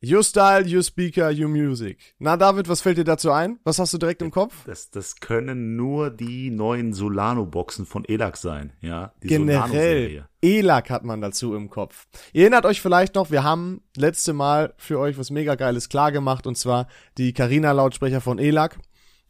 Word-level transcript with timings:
Your 0.00 0.22
Style, 0.22 0.64
Your 0.64 0.84
Speaker, 0.84 1.30
Your 1.32 1.48
Music. 1.48 2.14
Na, 2.20 2.36
David, 2.36 2.68
was 2.68 2.80
fällt 2.80 2.98
dir 2.98 3.04
dazu 3.04 3.32
ein? 3.32 3.58
Was 3.64 3.80
hast 3.80 3.92
du 3.92 3.98
direkt 3.98 4.22
im 4.22 4.30
Kopf? 4.30 4.54
Das, 4.64 4.90
das 4.90 5.16
können 5.16 5.74
nur 5.74 6.10
die 6.10 6.50
neuen 6.50 6.92
Solano-Boxen 6.92 7.84
von 7.84 8.04
ELAC 8.04 8.36
sein, 8.36 8.72
ja. 8.80 9.12
Die 9.24 9.26
Generell. 9.26 10.24
ELAC 10.40 10.90
hat 10.90 11.04
man 11.04 11.20
dazu 11.20 11.52
im 11.56 11.68
Kopf. 11.68 12.06
Ihr 12.32 12.42
erinnert 12.42 12.64
euch 12.64 12.80
vielleicht 12.80 13.16
noch, 13.16 13.32
wir 13.32 13.42
haben 13.42 13.82
letzte 13.96 14.34
Mal 14.34 14.72
für 14.76 15.00
euch 15.00 15.18
was 15.18 15.30
mega 15.30 15.56
geiles 15.56 15.88
klar 15.88 16.12
gemacht 16.12 16.46
und 16.46 16.56
zwar 16.56 16.86
die 17.16 17.32
Carina 17.32 17.72
Lautsprecher 17.72 18.20
von 18.20 18.38
ELAC. 18.38 18.78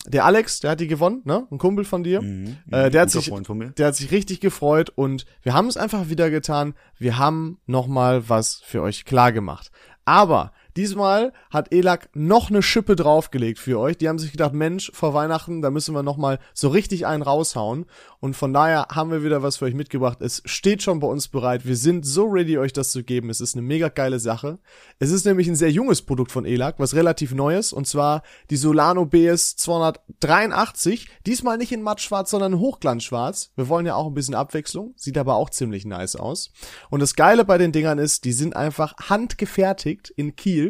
Der 0.06 0.26
Alex, 0.26 0.60
der 0.60 0.72
hat 0.72 0.80
die 0.80 0.86
gewonnen, 0.86 1.22
ne? 1.24 1.46
Ein 1.50 1.58
Kumpel 1.58 1.84
von 1.84 2.04
dir. 2.04 2.20
Mhm, 2.22 2.58
äh, 2.70 2.90
der 2.90 3.02
hat 3.02 3.10
sich, 3.10 3.32
der 3.76 3.86
hat 3.86 3.96
sich 3.96 4.10
richtig 4.10 4.40
gefreut 4.40 4.90
und 4.94 5.24
wir 5.42 5.54
haben 5.54 5.66
es 5.66 5.76
einfach 5.78 6.08
wieder 6.08 6.30
getan. 6.30 6.74
Wir 6.98 7.18
haben 7.18 7.58
noch 7.66 7.86
mal 7.86 8.28
was 8.28 8.60
für 8.64 8.82
euch 8.82 9.06
klar 9.06 9.32
gemacht. 9.32 9.70
Aber 10.04 10.52
Diesmal 10.78 11.32
hat 11.50 11.72
ELAC 11.72 12.08
noch 12.14 12.50
eine 12.50 12.62
Schippe 12.62 12.94
draufgelegt 12.94 13.58
für 13.58 13.80
euch. 13.80 13.98
Die 13.98 14.08
haben 14.08 14.20
sich 14.20 14.30
gedacht, 14.30 14.52
Mensch, 14.52 14.92
vor 14.94 15.12
Weihnachten, 15.12 15.60
da 15.60 15.72
müssen 15.72 15.92
wir 15.92 16.04
noch 16.04 16.16
mal 16.16 16.38
so 16.54 16.68
richtig 16.68 17.04
einen 17.04 17.24
raushauen. 17.24 17.86
Und 18.20 18.36
von 18.36 18.52
daher 18.52 18.86
haben 18.92 19.10
wir 19.10 19.24
wieder 19.24 19.42
was 19.42 19.56
für 19.56 19.64
euch 19.64 19.74
mitgebracht. 19.74 20.20
Es 20.20 20.40
steht 20.44 20.84
schon 20.84 21.00
bei 21.00 21.08
uns 21.08 21.26
bereit. 21.26 21.66
Wir 21.66 21.76
sind 21.76 22.06
so 22.06 22.26
ready, 22.26 22.58
euch 22.58 22.72
das 22.72 22.92
zu 22.92 23.02
geben. 23.02 23.28
Es 23.28 23.40
ist 23.40 23.56
eine 23.56 23.62
mega 23.62 23.88
geile 23.88 24.20
Sache. 24.20 24.60
Es 25.00 25.10
ist 25.10 25.26
nämlich 25.26 25.48
ein 25.48 25.56
sehr 25.56 25.72
junges 25.72 26.02
Produkt 26.02 26.30
von 26.30 26.44
ELAC, 26.44 26.76
was 26.78 26.94
relativ 26.94 27.34
neues. 27.34 27.72
Und 27.72 27.88
zwar 27.88 28.22
die 28.50 28.56
Solano 28.56 29.04
BS 29.04 29.56
283. 29.56 31.08
Diesmal 31.26 31.58
nicht 31.58 31.72
in 31.72 31.82
mattschwarz, 31.82 32.30
sondern 32.30 32.52
in 32.52 32.58
hochglanzschwarz. 32.60 33.50
Wir 33.56 33.68
wollen 33.68 33.86
ja 33.86 33.96
auch 33.96 34.06
ein 34.06 34.14
bisschen 34.14 34.36
Abwechslung. 34.36 34.94
Sieht 34.94 35.18
aber 35.18 35.34
auch 35.34 35.50
ziemlich 35.50 35.84
nice 35.86 36.14
aus. 36.14 36.52
Und 36.88 37.00
das 37.00 37.16
Geile 37.16 37.44
bei 37.44 37.58
den 37.58 37.72
Dingern 37.72 37.98
ist, 37.98 38.24
die 38.24 38.32
sind 38.32 38.54
einfach 38.54 38.94
handgefertigt 39.08 40.10
in 40.10 40.36
Kiel 40.36 40.67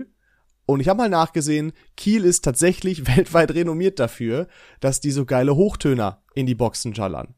und 0.68 0.80
ich 0.80 0.88
habe 0.88 0.98
mal 0.98 1.08
nachgesehen, 1.08 1.72
Kiel 1.96 2.27
ist 2.27 2.45
tatsächlich 2.45 3.06
weltweit 3.16 3.54
renommiert 3.54 3.98
dafür, 3.98 4.48
dass 4.80 5.00
die 5.00 5.11
so 5.11 5.24
geile 5.24 5.56
Hochtöner 5.56 6.22
in 6.34 6.44
die 6.44 6.55
Boxen 6.55 6.94
schallern. 6.94 7.34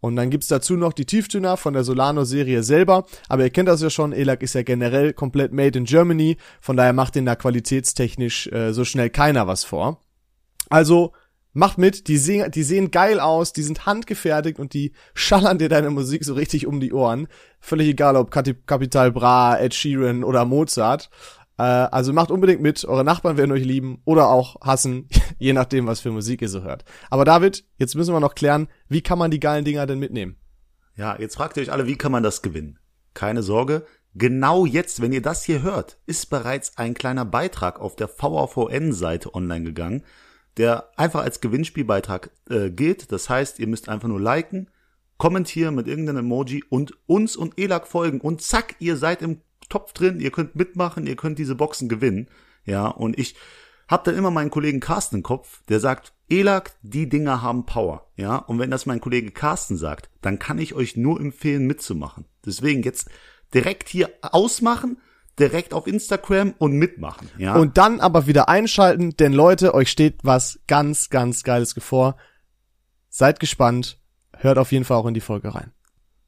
Und 0.00 0.16
dann 0.16 0.30
gibt's 0.30 0.48
dazu 0.48 0.74
noch 0.74 0.92
die 0.92 1.06
Tieftöner 1.06 1.56
von 1.56 1.74
der 1.74 1.84
Solano-Serie 1.84 2.64
selber. 2.64 3.06
Aber 3.28 3.44
ihr 3.44 3.50
kennt 3.50 3.68
das 3.68 3.82
ja 3.82 3.88
schon, 3.88 4.12
ELAC 4.12 4.42
ist 4.42 4.56
ja 4.56 4.64
generell 4.64 5.12
komplett 5.12 5.52
made 5.52 5.78
in 5.78 5.84
Germany. 5.84 6.38
Von 6.60 6.76
daher 6.76 6.92
macht 6.92 7.14
den 7.14 7.24
da 7.24 7.36
qualitätstechnisch 7.36 8.48
äh, 8.48 8.72
so 8.72 8.84
schnell 8.84 9.10
keiner 9.10 9.46
was 9.46 9.62
vor. 9.62 10.00
Also 10.68 11.12
macht 11.52 11.78
mit, 11.78 12.08
die 12.08 12.16
sehen, 12.16 12.50
die 12.50 12.64
sehen 12.64 12.90
geil 12.90 13.20
aus, 13.20 13.52
die 13.52 13.62
sind 13.62 13.86
handgefertigt 13.86 14.58
und 14.58 14.74
die 14.74 14.92
schallern 15.14 15.58
dir 15.58 15.68
deine 15.68 15.90
Musik 15.90 16.24
so 16.24 16.34
richtig 16.34 16.66
um 16.66 16.80
die 16.80 16.92
Ohren. 16.92 17.28
Völlig 17.60 17.86
egal, 17.86 18.16
ob 18.16 18.32
Capital 18.32 19.12
Bra, 19.12 19.56
Ed 19.56 19.72
Sheeran 19.72 20.24
oder 20.24 20.44
Mozart. 20.44 21.10
Äh, 21.62 21.88
also 21.92 22.12
macht 22.12 22.32
unbedingt 22.32 22.60
mit, 22.60 22.84
eure 22.84 23.04
Nachbarn 23.04 23.36
werden 23.36 23.52
euch 23.52 23.64
lieben 23.64 24.02
oder 24.04 24.28
auch 24.28 24.60
hassen, 24.62 25.08
je 25.38 25.52
nachdem, 25.52 25.86
was 25.86 26.00
für 26.00 26.10
Musik 26.10 26.42
ihr 26.42 26.48
so 26.48 26.62
hört. 26.62 26.84
Aber 27.08 27.24
David, 27.24 27.64
jetzt 27.78 27.94
müssen 27.94 28.12
wir 28.12 28.18
noch 28.18 28.34
klären, 28.34 28.66
wie 28.88 29.00
kann 29.00 29.18
man 29.18 29.30
die 29.30 29.38
geilen 29.38 29.64
Dinger 29.64 29.86
denn 29.86 30.00
mitnehmen? 30.00 30.36
Ja, 30.96 31.16
jetzt 31.18 31.36
fragt 31.36 31.56
ihr 31.56 31.62
euch 31.62 31.70
alle, 31.70 31.86
wie 31.86 31.96
kann 31.96 32.10
man 32.10 32.24
das 32.24 32.42
gewinnen? 32.42 32.80
Keine 33.14 33.44
Sorge, 33.44 33.86
genau 34.14 34.66
jetzt, 34.66 35.00
wenn 35.00 35.12
ihr 35.12 35.22
das 35.22 35.44
hier 35.44 35.62
hört, 35.62 35.98
ist 36.04 36.30
bereits 36.30 36.78
ein 36.78 36.94
kleiner 36.94 37.24
Beitrag 37.24 37.80
auf 37.80 37.94
der 37.94 38.08
VAVN-Seite 38.08 39.32
online 39.32 39.64
gegangen, 39.64 40.02
der 40.56 40.88
einfach 40.96 41.22
als 41.22 41.40
Gewinnspielbeitrag 41.40 42.30
äh, 42.50 42.70
gilt. 42.70 43.12
Das 43.12 43.30
heißt, 43.30 43.60
ihr 43.60 43.68
müsst 43.68 43.88
einfach 43.88 44.08
nur 44.08 44.20
liken, 44.20 44.68
kommentieren 45.16 45.76
mit 45.76 45.86
irgendeinem 45.86 46.26
Emoji 46.26 46.64
und 46.68 46.94
uns 47.06 47.36
und 47.36 47.56
ELAC 47.56 47.86
folgen 47.86 48.20
und 48.20 48.42
zack, 48.42 48.74
ihr 48.80 48.96
seid 48.96 49.22
im 49.22 49.40
Topf 49.72 49.94
drin, 49.94 50.20
ihr 50.20 50.30
könnt 50.30 50.54
mitmachen, 50.54 51.06
ihr 51.06 51.16
könnt 51.16 51.38
diese 51.38 51.54
Boxen 51.54 51.88
gewinnen. 51.88 52.28
Ja, 52.66 52.88
und 52.88 53.18
ich 53.18 53.34
habe 53.88 54.04
dann 54.04 54.18
immer 54.18 54.30
meinen 54.30 54.50
Kollegen 54.50 54.80
Carsten 54.80 55.16
im 55.16 55.22
Kopf, 55.22 55.62
der 55.68 55.80
sagt, 55.80 56.12
Elak, 56.28 56.72
die 56.82 57.08
Dinger 57.08 57.40
haben 57.40 57.64
Power. 57.64 58.10
Ja, 58.16 58.36
und 58.36 58.58
wenn 58.58 58.70
das 58.70 58.86
mein 58.86 59.00
Kollege 59.00 59.30
Carsten 59.30 59.76
sagt, 59.76 60.10
dann 60.20 60.38
kann 60.38 60.58
ich 60.58 60.74
euch 60.74 60.96
nur 60.96 61.18
empfehlen, 61.18 61.66
mitzumachen. 61.66 62.26
Deswegen 62.44 62.82
jetzt 62.82 63.10
direkt 63.54 63.88
hier 63.88 64.10
ausmachen, 64.20 64.98
direkt 65.38 65.72
auf 65.72 65.86
Instagram 65.86 66.54
und 66.58 66.72
mitmachen. 66.72 67.30
Ja. 67.38 67.56
Und 67.56 67.78
dann 67.78 68.00
aber 68.00 68.26
wieder 68.26 68.48
einschalten, 68.48 69.16
denn 69.16 69.32
Leute, 69.32 69.74
euch 69.74 69.90
steht 69.90 70.20
was 70.22 70.60
ganz, 70.66 71.08
ganz 71.08 71.42
Geiles 71.42 71.74
bevor. 71.74 72.16
Seid 73.08 73.40
gespannt, 73.40 73.98
hört 74.36 74.58
auf 74.58 74.72
jeden 74.72 74.84
Fall 74.84 74.98
auch 74.98 75.06
in 75.06 75.14
die 75.14 75.20
Folge 75.20 75.54
rein. 75.54 75.72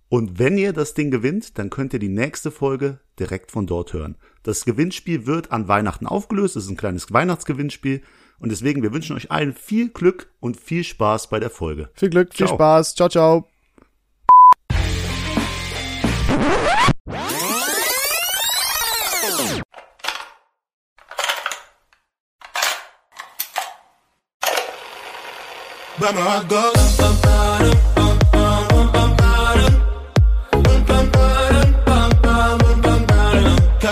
Und 0.08 0.38
wenn 0.38 0.58
ihr 0.58 0.72
das 0.72 0.94
Ding 0.94 1.10
gewinnt, 1.10 1.58
dann 1.58 1.70
könnt 1.70 1.92
ihr 1.92 1.98
die 1.98 2.08
nächste 2.08 2.50
Folge 2.50 3.00
direkt 3.18 3.50
von 3.50 3.66
dort 3.66 3.92
hören. 3.92 4.16
Das 4.42 4.64
Gewinnspiel 4.64 5.26
wird 5.26 5.50
an 5.50 5.68
Weihnachten 5.68 6.06
aufgelöst. 6.06 6.56
Es 6.56 6.64
ist 6.64 6.70
ein 6.70 6.76
kleines 6.76 7.12
Weihnachtsgewinnspiel. 7.12 8.02
Und 8.38 8.50
deswegen, 8.50 8.82
wir 8.82 8.92
wünschen 8.92 9.16
euch 9.16 9.30
allen 9.30 9.54
viel 9.54 9.88
Glück 9.88 10.30
und 10.40 10.60
viel 10.60 10.84
Spaß 10.84 11.28
bei 11.30 11.40
der 11.40 11.50
Folge. 11.50 11.90
Viel 11.94 12.10
Glück, 12.10 12.34
ciao. 12.34 12.48
viel 12.48 12.54
Spaß. 12.54 12.94
Ciao, 12.94 13.08
ciao. 13.08 13.48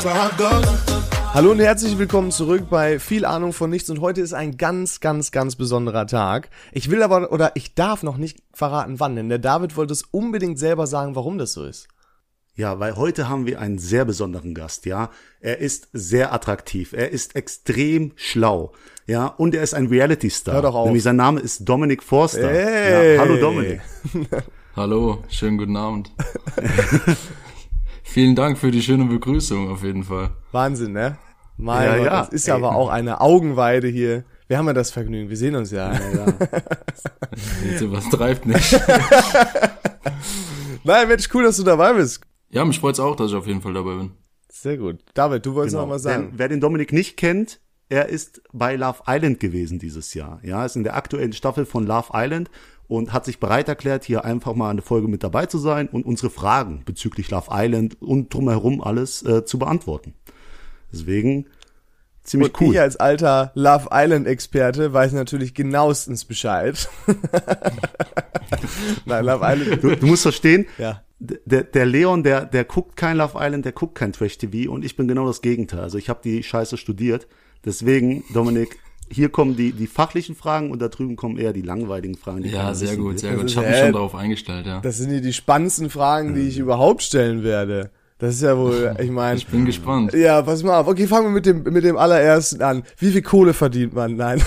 Hallo 0.05 1.53
und 1.53 1.61
herzlich 1.61 1.97
willkommen 1.97 2.33
zurück 2.33 2.65
bei 2.69 2.99
viel 2.99 3.25
Ahnung 3.25 3.53
von 3.53 3.71
nichts 3.71 3.89
und 3.89 4.01
heute 4.01 4.21
ist 4.21 4.33
ein 4.33 4.57
ganz, 4.57 4.99
ganz, 4.99 5.31
ganz 5.31 5.55
besonderer 5.55 6.09
Tag. 6.09 6.51
Ich 6.73 6.91
will 6.91 7.05
aber 7.05 7.31
oder 7.31 7.53
ich 7.55 7.77
darf 7.77 8.03
noch 8.03 8.17
nicht 8.17 8.43
verraten, 8.53 8.99
wann, 8.99 9.15
denn 9.15 9.29
der 9.29 9.39
David 9.39 9.77
wollte 9.77 9.93
es 9.93 10.03
unbedingt 10.03 10.59
selber 10.59 10.89
sagen, 10.89 11.15
warum 11.15 11.39
das 11.39 11.53
so 11.53 11.65
ist. 11.65 11.87
Ja, 12.57 12.81
weil 12.81 12.97
heute 12.97 13.29
haben 13.29 13.47
wir 13.47 13.61
einen 13.61 13.79
sehr 13.79 14.05
besonderen 14.05 14.55
Gast, 14.55 14.87
ja. 14.87 15.11
Er 15.41 15.59
ist 15.59 15.89
sehr 15.93 16.33
attraktiv, 16.33 16.93
er 16.93 17.11
ist 17.11 17.37
extrem 17.37 18.11
schlau, 18.17 18.73
ja, 19.07 19.27
und 19.27 19.55
er 19.55 19.63
ist 19.63 19.75
ein 19.75 19.87
Reality-Star. 19.87 20.57
Hör 20.57 20.63
doch 20.63 20.75
auf. 20.75 20.87
Nämlich 20.87 21.05
sein 21.05 21.17
Name 21.17 21.39
ist 21.39 21.69
Dominic 21.69 22.03
Forster. 22.03 22.51
Hey. 22.51 23.15
Ja, 23.15 23.21
hallo 23.21 23.37
Dominic. 23.37 23.81
hallo, 24.77 25.23
schönen 25.29 25.59
guten 25.59 25.77
Abend. 25.77 26.11
Vielen 28.13 28.35
Dank 28.35 28.59
für 28.59 28.71
die 28.71 28.83
schöne 28.83 29.07
Begrüßung 29.07 29.71
auf 29.71 29.83
jeden 29.83 30.05
Fall. 30.05 30.33
Wahnsinn, 30.51 30.93
ne? 30.93 31.17
Mein 31.57 31.87
ja, 31.87 31.97
Gott, 31.97 32.05
ja. 32.05 32.21
das 32.21 32.29
ist 32.29 32.47
ja 32.47 32.57
aber 32.57 32.75
auch 32.75 32.91
eine 32.91 33.23
Augenweide 33.23 33.89
hier. 33.89 34.25
Wir 34.49 34.59
haben 34.59 34.67
ja 34.67 34.75
das 34.75 34.91
Vergnügen, 34.91 35.31
wir 35.31 35.37
sehen 35.39 35.57
uns 35.57 35.71
ja. 35.71 35.95
ja, 35.95 36.27
ja. 36.27 37.91
was 37.91 38.11
treibt 38.11 38.45
nicht. 38.45 38.71
Nein, 40.85 41.09
Mensch, 41.09 41.31
cool, 41.33 41.45
dass 41.45 41.57
du 41.57 41.63
dabei 41.63 41.95
bist. 41.95 42.21
Ja, 42.51 42.67
mich 42.67 42.81
freut's 42.81 43.01
auch, 43.01 43.17
dass 43.17 43.31
ich 43.31 43.35
auf 43.35 43.47
jeden 43.47 43.63
Fall 43.63 43.73
dabei 43.73 43.95
bin. 43.95 44.11
Sehr 44.51 44.77
gut. 44.77 44.99
David, 45.15 45.47
du 45.47 45.55
wolltest 45.55 45.75
genau. 45.75 45.87
noch 45.87 45.95
was 45.95 46.03
sagen. 46.03 46.33
Denn, 46.33 46.39
wer 46.39 46.49
den 46.49 46.61
Dominik 46.61 46.93
nicht 46.93 47.17
kennt, 47.17 47.61
er 47.89 48.11
ist 48.11 48.43
bei 48.53 48.77
Love 48.77 49.05
Island 49.07 49.41
gewesen 49.41 49.79
dieses 49.79 50.13
Jahr. 50.13 50.39
Ja, 50.43 50.67
ist 50.67 50.77
in 50.77 50.85
der 50.85 50.97
aktuellen 50.97 51.33
Staffel 51.33 51.65
von 51.65 51.87
Love 51.87 52.11
Island 52.13 52.51
und 52.93 53.15
hat 53.15 53.25
sich 53.25 53.41
bereit 53.41 53.69
erklärt, 53.69 54.05
hier 54.05 54.27
einfach 54.27 54.55
mal 54.55 54.69
eine 54.69 54.83
Folge 54.83 55.09
mit 55.09 55.25
dabei 55.25 55.47
zu 55.47 55.57
sein 55.57 55.89
und 55.89 56.05
unsere 56.05 56.29
Fragen 56.29 56.83
bezüglich 56.85 57.31
Love 57.31 57.47
Island 57.51 57.97
und 58.03 58.35
drumherum 58.35 58.83
alles 58.83 59.23
äh, 59.23 59.47
zu 59.47 59.59
beantworten. 59.59 60.13
Deswegen 60.93 61.47
ziemlich 62.23 62.53
und 62.53 62.61
cool. 62.61 62.75
Ich 62.75 62.81
als 62.81 62.97
alter 62.97 63.51
Love 63.55 63.89
Island 63.91 64.27
Experte 64.27 64.93
weiß 64.93 65.13
natürlich 65.13 65.55
genauestens 65.55 66.27
Bescheid. 66.27 66.87
Nein, 69.07 69.25
Love 69.25 69.41
Island. 69.43 69.83
Du, 69.83 69.97
du 69.97 70.07
musst 70.07 70.23
verstehen, 70.23 70.67
ja. 70.77 71.03
der, 71.19 71.63
der 71.63 71.87
Leon, 71.87 72.23
der, 72.23 72.45
der 72.45 72.65
guckt 72.65 72.99
kein 72.99 73.17
Love 73.17 73.39
Island, 73.41 73.65
der 73.65 73.73
guckt 73.73 73.95
kein 73.95 74.13
Trash 74.13 74.37
TV 74.37 74.71
und 74.71 74.85
ich 74.85 74.97
bin 74.97 75.09
genau 75.09 75.27
das 75.27 75.41
Gegenteil. 75.41 75.81
Also 75.81 75.97
ich 75.97 76.11
habe 76.11 76.21
die 76.23 76.43
Scheiße 76.43 76.77
studiert. 76.77 77.27
Deswegen, 77.65 78.23
Dominik, 78.35 78.79
hier 79.13 79.29
kommen 79.29 79.57
die, 79.57 79.73
die 79.73 79.87
fachlichen 79.87 80.35
Fragen 80.35 80.71
und 80.71 80.81
da 80.81 80.89
drüben 80.89 81.17
kommen 81.17 81.39
eher 81.39 81.53
die 81.53 81.63
langweiligen 81.63 82.17
Fragen. 82.17 82.43
Die 82.43 82.51
ja, 82.51 82.75
sehr 82.75 82.97
gut, 82.97 83.19
sehr 83.19 83.35
gut. 83.35 83.51
Ich 83.51 83.57
habe 83.57 83.69
mich 83.69 83.79
schon 83.79 83.93
darauf 83.93 84.15
eingestellt, 84.15 84.67
ja. 84.67 84.81
Das 84.81 84.99
sind 84.99 85.11
die, 85.11 85.21
die 85.21 85.33
spannendsten 85.33 85.91
Fragen, 85.91 86.35
die 86.35 86.49
ich 86.49 86.59
überhaupt 86.59 87.03
stellen 87.03 87.43
werde. 87.45 87.91
Das 88.23 88.37
ist 88.37 88.43
ja 88.43 88.57
wohl, 88.57 88.95
ich 89.01 89.11
meine. 89.11 89.37
Ich 89.37 89.49
bin 89.49 89.65
gespannt. 89.65 90.15
Ja, 90.15 90.43
pass 90.43 90.63
mal 90.63 90.79
auf. 90.79 90.87
Okay, 90.87 91.09
fangen 91.09 91.27
wir 91.27 91.33
mit 91.33 91.45
dem, 91.45 91.65
mit 91.65 91.83
dem 91.83 91.97
allerersten 91.97 92.63
an. 92.63 92.85
Wie 92.99 93.11
viel 93.11 93.23
Kohle 93.23 93.53
verdient 93.53 93.95
man? 93.95 94.15
Nein. 94.15 94.41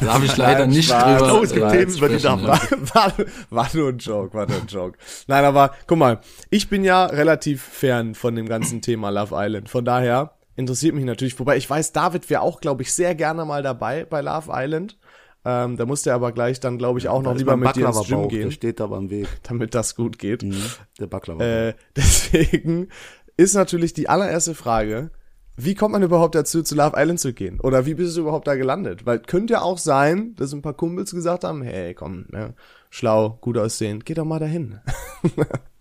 da 0.00 0.14
habe 0.14 0.24
ich 0.24 0.34
leider 0.38 0.60
Nein, 0.60 0.70
nicht 0.70 0.88
Spaß. 0.88 1.20
drüber. 1.20 1.38
Oh, 1.38 1.42
es 1.42 1.52
gibt 1.52 1.70
Themen, 1.70 1.94
über 1.94 2.08
die 2.08 2.18
darf 2.18 2.40
ja. 2.40 2.48
war, 2.94 3.12
war 3.50 3.68
nur 3.74 3.90
ein 3.90 3.98
Joke, 3.98 4.32
war 4.32 4.48
nur 4.48 4.56
ein 4.56 4.66
Joke. 4.66 4.96
Nein, 5.26 5.44
aber 5.44 5.72
guck 5.86 5.98
mal, 5.98 6.20
ich 6.48 6.70
bin 6.70 6.82
ja 6.82 7.04
relativ 7.04 7.62
fern 7.62 8.14
von 8.14 8.34
dem 8.34 8.48
ganzen 8.48 8.80
Thema 8.80 9.10
Love 9.10 9.34
Island. 9.34 9.68
Von 9.68 9.84
daher 9.84 10.35
interessiert 10.56 10.94
mich 10.94 11.04
natürlich. 11.04 11.38
Wobei 11.38 11.56
ich 11.56 11.68
weiß, 11.68 11.92
David 11.92 12.28
wäre 12.28 12.40
auch, 12.40 12.60
glaube 12.60 12.82
ich, 12.82 12.92
sehr 12.92 13.14
gerne 13.14 13.44
mal 13.44 13.62
dabei 13.62 14.04
bei 14.04 14.20
Love 14.20 14.50
Island. 14.52 14.98
Ähm, 15.44 15.76
da 15.76 15.86
musste 15.86 16.10
er 16.10 16.16
aber 16.16 16.32
gleich 16.32 16.58
dann, 16.58 16.76
glaube 16.76 16.98
ich, 16.98 17.08
auch 17.08 17.22
noch 17.22 17.36
lieber 17.36 17.56
mit 17.56 17.76
dir 17.76 17.86
ins 17.86 18.08
Gym 18.08 18.28
gehen. 18.28 18.48
Der 18.48 18.50
steht 18.50 18.80
aber 18.80 18.96
am 18.96 19.10
Weg. 19.10 19.28
Damit 19.44 19.76
das 19.76 19.94
gut 19.94 20.18
geht. 20.18 20.42
Mhm, 20.42 20.60
der 20.98 21.06
Baklava. 21.06 21.44
Äh, 21.44 21.74
deswegen 21.96 22.88
ist 23.36 23.54
natürlich 23.54 23.92
die 23.92 24.08
allererste 24.08 24.56
Frage, 24.56 25.10
wie 25.56 25.74
kommt 25.74 25.92
man 25.92 26.02
überhaupt 26.02 26.34
dazu, 26.34 26.62
zu 26.62 26.74
Love 26.74 26.96
Island 26.96 27.20
zu 27.20 27.32
gehen? 27.32 27.60
Oder 27.60 27.86
wie 27.86 27.94
bist 27.94 28.16
du 28.16 28.22
überhaupt 28.22 28.46
da 28.46 28.56
gelandet? 28.56 29.06
Weil 29.06 29.20
könnte 29.20 29.54
ja 29.54 29.62
auch 29.62 29.78
sein, 29.78 30.34
dass 30.36 30.52
ein 30.52 30.62
paar 30.62 30.74
Kumpels 30.74 31.12
gesagt 31.12 31.44
haben, 31.44 31.62
hey, 31.62 31.94
komm, 31.94 32.26
ja, 32.32 32.52
schlau, 32.90 33.38
gut 33.40 33.56
aussehen, 33.56 34.02
geh 34.04 34.14
doch 34.14 34.24
mal 34.24 34.40
dahin. 34.40 34.80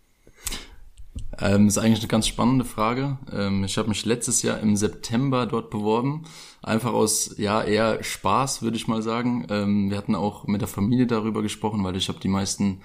ähm, 1.40 1.68
ist 1.68 1.78
eigentlich 1.78 2.00
eine 2.00 2.08
ganz 2.08 2.28
spannende 2.28 2.66
Frage. 2.66 3.18
Ähm, 3.32 3.64
ich 3.64 3.78
habe 3.78 3.90
mich 3.90 4.06
letztes 4.06 4.42
Jahr 4.42 4.60
im 4.60 4.76
September 4.76 5.46
dort 5.46 5.70
beworben. 5.70 6.24
Einfach 6.62 6.94
aus, 6.94 7.36
ja, 7.38 7.64
eher 7.64 8.04
Spaß, 8.04 8.62
würde 8.62 8.78
ich 8.78 8.88
mal 8.88 9.02
sagen. 9.02 9.46
Ähm, 9.50 9.90
wir 9.90 9.98
hatten 9.98 10.16
auch 10.16 10.48
mit 10.48 10.62
der 10.62 10.68
Familie 10.68 11.08
darüber 11.08 11.42
gesprochen, 11.42 11.84
weil 11.84 11.96
ich 11.96 12.10
habe 12.10 12.20
die 12.20 12.28
meisten 12.28 12.82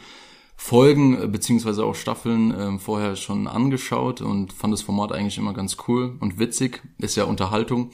Folgen 0.63 1.21
äh, 1.21 1.27
beziehungsweise 1.27 1.85
auch 1.87 1.95
Staffeln 1.95 2.53
äh, 2.53 2.79
vorher 2.79 3.17
schon 3.17 3.47
angeschaut 3.47 4.21
und 4.21 4.53
fand 4.53 4.75
das 4.75 4.83
Format 4.83 5.11
eigentlich 5.11 5.39
immer 5.39 5.55
ganz 5.55 5.79
cool 5.89 6.19
und 6.21 6.39
witzig. 6.39 6.83
Ist 6.99 7.17
ja 7.17 7.25
Unterhaltung 7.25 7.91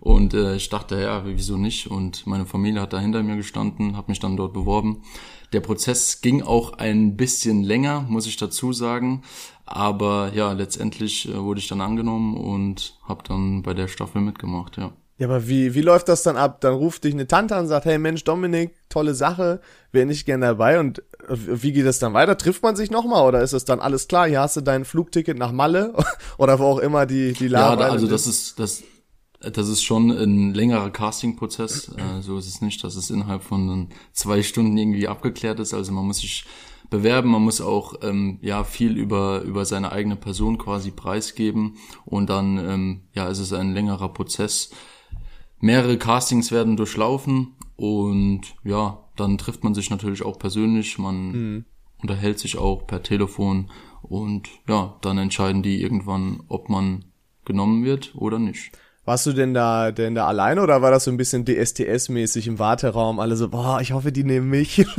und 0.00 0.34
äh, 0.34 0.54
ich 0.56 0.68
dachte, 0.68 1.00
ja, 1.00 1.24
wieso 1.24 1.56
nicht? 1.56 1.86
Und 1.86 2.26
meine 2.26 2.44
Familie 2.44 2.82
hat 2.82 2.92
da 2.92 3.00
hinter 3.00 3.22
mir 3.22 3.36
gestanden, 3.36 3.96
habe 3.96 4.12
mich 4.12 4.20
dann 4.20 4.36
dort 4.36 4.52
beworben. 4.52 5.00
Der 5.54 5.60
Prozess 5.60 6.20
ging 6.20 6.42
auch 6.42 6.74
ein 6.74 7.16
bisschen 7.16 7.62
länger, 7.62 8.02
muss 8.08 8.26
ich 8.26 8.36
dazu 8.36 8.74
sagen. 8.74 9.22
Aber 9.72 10.32
ja, 10.34 10.50
letztendlich 10.52 11.28
äh, 11.28 11.40
wurde 11.40 11.60
ich 11.60 11.68
dann 11.68 11.80
angenommen 11.80 12.36
und 12.36 12.98
habe 13.06 13.22
dann 13.26 13.62
bei 13.62 13.72
der 13.72 13.86
Staffel 13.86 14.20
mitgemacht, 14.20 14.76
ja. 14.76 14.92
Ja, 15.16 15.28
aber 15.28 15.46
wie, 15.46 15.74
wie 15.74 15.82
läuft 15.82 16.08
das 16.08 16.22
dann 16.22 16.36
ab? 16.36 16.60
Dann 16.62 16.72
ruft 16.72 17.04
dich 17.04 17.12
eine 17.12 17.28
Tante 17.28 17.54
an 17.54 17.62
und 17.62 17.68
sagt, 17.68 17.84
hey 17.84 17.98
Mensch, 17.98 18.24
Dominik, 18.24 18.74
tolle 18.88 19.14
Sache, 19.14 19.60
wäre 19.92 20.06
nicht 20.06 20.24
gern 20.24 20.40
dabei. 20.40 20.80
Und 20.80 21.02
wie 21.28 21.72
geht 21.72 21.86
das 21.86 21.98
dann 21.98 22.14
weiter? 22.14 22.36
Trifft 22.36 22.62
man 22.62 22.74
sich 22.74 22.90
nochmal 22.90 23.28
oder 23.28 23.42
ist 23.42 23.52
es 23.52 23.64
dann 23.64 23.80
alles 23.80 24.08
klar? 24.08 24.26
Hier 24.26 24.40
hast 24.40 24.56
du 24.56 24.60
dein 24.62 24.84
Flugticket 24.84 25.38
nach 25.38 25.52
Malle 25.52 25.94
oder 26.38 26.58
wo 26.58 26.64
auch 26.64 26.78
immer 26.78 27.06
die, 27.06 27.34
die 27.34 27.48
Lage 27.48 27.82
Ja, 27.82 27.90
also 27.90 28.08
das 28.08 28.26
ist, 28.26 28.58
das, 28.58 28.82
das 29.40 29.68
ist 29.68 29.82
schon 29.82 30.10
ein 30.10 30.54
längerer 30.54 30.90
Castingprozess. 30.90 31.90
Äh, 31.96 32.22
so 32.22 32.38
ist 32.38 32.48
es 32.48 32.60
nicht, 32.62 32.82
dass 32.82 32.96
es 32.96 33.10
innerhalb 33.10 33.42
von 33.42 33.88
zwei 34.12 34.42
Stunden 34.42 34.76
irgendwie 34.76 35.06
abgeklärt 35.06 35.60
ist. 35.60 35.74
Also 35.74 35.92
man 35.92 36.06
muss 36.06 36.20
sich 36.20 36.44
bewerben, 36.90 37.30
man 37.30 37.42
muss 37.42 37.60
auch 37.60 37.94
ähm, 38.02 38.38
ja 38.42 38.64
viel 38.64 38.96
über 38.96 39.42
über 39.42 39.64
seine 39.64 39.92
eigene 39.92 40.16
Person 40.16 40.58
quasi 40.58 40.90
preisgeben 40.90 41.76
und 42.04 42.28
dann 42.28 42.58
ähm, 42.58 43.00
ja 43.14 43.28
ist 43.28 43.38
es 43.38 43.52
ein 43.52 43.72
längerer 43.72 44.08
Prozess 44.12 44.70
mehrere 45.60 45.98
Castings 45.98 46.50
werden 46.50 46.76
durchlaufen 46.76 47.54
und 47.76 48.42
ja, 48.64 48.98
dann 49.16 49.38
trifft 49.38 49.64
man 49.64 49.74
sich 49.74 49.90
natürlich 49.90 50.22
auch 50.22 50.38
persönlich, 50.38 50.98
man 50.98 51.32
mhm. 51.32 51.64
unterhält 52.02 52.38
sich 52.38 52.58
auch 52.58 52.86
per 52.86 53.02
Telefon 53.02 53.70
und 54.02 54.48
ja, 54.68 54.96
dann 55.02 55.18
entscheiden 55.18 55.62
die 55.62 55.80
irgendwann, 55.80 56.42
ob 56.48 56.68
man 56.68 57.04
genommen 57.44 57.84
wird 57.84 58.14
oder 58.16 58.38
nicht. 58.38 58.72
Warst 59.04 59.26
du 59.26 59.32
denn 59.32 59.54
da 59.54 59.92
denn 59.92 60.14
da 60.14 60.26
alleine 60.26 60.62
oder 60.62 60.82
war 60.82 60.90
das 60.90 61.04
so 61.04 61.10
ein 61.10 61.16
bisschen 61.16 61.44
DSTS-mäßig 61.44 62.46
im 62.46 62.58
Warteraum? 62.58 63.18
Alle 63.18 63.36
so, 63.36 63.48
boah, 63.48 63.80
ich 63.80 63.92
hoffe, 63.92 64.12
die 64.12 64.24
nehmen 64.24 64.50
mich. 64.50 64.84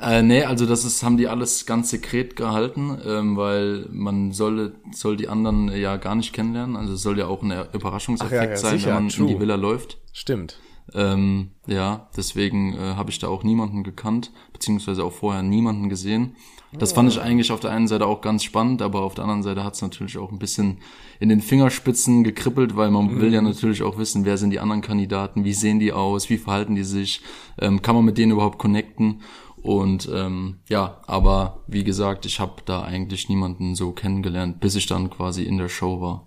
Äh, 0.00 0.22
nee, 0.22 0.44
also 0.44 0.66
das 0.66 0.84
ist, 0.84 1.02
haben 1.02 1.16
die 1.16 1.28
alles 1.28 1.66
ganz 1.66 1.90
sekret 1.90 2.36
gehalten, 2.36 2.98
ähm, 3.04 3.36
weil 3.36 3.86
man 3.90 4.32
soll, 4.32 4.74
soll 4.92 5.16
die 5.16 5.28
anderen 5.28 5.68
ja 5.76 5.96
gar 5.96 6.14
nicht 6.14 6.32
kennenlernen. 6.32 6.76
Also 6.76 6.94
es 6.94 7.02
soll 7.02 7.18
ja 7.18 7.26
auch 7.26 7.42
ein 7.42 7.52
Überraschungseffekt 7.72 8.42
ja, 8.42 8.50
ja, 8.50 8.56
sein, 8.56 8.78
sicher, 8.78 8.88
wenn 8.88 9.04
man 9.04 9.08
true. 9.08 9.26
in 9.26 9.34
die 9.34 9.40
Villa 9.40 9.56
läuft. 9.56 9.98
Stimmt. 10.12 10.58
Ähm, 10.94 11.50
ja, 11.66 12.08
deswegen 12.16 12.74
äh, 12.74 12.94
habe 12.94 13.10
ich 13.10 13.18
da 13.18 13.28
auch 13.28 13.42
niemanden 13.42 13.82
gekannt, 13.82 14.30
beziehungsweise 14.52 15.04
auch 15.04 15.12
vorher 15.12 15.42
niemanden 15.42 15.88
gesehen. 15.88 16.36
Das 16.72 16.92
fand 16.92 17.10
ich 17.10 17.18
eigentlich 17.18 17.50
auf 17.50 17.60
der 17.60 17.70
einen 17.70 17.88
Seite 17.88 18.04
auch 18.04 18.20
ganz 18.20 18.44
spannend, 18.44 18.82
aber 18.82 19.00
auf 19.00 19.14
der 19.14 19.24
anderen 19.24 19.42
Seite 19.42 19.64
hat 19.64 19.74
es 19.74 19.80
natürlich 19.80 20.18
auch 20.18 20.30
ein 20.30 20.38
bisschen 20.38 20.78
in 21.18 21.30
den 21.30 21.40
Fingerspitzen 21.40 22.24
gekribbelt, 22.24 22.76
weil 22.76 22.90
man 22.90 23.06
mhm. 23.06 23.20
will 23.22 23.32
ja 23.32 23.40
natürlich 23.40 23.82
auch 23.82 23.96
wissen, 23.96 24.26
wer 24.26 24.36
sind 24.36 24.50
die 24.50 24.60
anderen 24.60 24.82
Kandidaten, 24.82 25.44
wie 25.44 25.54
sehen 25.54 25.78
die 25.78 25.94
aus, 25.94 26.28
wie 26.28 26.36
verhalten 26.36 26.74
die 26.74 26.84
sich, 26.84 27.22
ähm, 27.58 27.80
kann 27.80 27.94
man 27.94 28.04
mit 28.04 28.18
denen 28.18 28.32
überhaupt 28.32 28.58
connecten. 28.58 29.22
Und 29.62 30.08
ähm, 30.12 30.60
ja, 30.68 31.00
aber 31.06 31.60
wie 31.66 31.84
gesagt, 31.84 32.26
ich 32.26 32.40
habe 32.40 32.62
da 32.64 32.82
eigentlich 32.82 33.28
niemanden 33.28 33.74
so 33.74 33.92
kennengelernt, 33.92 34.60
bis 34.60 34.74
ich 34.74 34.86
dann 34.86 35.10
quasi 35.10 35.44
in 35.44 35.58
der 35.58 35.68
Show 35.68 36.00
war. 36.00 36.26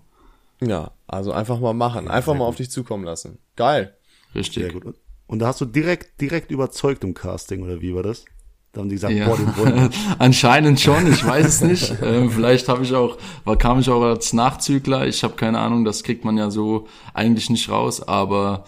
Ja, 0.60 0.92
also 1.06 1.32
einfach 1.32 1.58
mal 1.58 1.74
machen, 1.74 2.08
einfach 2.08 2.34
mal 2.34 2.44
auf 2.44 2.56
dich 2.56 2.70
zukommen 2.70 3.04
lassen. 3.04 3.38
Geil. 3.56 3.96
Richtig. 4.34 4.62
Sehr 4.62 4.72
gut. 4.72 4.94
Und 5.26 5.38
da 5.38 5.46
hast 5.46 5.60
du 5.60 5.64
direkt, 5.64 6.20
direkt 6.20 6.50
überzeugt 6.50 7.04
im 7.04 7.14
Casting, 7.14 7.62
oder 7.62 7.80
wie 7.80 7.94
war 7.94 8.02
das? 8.02 8.24
Da 8.72 8.80
haben 8.80 8.88
die 8.88 8.94
gesagt, 8.94 9.14
ja. 9.14 9.26
boah, 9.26 9.36
den 9.36 9.90
Anscheinend 10.18 10.80
schon, 10.80 11.10
ich 11.10 11.24
weiß 11.26 11.46
es 11.46 11.60
nicht. 11.60 11.94
ähm, 12.02 12.30
vielleicht 12.30 12.68
habe 12.68 12.84
ich 12.84 12.94
auch, 12.94 13.18
war, 13.44 13.56
kam 13.56 13.80
ich 13.80 13.90
auch 13.90 14.02
als 14.02 14.32
Nachzügler, 14.32 15.06
ich 15.06 15.24
habe 15.24 15.34
keine 15.34 15.58
Ahnung, 15.58 15.84
das 15.84 16.02
kriegt 16.02 16.24
man 16.24 16.38
ja 16.38 16.50
so 16.50 16.86
eigentlich 17.12 17.50
nicht 17.50 17.68
raus, 17.68 18.02
aber 18.02 18.64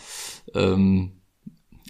ähm, 0.54 1.12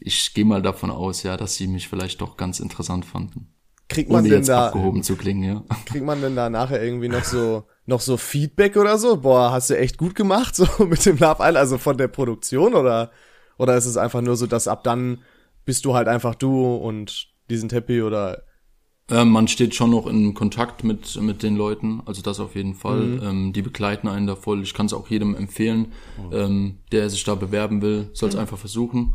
ich 0.05 0.35
gehe 0.35 0.45
mal 0.45 0.63
davon 0.63 0.91
aus, 0.91 1.23
ja, 1.23 1.37
dass 1.37 1.57
sie 1.57 1.67
mich 1.67 1.89
vielleicht 1.89 2.21
doch 2.21 2.37
ganz 2.37 2.61
interessant 2.61 3.07
fanden. 3.07 3.49
Kriegt 3.89 4.11
man 4.11 4.25
denn 4.25 4.45
da 4.45 4.67
abgehoben 4.67 5.03
zu 5.03 5.17
klingen, 5.17 5.43
ja. 5.43 5.65
Kriegt 5.87 6.05
man 6.05 6.21
denn 6.21 6.37
da 6.37 6.49
nachher 6.51 6.83
irgendwie 6.83 7.09
noch 7.09 7.25
so 7.25 7.65
noch 7.87 8.01
so 8.01 8.17
Feedback 8.17 8.77
oder 8.77 8.99
so? 8.99 9.19
Boah, 9.19 9.51
hast 9.51 9.71
du 9.71 9.79
echt 9.79 9.99
gut 9.99 10.15
gemacht 10.15 10.55
so 10.57 10.67
mit 10.85 11.05
dem 11.07 11.17
Love 11.17 11.37
Island, 11.41 11.57
also 11.57 11.79
von 11.79 11.97
der 11.97 12.09
Produktion 12.09 12.75
oder 12.75 13.11
oder 13.57 13.77
ist 13.77 13.87
es 13.87 13.97
einfach 13.97 14.21
nur 14.21 14.37
so, 14.37 14.47
dass 14.47 14.69
ab 14.69 14.85
dann 14.85 15.23
bist 15.65 15.85
du 15.85 15.95
halt 15.95 16.09
einfach 16.09 16.35
du 16.35 16.75
und 16.75 17.29
die 17.49 17.57
sind 17.57 17.73
happy 17.73 18.03
oder 18.03 18.43
ähm, 19.11 19.29
man 19.29 19.49
steht 19.49 19.75
schon 19.75 19.91
noch 19.91 20.07
in 20.07 20.33
Kontakt 20.33 20.83
mit, 20.83 21.21
mit 21.21 21.43
den 21.43 21.57
Leuten, 21.57 22.01
also 22.07 22.23
das 22.23 22.41
auf 22.41 22.55
jeden 22.55 22.75
Fall. 22.75 23.01
Mhm. 23.01 23.23
Ähm, 23.23 23.53
die 23.53 23.61
begleiten 23.61 24.09
einen 24.09 24.27
da 24.27 24.35
voll. 24.35 24.63
Ich 24.63 24.73
kann 24.73 24.87
es 24.87 24.95
auch 24.95 25.09
jedem 25.09 25.35
empfehlen, 25.35 25.93
oh. 26.19 26.35
ähm, 26.35 26.79
der 26.91 27.11
sich 27.11 27.23
da 27.23 27.35
bewerben 27.35 27.83
will, 27.83 28.09
soll 28.15 28.31
es 28.31 28.35
mhm. 28.35 28.41
einfach 28.41 28.57
versuchen. 28.57 29.15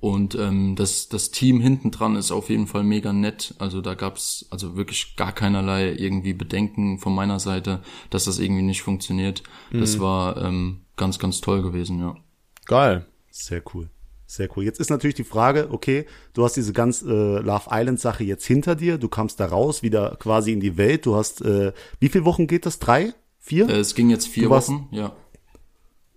Und 0.00 0.34
ähm, 0.34 0.76
das, 0.76 1.08
das 1.08 1.30
Team 1.30 1.60
hinten 1.60 1.90
dran 1.90 2.16
ist 2.16 2.32
auf 2.32 2.48
jeden 2.48 2.66
Fall 2.66 2.82
mega 2.82 3.12
nett. 3.12 3.54
Also 3.58 3.82
da 3.82 3.94
gab's 3.94 4.46
also 4.50 4.74
wirklich 4.74 5.14
gar 5.16 5.32
keinerlei 5.32 5.92
irgendwie 5.92 6.32
Bedenken 6.32 6.98
von 6.98 7.14
meiner 7.14 7.38
Seite, 7.38 7.82
dass 8.08 8.24
das 8.24 8.38
irgendwie 8.38 8.62
nicht 8.62 8.82
funktioniert. 8.82 9.42
Mhm. 9.70 9.80
Das 9.80 10.00
war 10.00 10.38
ähm, 10.38 10.80
ganz, 10.96 11.18
ganz 11.18 11.42
toll 11.42 11.62
gewesen, 11.62 12.00
ja. 12.00 12.16
Geil. 12.64 13.06
Sehr 13.30 13.62
cool. 13.74 13.90
Sehr 14.26 14.48
cool. 14.56 14.64
Jetzt 14.64 14.80
ist 14.80 14.90
natürlich 14.90 15.16
die 15.16 15.24
Frage, 15.24 15.68
okay, 15.70 16.06
du 16.34 16.44
hast 16.44 16.56
diese 16.56 16.72
ganz 16.72 17.02
äh, 17.02 17.06
Love 17.06 17.68
Island 17.70 17.98
Sache 17.98 18.24
jetzt 18.24 18.46
hinter 18.46 18.76
dir, 18.76 18.96
du 18.96 19.08
kamst 19.08 19.40
da 19.40 19.46
raus, 19.46 19.82
wieder 19.82 20.16
quasi 20.20 20.52
in 20.52 20.60
die 20.60 20.76
Welt. 20.76 21.04
Du 21.04 21.16
hast, 21.16 21.42
äh, 21.42 21.72
wie 21.98 22.08
viele 22.08 22.24
Wochen 22.24 22.46
geht 22.46 22.64
das? 22.64 22.78
Drei? 22.78 23.12
Vier? 23.38 23.68
Äh, 23.68 23.80
es 23.80 23.94
ging 23.94 24.08
jetzt 24.08 24.28
vier 24.28 24.48
Wochen, 24.48 24.88
ja. 24.92 25.16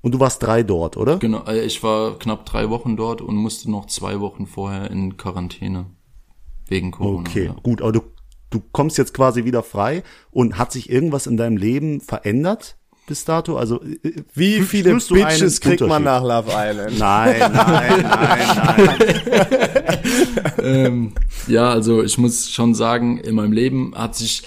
Und 0.04 0.12
du 0.12 0.20
warst 0.20 0.44
drei 0.44 0.64
dort, 0.64 0.98
oder? 0.98 1.18
Genau, 1.18 1.46
äh, 1.46 1.64
ich 1.64 1.82
war 1.82 2.20
knapp 2.20 2.46
drei 2.46 2.70
Wochen 2.70 2.98
dort 2.98 3.22
und 3.22 3.38
musste 3.38 3.72
noch 3.72 3.88
zwei 3.88 4.20
Wochen 4.20 4.46
vorher 4.46 4.92
in 4.92 5.16
Quarantäne. 5.16 5.86
Wegen 6.68 6.92
Corona. 6.92 7.22
Okay, 7.22 7.46
ja. 7.46 7.56
gut, 7.64 7.82
aber 7.82 7.94
du, 7.94 8.02
du 8.50 8.62
kommst 8.74 8.98
jetzt 8.98 9.14
quasi 9.14 9.46
wieder 9.46 9.64
frei 9.64 10.04
und 10.30 10.58
hat 10.58 10.74
sich 10.74 10.90
irgendwas 10.90 11.26
in 11.26 11.38
deinem 11.38 11.56
Leben 11.56 12.02
verändert? 12.02 12.78
bis 13.06 13.26
dato? 13.26 13.58
Also 13.58 13.82
äh, 13.82 14.24
wie 14.34 14.62
viele 14.62 14.96
Bitches 14.96 15.62
kriegt 15.62 15.82
man 15.82 16.04
nach 16.04 16.22
Love 16.22 16.50
Island? 16.52 17.00
Nein, 17.00 17.40
nein, 17.40 18.02
nein, 18.02 18.46
nein. 18.78 20.00
ähm, 20.64 21.14
ja, 21.48 21.70
also 21.70 22.04
ich 22.04 22.18
muss 22.18 22.50
schon 22.50 22.74
sagen, 22.74 23.18
in 23.18 23.36
meinem 23.36 23.52
Leben 23.52 23.94
hat 23.96 24.16
sich 24.16 24.44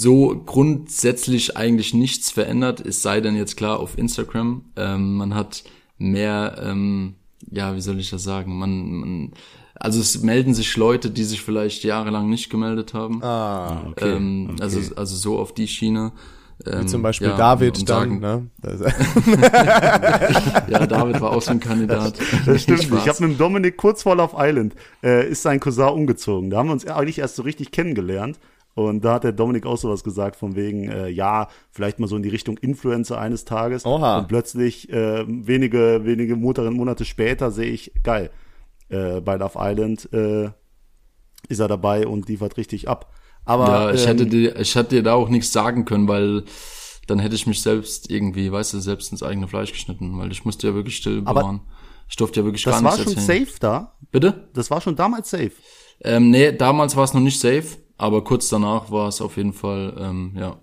so 0.00 0.42
grundsätzlich 0.46 1.56
eigentlich 1.56 1.92
nichts 1.92 2.30
verändert, 2.30 2.80
es 2.84 3.02
sei 3.02 3.20
denn 3.20 3.34
jetzt 3.34 3.56
klar 3.56 3.80
auf 3.80 3.98
Instagram. 3.98 4.64
Ähm, 4.76 5.16
man 5.16 5.34
hat 5.34 5.64
mehr, 5.98 6.56
ähm, 6.62 7.14
ja, 7.50 7.74
wie 7.74 7.80
soll 7.80 7.98
ich 7.98 8.10
das 8.10 8.22
sagen? 8.22 8.56
Man, 8.58 8.92
man, 8.92 9.32
also 9.74 10.00
es 10.00 10.22
melden 10.22 10.54
sich 10.54 10.76
Leute, 10.76 11.10
die 11.10 11.24
sich 11.24 11.42
vielleicht 11.42 11.82
jahrelang 11.82 12.28
nicht 12.28 12.48
gemeldet 12.48 12.94
haben. 12.94 13.22
Ah, 13.24 13.88
okay. 13.90 14.16
Ähm, 14.16 14.50
okay. 14.52 14.62
Also, 14.62 14.94
also 14.94 15.16
so 15.16 15.38
auf 15.38 15.52
die 15.52 15.66
Schiene. 15.66 16.12
Wie 16.64 16.86
zum 16.86 16.98
ähm, 16.98 17.02
Beispiel 17.02 17.28
ja, 17.28 17.36
David 17.36 17.88
dann, 17.88 18.18
ne? 18.18 18.46
ja, 20.68 20.86
David 20.86 21.20
war 21.20 21.30
auch 21.30 21.42
so 21.42 21.52
ein 21.52 21.60
Kandidat. 21.60 22.14
Das 22.46 22.62
stimmt. 22.62 22.82
Ich 22.82 23.08
habe 23.08 23.28
mit 23.28 23.38
Dominik 23.38 23.76
kurz 23.76 24.02
vor 24.02 24.16
Love 24.16 24.34
Island 24.36 24.74
äh, 25.02 25.28
ist 25.28 25.42
sein 25.42 25.60
Cousin 25.60 25.90
umgezogen. 25.90 26.50
Da 26.50 26.58
haben 26.58 26.68
wir 26.68 26.72
uns 26.72 26.84
eigentlich 26.86 27.20
erst 27.20 27.36
so 27.36 27.42
richtig 27.42 27.70
kennengelernt. 27.70 28.40
Und 28.74 29.04
da 29.04 29.14
hat 29.14 29.24
der 29.24 29.32
Dominik 29.32 29.66
auch 29.66 29.76
sowas 29.76 30.04
gesagt, 30.04 30.36
von 30.36 30.54
wegen, 30.54 30.88
äh, 30.88 31.08
ja, 31.08 31.48
vielleicht 31.72 31.98
mal 31.98 32.06
so 32.06 32.16
in 32.16 32.22
die 32.22 32.28
Richtung 32.28 32.58
Influencer 32.58 33.18
eines 33.18 33.44
Tages. 33.44 33.84
Oha. 33.84 34.20
Und 34.20 34.28
plötzlich, 34.28 34.88
äh, 34.90 35.24
wenige, 35.26 36.02
wenige 36.04 36.36
Monate, 36.36 37.04
später 37.04 37.50
sehe 37.50 37.70
ich, 37.70 37.92
geil, 38.04 38.30
äh, 38.88 39.20
bei 39.20 39.36
Love 39.36 39.58
Island 39.58 40.08
äh, 40.12 40.50
ist 41.48 41.58
er 41.58 41.68
dabei 41.68 42.06
und 42.06 42.28
liefert 42.28 42.56
richtig 42.56 42.88
ab. 42.88 43.12
Aber 43.44 43.68
ja, 43.68 43.92
ich 43.92 44.02
ähm, 44.02 44.08
hätte 44.08 44.26
dir, 44.26 44.56
ich 44.60 44.74
hätte 44.74 44.90
dir 44.96 45.02
da 45.02 45.14
auch 45.14 45.28
nichts 45.28 45.52
sagen 45.52 45.84
können, 45.84 46.06
weil 46.06 46.44
dann 47.06 47.18
hätte 47.18 47.34
ich 47.34 47.46
mich 47.46 47.62
selbst 47.62 48.10
irgendwie, 48.10 48.52
weißt 48.52 48.74
du, 48.74 48.80
selbst 48.80 49.10
ins 49.10 49.22
eigene 49.22 49.48
Fleisch 49.48 49.72
geschnitten, 49.72 50.18
weil 50.18 50.30
ich 50.30 50.44
musste 50.44 50.68
ja 50.68 50.74
wirklich 50.74 50.96
still 50.96 51.22
bewahren. 51.22 51.62
Ich 52.08 52.16
durfte 52.16 52.40
ja 52.40 52.44
wirklich 52.44 52.64
gar 52.64 52.80
nichts 52.80 52.98
erzählen. 52.98 53.16
Das 53.16 53.28
war 53.28 53.36
schon 53.36 53.46
safe 53.46 53.60
da? 53.60 53.96
Bitte? 54.10 54.48
Das 54.54 54.70
war 54.70 54.80
schon 54.80 54.96
damals 54.96 55.30
safe? 55.30 55.52
Ähm, 56.02 56.30
nee, 56.30 56.52
damals 56.52 56.94
war 56.96 57.04
es 57.04 57.14
noch 57.14 57.20
nicht 57.20 57.40
safe. 57.40 57.64
Aber 57.98 58.22
kurz 58.24 58.48
danach 58.48 58.90
war 58.90 59.08
es 59.08 59.20
auf 59.20 59.36
jeden 59.36 59.52
Fall, 59.52 59.94
ähm, 59.98 60.32
ja. 60.36 60.56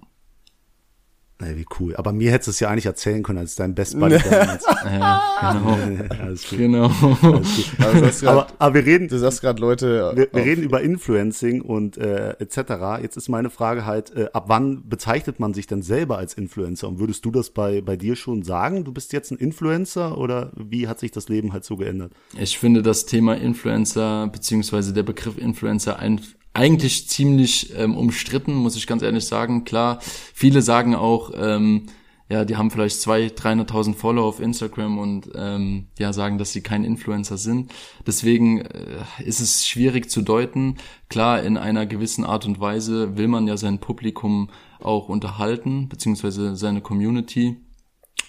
Ey, 1.39 1.57
wie 1.57 1.65
cool. 1.81 1.93
Aber 1.97 2.13
mir 2.13 2.31
hättest 2.31 2.47
du 2.47 2.51
es 2.51 2.59
ja 2.61 2.69
eigentlich 2.69 2.85
erzählen 2.85 3.21
können 3.21 3.39
als 3.39 3.55
dein 3.55 3.75
Best 3.75 3.99
Buddy 3.99 4.17
damals. 4.19 4.63
Ja, 4.85 5.51
genau. 5.51 6.05
Alles 6.23 6.47
gut. 6.49 6.57
genau. 6.59 6.85
Alles 7.21 7.55
gut. 7.57 7.75
Aber 7.79 7.99
grad- 7.99 8.23
Aber, 8.23 8.47
aber 8.57 8.73
wir 8.75 8.85
reden, 8.85 9.09
du 9.09 9.17
sagst 9.19 9.41
gerade 9.41 9.59
Leute. 9.59 10.13
wir, 10.15 10.29
wir 10.31 10.45
reden 10.45 10.63
über 10.63 10.79
Influencing 10.81 11.59
und 11.61 11.97
äh, 11.97 12.35
etc. 12.39 13.01
Jetzt 13.01 13.17
ist 13.17 13.27
meine 13.27 13.49
Frage 13.49 13.85
halt, 13.85 14.15
äh, 14.15 14.29
ab 14.31 14.45
wann 14.47 14.87
bezeichnet 14.87 15.41
man 15.41 15.53
sich 15.53 15.67
denn 15.67 15.81
selber 15.81 16.17
als 16.17 16.35
Influencer? 16.35 16.87
Und 16.87 16.99
würdest 16.99 17.25
du 17.25 17.31
das 17.31 17.49
bei, 17.49 17.81
bei 17.81 17.97
dir 17.97 18.15
schon 18.15 18.43
sagen? 18.43 18.85
Du 18.85 18.93
bist 18.93 19.11
jetzt 19.11 19.31
ein 19.31 19.37
Influencer 19.37 20.17
oder 20.17 20.51
wie 20.55 20.87
hat 20.87 20.99
sich 21.01 21.11
das 21.11 21.27
Leben 21.27 21.51
halt 21.51 21.65
so 21.65 21.75
geändert? 21.75 22.13
Ich 22.39 22.57
finde 22.57 22.81
das 22.81 23.05
Thema 23.07 23.35
Influencer 23.35 24.27
beziehungsweise 24.31 24.93
der 24.93 25.03
Begriff 25.03 25.37
Influencer 25.37 25.99
ein, 25.99 26.21
eigentlich 26.55 27.09
ziemlich 27.09 27.77
ähm, 27.77 27.97
umstritten, 27.97 28.55
muss 28.55 28.77
ich 28.77 28.87
ganz 28.87 29.01
ehrlich 29.01 29.25
sagen. 29.25 29.65
Klar, 29.65 29.99
viele 30.01 30.61
sagen 30.61 30.95
auch, 30.95 31.31
ähm, 31.35 31.87
ja, 32.29 32.43
die 32.43 32.55
haben 32.55 32.71
vielleicht 32.71 33.01
zwei, 33.01 33.27
300.000 33.27 33.93
Follower 33.93 34.25
auf 34.25 34.39
Instagram 34.39 34.97
und 34.97 35.29
ähm, 35.35 35.89
ja 35.99 36.11
sagen, 36.11 36.37
dass 36.39 36.53
sie 36.53 36.61
kein 36.61 36.83
Influencer 36.83 37.37
sind. 37.37 37.71
Deswegen 38.07 38.61
äh, 38.61 39.03
ist 39.23 39.41
es 39.41 39.67
schwierig 39.67 40.09
zu 40.09 40.21
deuten. 40.21 40.77
Klar, 41.09 41.43
in 41.43 41.57
einer 41.57 41.85
gewissen 41.85 42.23
Art 42.23 42.45
und 42.45 42.59
Weise 42.59 43.17
will 43.17 43.27
man 43.27 43.47
ja 43.47 43.57
sein 43.57 43.79
Publikum 43.79 44.49
auch 44.79 45.07
unterhalten 45.09 45.87
beziehungsweise 45.87 46.55
seine 46.55 46.81
Community 46.81 47.57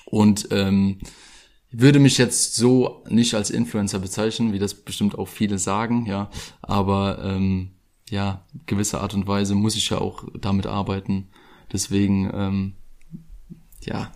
und 0.04 0.48
ähm, 0.50 0.98
würde 1.70 1.98
mich 1.98 2.18
jetzt 2.18 2.54
so 2.56 3.04
nicht 3.08 3.34
als 3.34 3.50
Influencer 3.50 3.98
bezeichnen, 3.98 4.52
wie 4.52 4.58
das 4.58 4.74
bestimmt 4.74 5.18
auch 5.18 5.28
viele 5.28 5.58
sagen, 5.58 6.06
ja. 6.06 6.28
Aber 6.62 7.22
ähm, 7.24 7.75
ja, 8.10 8.44
gewisse 8.66 9.00
Art 9.00 9.14
und 9.14 9.26
Weise 9.26 9.54
muss 9.54 9.76
ich 9.76 9.90
ja 9.90 9.98
auch 9.98 10.24
damit 10.40 10.66
arbeiten. 10.66 11.28
Deswegen, 11.72 12.30
ähm, 12.32 12.72
ja, 13.86 14.10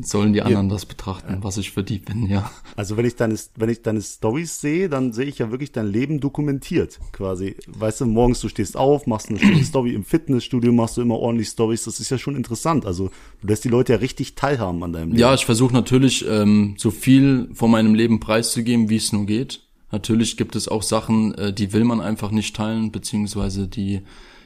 sollen 0.00 0.32
die 0.32 0.42
anderen 0.42 0.68
das 0.68 0.86
betrachten, 0.86 1.38
was 1.42 1.56
ich 1.58 1.72
für 1.72 1.82
die 1.82 1.98
bin, 1.98 2.26
ja. 2.26 2.50
Also 2.76 2.96
wenn 2.96 3.04
ich 3.04 3.16
deine, 3.16 3.36
wenn 3.56 3.68
ich 3.68 3.82
deine 3.82 4.00
Stories 4.00 4.60
sehe, 4.60 4.88
dann 4.88 5.12
sehe 5.12 5.26
ich 5.26 5.38
ja 5.38 5.50
wirklich 5.50 5.72
dein 5.72 5.86
Leben 5.86 6.20
dokumentiert, 6.20 7.00
quasi. 7.12 7.56
Weißt 7.66 8.02
du, 8.02 8.06
morgens 8.06 8.40
du 8.40 8.48
stehst 8.48 8.76
auf, 8.76 9.06
machst 9.06 9.28
eine 9.28 9.38
schöne 9.38 9.64
Story 9.64 9.94
im 9.94 10.04
Fitnessstudio, 10.04 10.72
machst 10.72 10.96
du 10.96 11.02
immer 11.02 11.16
ordentlich 11.16 11.48
Stories. 11.48 11.84
Das 11.84 11.98
ist 11.98 12.10
ja 12.10 12.18
schon 12.18 12.36
interessant. 12.36 12.86
Also 12.86 13.10
du 13.40 13.48
lässt 13.48 13.64
die 13.64 13.68
Leute 13.68 13.94
ja 13.94 13.98
richtig 13.98 14.36
teilhaben 14.36 14.82
an 14.84 14.92
deinem 14.92 15.08
Leben. 15.08 15.20
Ja, 15.20 15.34
ich 15.34 15.44
versuche 15.44 15.72
natürlich, 15.72 16.24
ähm, 16.28 16.74
so 16.78 16.90
viel 16.90 17.50
von 17.52 17.70
meinem 17.70 17.94
Leben 17.94 18.20
preiszugeben, 18.20 18.90
wie 18.90 18.96
es 18.96 19.12
nur 19.12 19.26
geht. 19.26 19.69
Natürlich 19.92 20.36
gibt 20.36 20.56
es 20.56 20.68
auch 20.68 20.82
Sachen, 20.82 21.34
äh, 21.34 21.52
die 21.52 21.72
will 21.72 21.84
man 21.84 22.00
einfach 22.00 22.30
nicht 22.30 22.54
teilen, 22.54 22.92
beziehungsweise 22.92 23.68
die 23.68 24.02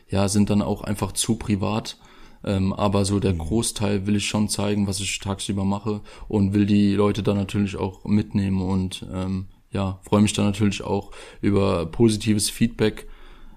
ja 0.09 0.29
sind 0.29 0.51
dann 0.51 0.63
auch 0.63 0.83
einfach 0.83 1.13
zu 1.13 1.37
privat. 1.37 1.99
Ähm, 2.45 2.73
aber 2.73 3.05
so 3.05 3.21
der 3.21 3.33
Großteil 3.33 4.07
will 4.07 4.17
ich 4.17 4.27
schon 4.27 4.49
zeigen, 4.49 4.87
was 4.87 5.01
ich 5.01 5.19
tagsüber 5.19 5.65
mache 5.65 6.03
und 6.29 6.53
will 6.53 6.67
die 6.67 6.95
Leute 6.95 7.23
dann 7.23 7.39
natürlich 7.39 7.77
auch 7.77 8.05
mitnehmen 8.05 8.61
und 8.61 9.07
ähm, 9.13 9.47
ja, 9.71 9.99
freue 10.03 10.21
mich 10.21 10.35
dann 10.35 10.45
natürlich 10.45 10.83
auch 10.83 11.11
über 11.41 11.87
positives 11.87 12.51
Feedback, 12.51 13.09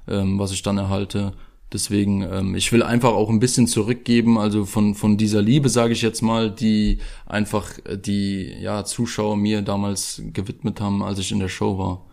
ähm, 0.08 0.40
was 0.40 0.52
ich 0.52 0.64
dann 0.64 0.78
erhalte. 0.78 1.34
Deswegen, 1.74 2.22
ähm, 2.22 2.56
ich 2.56 2.72
will 2.72 2.82
einfach 2.82 3.12
auch 3.12 3.30
ein 3.30 3.40
bisschen 3.40 3.68
zurückgeben, 3.68 4.38
also 4.38 4.66
von 4.66 4.96
von 4.96 5.18
dieser 5.18 5.42
Liebe, 5.42 5.68
sage 5.68 5.92
ich 5.92 6.02
jetzt 6.02 6.22
mal, 6.22 6.50
die 6.50 7.00
einfach 7.26 7.72
äh, 7.86 7.98
die 7.98 8.54
ja 8.62 8.86
Zuschauer 8.86 9.36
mir 9.36 9.62
damals 9.62 10.22
gewidmet 10.32 10.80
haben, 10.80 11.04
als 11.04 11.20
ich 11.20 11.32
in 11.32 11.40
der 11.40 11.50
Show 11.50 11.78
war. 11.78 12.06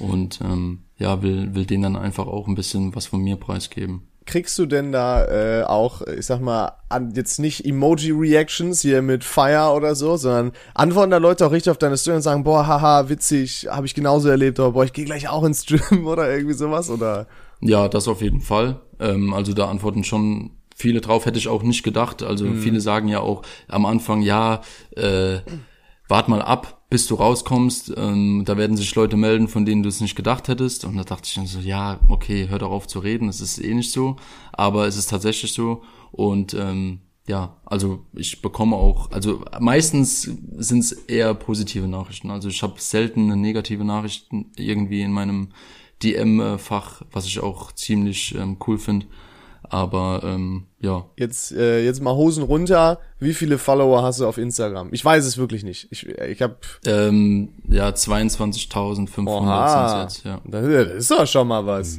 Und 0.00 0.40
ähm, 0.42 0.80
ja, 0.98 1.22
will 1.22 1.54
will 1.54 1.66
denen 1.66 1.84
dann 1.84 1.96
einfach 1.96 2.26
auch 2.26 2.48
ein 2.48 2.56
bisschen 2.56 2.96
was 2.96 3.06
von 3.06 3.20
mir 3.20 3.36
preisgeben. 3.36 4.02
Kriegst 4.26 4.58
du 4.58 4.66
denn 4.66 4.90
da 4.90 5.24
äh, 5.24 5.62
auch, 5.62 6.02
ich 6.02 6.26
sag 6.26 6.40
mal, 6.40 6.72
an, 6.88 7.12
jetzt 7.14 7.38
nicht 7.38 7.64
Emoji-Reactions 7.64 8.80
hier 8.80 9.00
mit 9.00 9.22
Fire 9.22 9.72
oder 9.72 9.94
so, 9.94 10.16
sondern 10.16 10.50
antworten 10.74 11.12
da 11.12 11.18
Leute 11.18 11.46
auch 11.46 11.52
richtig 11.52 11.70
auf 11.70 11.78
deine 11.78 11.96
Story 11.96 12.16
und 12.16 12.22
sagen, 12.22 12.42
boah, 12.42 12.66
haha, 12.66 13.08
witzig, 13.08 13.68
habe 13.70 13.86
ich 13.86 13.94
genauso 13.94 14.28
erlebt, 14.28 14.58
oder 14.58 14.72
boah, 14.72 14.82
ich 14.82 14.92
gehe 14.92 15.04
gleich 15.04 15.28
auch 15.28 15.44
ins 15.44 15.64
Gym 15.64 16.06
oder 16.08 16.28
irgendwie 16.28 16.54
sowas, 16.56 16.90
oder? 16.90 17.28
Ja, 17.60 17.88
das 17.88 18.08
auf 18.08 18.20
jeden 18.20 18.40
Fall. 18.40 18.80
Ähm, 19.00 19.34
also 19.34 19.52
da 19.52 19.68
antworten 19.68 20.04
schon 20.04 20.52
viele 20.74 21.00
drauf, 21.00 21.24
hätte 21.26 21.38
ich 21.38 21.48
auch 21.48 21.62
nicht 21.62 21.82
gedacht. 21.82 22.22
Also 22.22 22.52
viele 22.52 22.80
sagen 22.80 23.08
ja 23.08 23.20
auch 23.20 23.42
am 23.66 23.86
Anfang, 23.86 24.20
ja, 24.20 24.60
äh, 24.94 25.38
wart 26.08 26.28
mal 26.28 26.42
ab, 26.42 26.82
bis 26.90 27.06
du 27.06 27.14
rauskommst. 27.14 27.94
Ähm, 27.96 28.42
da 28.44 28.56
werden 28.56 28.76
sich 28.76 28.94
Leute 28.94 29.16
melden, 29.16 29.48
von 29.48 29.64
denen 29.64 29.82
du 29.82 29.88
es 29.88 30.00
nicht 30.00 30.16
gedacht 30.16 30.48
hättest. 30.48 30.84
Und 30.84 30.96
da 30.96 31.04
dachte 31.04 31.26
ich 31.26 31.34
dann 31.34 31.46
so, 31.46 31.60
ja, 31.60 31.98
okay, 32.08 32.48
hör 32.48 32.58
doch 32.58 32.70
auf 32.70 32.86
zu 32.86 32.98
reden, 33.00 33.28
es 33.28 33.40
ist 33.40 33.58
eh 33.58 33.74
nicht 33.74 33.90
so. 33.90 34.16
Aber 34.52 34.86
es 34.86 34.96
ist 34.96 35.10
tatsächlich 35.10 35.52
so. 35.52 35.82
Und 36.12 36.54
ähm, 36.54 37.00
ja, 37.26 37.56
also 37.64 38.04
ich 38.12 38.40
bekomme 38.40 38.76
auch, 38.76 39.10
also 39.10 39.44
meistens 39.58 40.22
sind 40.22 40.78
es 40.80 40.92
eher 40.92 41.34
positive 41.34 41.88
Nachrichten. 41.88 42.30
Also 42.30 42.48
ich 42.48 42.62
habe 42.62 42.74
selten 42.78 43.24
eine 43.24 43.36
negative 43.36 43.84
Nachricht 43.84 44.28
irgendwie 44.56 45.02
in 45.02 45.10
meinem 45.10 45.48
DM-Fach, 46.02 47.02
was 47.12 47.26
ich 47.26 47.40
auch 47.40 47.72
ziemlich 47.72 48.34
ähm, 48.34 48.56
cool 48.66 48.78
finde. 48.78 49.06
Aber 49.68 50.20
ähm, 50.24 50.66
ja, 50.78 51.06
Jetzt, 51.16 51.50
äh, 51.50 51.84
jetzt 51.84 52.00
mal 52.00 52.14
Hosen 52.14 52.44
runter, 52.44 53.00
wie 53.18 53.34
viele 53.34 53.58
Follower 53.58 54.00
hast 54.02 54.20
du 54.20 54.26
auf 54.28 54.38
Instagram? 54.38 54.90
Ich 54.92 55.04
weiß 55.04 55.24
es 55.24 55.38
wirklich 55.38 55.64
nicht. 55.64 55.88
Ich, 55.90 56.06
ich 56.06 56.40
habe 56.40 56.56
ähm, 56.86 57.48
ja 57.68 57.88
22.500 57.88 59.26
Oha. 59.26 59.88
sind 59.88 60.02
jetzt, 60.02 60.24
ja. 60.24 60.40
das 60.44 60.64
ist- 60.66 60.88
das 60.88 60.94
ist 60.98 61.10
doch 61.10 61.26
schon 61.26 61.48
mal 61.48 61.66
was. 61.66 61.98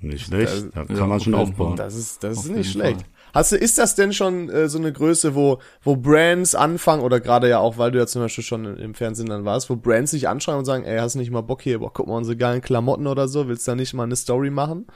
Nicht 0.00 0.26
schlecht. 0.26 0.52
Das- 0.52 0.70
Da 0.72 0.84
kann 0.84 0.96
ja, 0.96 1.06
man 1.06 1.20
schon 1.20 1.34
aufbauen. 1.34 1.76
Das 1.76 1.94
ist, 1.94 2.24
das 2.24 2.38
ist 2.38 2.50
nicht 2.50 2.72
schlecht. 2.72 3.00
Fall. 3.02 3.08
Hast 3.34 3.52
du, 3.52 3.56
ist 3.56 3.78
das 3.78 3.94
denn 3.94 4.12
schon 4.12 4.48
äh, 4.48 4.68
so 4.68 4.78
eine 4.78 4.92
Größe, 4.92 5.34
wo, 5.34 5.58
wo 5.82 5.96
Brands 5.96 6.54
anfangen, 6.54 7.02
oder 7.02 7.20
gerade 7.20 7.48
ja 7.48 7.58
auch, 7.58 7.78
weil 7.78 7.90
du 7.90 7.98
ja 7.98 8.06
zum 8.06 8.22
Beispiel 8.22 8.44
schon 8.44 8.64
im 8.76 8.94
Fernsehen 8.94 9.28
dann 9.28 9.44
warst, 9.44 9.70
wo 9.70 9.76
Brands 9.76 10.10
sich 10.10 10.28
anschreiben 10.28 10.60
und 10.60 10.64
sagen, 10.64 10.84
ey, 10.84 10.98
hast 10.98 11.14
du 11.14 11.18
nicht 11.18 11.30
mal 11.30 11.40
Bock 11.42 11.62
hier, 11.62 11.78
boah, 11.78 11.92
guck 11.92 12.06
mal 12.06 12.16
unsere 12.16 12.36
geilen 12.36 12.60
Klamotten 12.60 13.06
oder 13.06 13.28
so, 13.28 13.48
willst 13.48 13.66
du 13.66 13.72
da 13.72 13.76
nicht 13.76 13.94
mal 13.94 14.04
eine 14.04 14.16
Story 14.16 14.50
machen? 14.50 14.86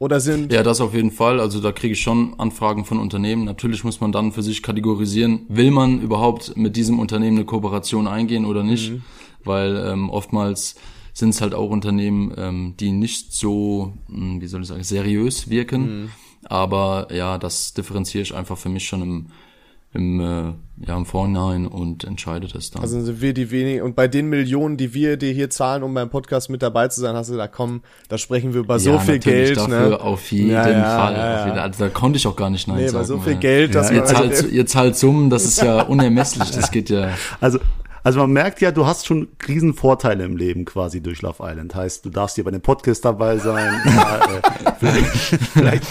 Oder 0.00 0.20
sind, 0.20 0.52
Ja, 0.52 0.62
das 0.62 0.80
auf 0.80 0.94
jeden 0.94 1.10
Fall. 1.10 1.40
Also 1.40 1.60
da 1.60 1.72
kriege 1.72 1.92
ich 1.92 2.00
schon 2.00 2.38
Anfragen 2.38 2.84
von 2.84 3.00
Unternehmen. 3.00 3.44
Natürlich 3.44 3.82
muss 3.82 4.00
man 4.00 4.12
dann 4.12 4.30
für 4.30 4.42
sich 4.42 4.62
kategorisieren, 4.62 5.44
will 5.48 5.72
man 5.72 6.00
überhaupt 6.00 6.56
mit 6.56 6.76
diesem 6.76 7.00
Unternehmen 7.00 7.38
eine 7.38 7.46
Kooperation 7.46 8.06
eingehen 8.06 8.44
oder 8.44 8.62
nicht. 8.62 8.92
Weil 9.42 9.76
ähm, 9.76 10.08
oftmals 10.08 10.76
sind 11.14 11.30
es 11.30 11.40
halt 11.40 11.52
auch 11.52 11.70
Unternehmen, 11.70 12.32
ähm, 12.36 12.74
die 12.78 12.92
nicht 12.92 13.32
so, 13.32 13.92
mh, 14.06 14.40
wie 14.40 14.46
soll 14.46 14.62
ich 14.62 14.68
sagen, 14.68 14.84
seriös 14.84 15.50
wirken. 15.50 16.12
Aber 16.44 17.08
ja, 17.10 17.38
das 17.38 17.74
differenziere 17.74 18.22
ich 18.22 18.34
einfach 18.34 18.56
für 18.58 18.68
mich 18.68 18.86
schon 18.86 19.02
im, 19.02 19.26
im, 19.94 20.20
äh, 20.20 20.86
ja, 20.86 20.96
im 20.96 21.06
Vorhinein 21.06 21.66
und 21.66 22.04
entscheide 22.04 22.46
das 22.46 22.70
dann. 22.70 22.82
also 22.82 23.00
sind 23.00 23.20
wir 23.20 23.32
die 23.34 23.50
wenigen, 23.50 23.82
und 23.82 23.96
bei 23.96 24.06
den 24.06 24.28
Millionen, 24.28 24.76
die 24.76 24.92
wir 24.94 25.16
dir 25.16 25.32
hier 25.32 25.50
zahlen, 25.50 25.82
um 25.82 25.92
beim 25.94 26.10
Podcast 26.10 26.50
mit 26.50 26.62
dabei 26.62 26.88
zu 26.88 27.00
sein, 27.00 27.16
hast 27.16 27.30
du 27.30 27.36
da 27.36 27.48
komm, 27.48 27.82
da 28.08 28.18
sprechen 28.18 28.52
wir 28.52 28.60
über 28.60 28.78
so 28.78 28.90
ja, 28.92 28.98
viel 28.98 29.14
natürlich 29.16 29.46
Geld, 29.48 29.56
dafür 29.56 29.88
ne? 29.88 30.00
auf 30.00 30.30
jeden 30.30 30.50
Ja, 30.50 30.68
ja, 30.68 30.98
Fall. 30.98 31.12
ja, 31.14 31.18
ja. 31.30 31.40
Auf 31.40 31.46
jeden, 31.46 31.58
also 31.58 31.84
da 31.84 31.90
konnte 31.90 32.16
ich 32.18 32.26
auch 32.26 32.36
gar 32.36 32.50
nicht 32.50 32.68
nein 32.68 32.76
Nee, 32.78 32.88
sagen. 32.88 32.98
bei 32.98 33.04
so 33.04 33.18
viel 33.18 33.32
weil- 33.34 33.40
Geld, 33.40 33.74
dass 33.74 33.90
Ihr 33.90 34.04
zahlt, 34.04 34.52
ihr 34.52 34.66
zahlt 34.66 34.96
Summen, 34.96 35.30
das 35.30 35.44
ist 35.44 35.60
ja 35.62 35.82
unermesslich, 35.88 36.50
das 36.50 36.70
geht 36.70 36.90
ja. 36.90 37.10
Also, 37.40 37.58
also 38.04 38.20
man 38.20 38.30
merkt 38.30 38.60
ja, 38.60 38.70
du 38.70 38.86
hast 38.86 39.06
schon 39.06 39.28
riesen 39.48 39.74
Vorteile 39.74 40.24
im 40.24 40.36
Leben 40.36 40.64
quasi 40.64 41.00
durch 41.02 41.20
Love 41.22 41.42
Island. 41.42 41.74
Heißt, 41.74 42.04
du 42.04 42.10
darfst 42.10 42.36
hier 42.36 42.44
bei 42.44 42.50
dem 42.52 42.60
Podcast 42.62 43.04
dabei 43.04 43.38
sein. 43.38 43.72
ja, 43.86 44.16
äh, 44.18 44.72
vielleicht, 44.78 45.06
vielleicht 45.52 45.84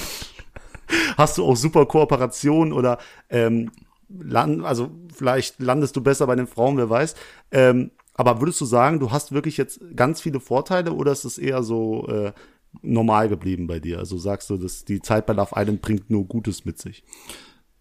hast 1.17 1.37
du 1.37 1.45
auch 1.45 1.55
super 1.55 1.85
Kooperationen 1.85 2.73
oder 2.73 2.97
ähm, 3.29 3.71
land, 4.09 4.63
also 4.65 4.89
vielleicht 5.13 5.59
landest 5.59 5.95
du 5.95 6.01
besser 6.01 6.27
bei 6.27 6.35
den 6.35 6.47
Frauen, 6.47 6.77
wer 6.77 6.89
weiß. 6.89 7.15
Ähm, 7.51 7.91
aber 8.13 8.41
würdest 8.41 8.59
du 8.61 8.65
sagen, 8.65 8.99
du 8.99 9.11
hast 9.11 9.31
wirklich 9.31 9.57
jetzt 9.57 9.79
ganz 9.95 10.21
viele 10.21 10.39
Vorteile 10.39 10.93
oder 10.93 11.11
ist 11.11 11.25
es 11.25 11.37
eher 11.37 11.61
so 11.61 12.07
äh, 12.07 12.33
normal 12.81 13.29
geblieben 13.29 13.67
bei 13.67 13.79
dir? 13.79 13.99
Also 13.99 14.17
sagst 14.17 14.49
du, 14.49 14.57
dass 14.57 14.85
die 14.85 15.01
Zeit 15.01 15.25
bei 15.25 15.33
Love 15.33 15.51
Island 15.55 15.81
bringt 15.81 16.09
nur 16.09 16.25
Gutes 16.25 16.65
mit 16.65 16.79
sich? 16.79 17.03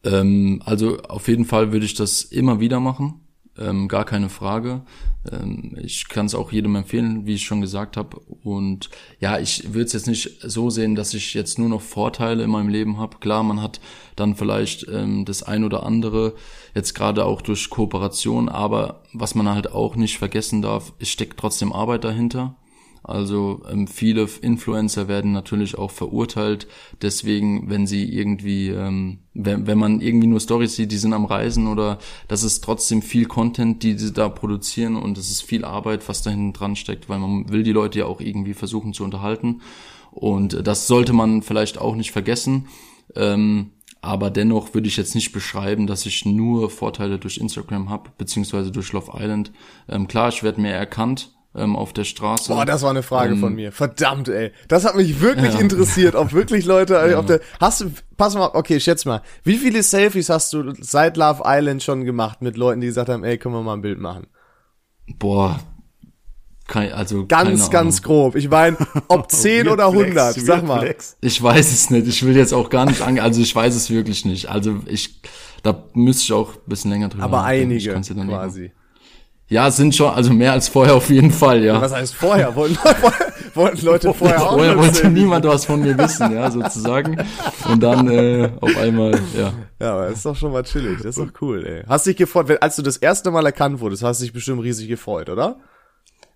Ähm, 0.04 0.62
also 0.64 0.98
auf 0.98 1.28
jeden 1.28 1.46
Fall 1.46 1.72
würde 1.72 1.86
ich 1.86 1.94
das 1.94 2.22
immer 2.22 2.60
wieder 2.60 2.80
machen. 2.80 3.25
Ähm, 3.58 3.88
gar 3.88 4.04
keine 4.04 4.28
Frage. 4.28 4.82
Ähm, 5.30 5.76
ich 5.80 6.08
kann 6.08 6.26
es 6.26 6.34
auch 6.34 6.52
jedem 6.52 6.76
empfehlen, 6.76 7.26
wie 7.26 7.34
ich 7.34 7.44
schon 7.44 7.60
gesagt 7.60 7.96
habe. 7.96 8.18
Und 8.44 8.90
ja, 9.18 9.38
ich 9.38 9.72
würde 9.72 9.86
es 9.86 9.92
jetzt 9.92 10.06
nicht 10.06 10.38
so 10.42 10.70
sehen, 10.70 10.94
dass 10.94 11.14
ich 11.14 11.34
jetzt 11.34 11.58
nur 11.58 11.68
noch 11.68 11.80
Vorteile 11.80 12.44
in 12.44 12.50
meinem 12.50 12.68
Leben 12.68 12.98
habe. 12.98 13.18
Klar, 13.18 13.42
man 13.42 13.62
hat 13.62 13.80
dann 14.14 14.36
vielleicht 14.36 14.86
ähm, 14.88 15.24
das 15.24 15.42
ein 15.42 15.64
oder 15.64 15.84
andere, 15.84 16.34
jetzt 16.74 16.94
gerade 16.94 17.24
auch 17.24 17.42
durch 17.42 17.70
Kooperation, 17.70 18.48
aber 18.48 19.02
was 19.12 19.34
man 19.34 19.48
halt 19.48 19.72
auch 19.72 19.96
nicht 19.96 20.18
vergessen 20.18 20.62
darf, 20.62 20.92
es 20.98 21.08
steckt 21.08 21.38
trotzdem 21.38 21.72
Arbeit 21.72 22.04
dahinter. 22.04 22.56
Also 23.06 23.62
ähm, 23.70 23.86
viele 23.86 24.26
Influencer 24.42 25.06
werden 25.06 25.30
natürlich 25.30 25.78
auch 25.78 25.92
verurteilt. 25.92 26.66
Deswegen, 27.02 27.70
wenn 27.70 27.86
sie 27.86 28.04
irgendwie, 28.12 28.70
ähm, 28.70 29.20
wenn, 29.32 29.68
wenn 29.68 29.78
man 29.78 30.00
irgendwie 30.00 30.26
nur 30.26 30.40
Stories 30.40 30.74
sieht, 30.74 30.90
die 30.90 30.96
sind 30.96 31.12
am 31.12 31.24
Reisen 31.24 31.68
oder 31.68 31.98
das 32.26 32.42
ist 32.42 32.64
trotzdem 32.64 33.02
viel 33.02 33.26
Content, 33.26 33.84
die 33.84 33.96
sie 33.96 34.12
da 34.12 34.28
produzieren 34.28 34.96
und 34.96 35.18
es 35.18 35.30
ist 35.30 35.42
viel 35.42 35.64
Arbeit, 35.64 36.08
was 36.08 36.22
da 36.22 36.30
hinten 36.30 36.52
dran 36.52 36.74
steckt, 36.74 37.08
weil 37.08 37.20
man 37.20 37.48
will 37.48 37.62
die 37.62 37.70
Leute 37.70 38.00
ja 38.00 38.06
auch 38.06 38.20
irgendwie 38.20 38.54
versuchen 38.54 38.92
zu 38.92 39.04
unterhalten. 39.04 39.60
Und 40.10 40.66
das 40.66 40.88
sollte 40.88 41.12
man 41.12 41.42
vielleicht 41.42 41.78
auch 41.78 41.94
nicht 41.94 42.10
vergessen. 42.10 42.66
Ähm, 43.14 43.70
aber 44.00 44.30
dennoch 44.30 44.74
würde 44.74 44.88
ich 44.88 44.96
jetzt 44.96 45.14
nicht 45.14 45.30
beschreiben, 45.30 45.86
dass 45.86 46.06
ich 46.06 46.24
nur 46.24 46.70
Vorteile 46.70 47.20
durch 47.20 47.38
Instagram 47.38 47.88
habe, 47.88 48.10
beziehungsweise 48.18 48.72
durch 48.72 48.92
Love 48.92 49.12
Island. 49.14 49.52
Ähm, 49.88 50.08
klar, 50.08 50.28
ich 50.28 50.42
werde 50.42 50.60
mehr 50.60 50.76
erkannt, 50.76 51.35
ähm, 51.56 51.74
auf 51.74 51.92
der 51.92 52.04
Straße. 52.04 52.52
Boah, 52.52 52.64
das 52.64 52.82
war 52.82 52.90
eine 52.90 53.02
Frage 53.02 53.32
ähm, 53.32 53.40
von 53.40 53.54
mir. 53.54 53.72
Verdammt, 53.72 54.28
ey. 54.28 54.52
Das 54.68 54.84
hat 54.84 54.94
mich 54.94 55.20
wirklich 55.20 55.54
ja. 55.54 55.60
interessiert, 55.60 56.14
ob 56.14 56.32
wirklich 56.32 56.64
Leute 56.66 56.94
ja. 57.10 57.18
auf 57.18 57.26
der. 57.26 57.40
Hast 57.60 57.80
du, 57.80 57.90
pass 58.16 58.34
mal, 58.34 58.50
okay, 58.52 58.78
schätz 58.78 59.04
mal. 59.04 59.22
Wie 59.42 59.56
viele 59.56 59.82
Selfies 59.82 60.28
hast 60.28 60.52
du 60.52 60.72
seit 60.80 61.16
Love 61.16 61.42
Island 61.44 61.82
schon 61.82 62.04
gemacht 62.04 62.42
mit 62.42 62.56
Leuten, 62.56 62.80
die 62.80 62.88
gesagt 62.88 63.08
haben, 63.08 63.24
ey, 63.24 63.38
können 63.38 63.54
wir 63.54 63.62
mal 63.62 63.74
ein 63.74 63.82
Bild 63.82 63.98
machen? 63.98 64.26
Boah. 65.18 65.58
Kein, 66.68 66.92
also 66.92 67.26
ganz, 67.26 67.70
ganz 67.70 68.02
grob. 68.02 68.34
Ich 68.34 68.50
meine, 68.50 68.76
ob 69.06 69.30
10 69.30 69.68
oder 69.68 69.86
100, 69.86 70.32
flex, 70.32 70.46
sag 70.46 70.64
mal. 70.64 70.80
Flex. 70.80 71.16
Ich 71.20 71.40
weiß 71.40 71.72
es 71.72 71.90
nicht. 71.90 72.08
Ich 72.08 72.24
will 72.26 72.36
jetzt 72.36 72.52
auch 72.52 72.70
gar 72.70 72.86
nicht 72.86 73.02
an, 73.02 73.20
also 73.20 73.40
ich 73.40 73.54
weiß 73.54 73.74
es 73.76 73.88
wirklich 73.88 74.24
nicht. 74.24 74.50
Also 74.50 74.80
ich, 74.86 75.22
da 75.62 75.84
müsste 75.94 76.24
ich 76.24 76.32
auch 76.32 76.54
ein 76.54 76.60
bisschen 76.66 76.90
länger 76.90 77.08
drüber 77.08 77.24
Aber 77.24 77.44
einige 77.44 77.92
quasi. 77.92 78.72
Ja, 79.48 79.70
sind 79.70 79.94
schon, 79.94 80.12
also 80.12 80.32
mehr 80.32 80.52
als 80.52 80.68
vorher 80.68 80.94
auf 80.96 81.08
jeden 81.08 81.30
Fall, 81.30 81.62
ja. 81.62 81.80
Was 81.80 81.94
heißt 81.94 82.14
vorher? 82.14 82.56
Wollten, 82.56 82.76
wollten 83.54 83.86
Leute 83.86 84.12
vorher 84.12 84.42
auch 84.42 84.54
Vorher 84.54 84.76
wollte 84.76 85.08
niemand 85.08 85.44
was 85.44 85.64
von 85.64 85.80
mir 85.80 85.96
wissen, 85.96 86.32
ja, 86.32 86.50
sozusagen. 86.50 87.16
Und 87.70 87.80
dann 87.80 88.08
äh, 88.08 88.50
auf 88.60 88.76
einmal, 88.76 89.12
ja. 89.38 89.52
Ja, 89.80 89.92
aber 89.94 90.08
das 90.08 90.16
ist 90.16 90.26
doch 90.26 90.34
schon 90.34 90.50
mal 90.50 90.64
chillig, 90.64 90.96
das 90.96 91.16
ist 91.16 91.18
doch 91.18 91.30
cool, 91.40 91.64
ey. 91.64 91.84
Hast 91.86 92.06
dich 92.06 92.16
gefreut, 92.16 92.50
als 92.60 92.74
du 92.74 92.82
das 92.82 92.96
erste 92.96 93.30
Mal 93.30 93.46
erkannt 93.46 93.78
wurdest, 93.78 94.02
hast 94.02 94.20
du 94.20 94.24
dich 94.24 94.32
bestimmt 94.32 94.62
riesig 94.64 94.88
gefreut, 94.88 95.30
oder? 95.30 95.58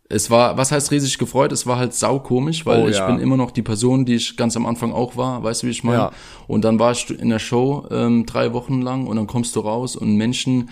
Es 0.09 0.31
war, 0.31 0.57
was 0.57 0.71
heißt 0.71 0.91
riesig 0.93 1.19
gefreut? 1.19 1.51
Es 1.51 1.67
war 1.67 1.79
halt 1.79 1.95
saukomisch, 1.95 2.65
weil 2.67 2.83
oh, 2.83 2.89
ich 2.89 2.97
ja. 2.97 3.07
bin 3.07 3.21
immer 3.21 3.37
noch 3.37 3.51
die 3.51 3.63
Person, 3.63 4.05
die 4.05 4.17
ich 4.17 4.37
ganz 4.37 4.57
am 4.57 4.67
Anfang 4.67 4.93
auch 4.93 5.17
war, 5.17 5.43
weißt 5.43 5.63
du, 5.63 5.67
wie 5.67 5.71
ich 5.71 5.85
meine? 5.85 5.99
Ja. 5.99 6.13
Und 6.47 6.65
dann 6.65 6.79
war 6.79 6.93
ich 6.93 7.11
in 7.11 7.29
der 7.29 7.39
Show 7.41 7.87
ähm, 7.91 8.27
drei 8.27 8.53
Wochen 8.53 8.83
lang 8.83 9.07
und 9.07 9.17
dann 9.17 9.27
kommst 9.27 9.55
du 9.57 9.61
raus 9.61 9.97
und 9.97 10.17
Menschen 10.17 10.69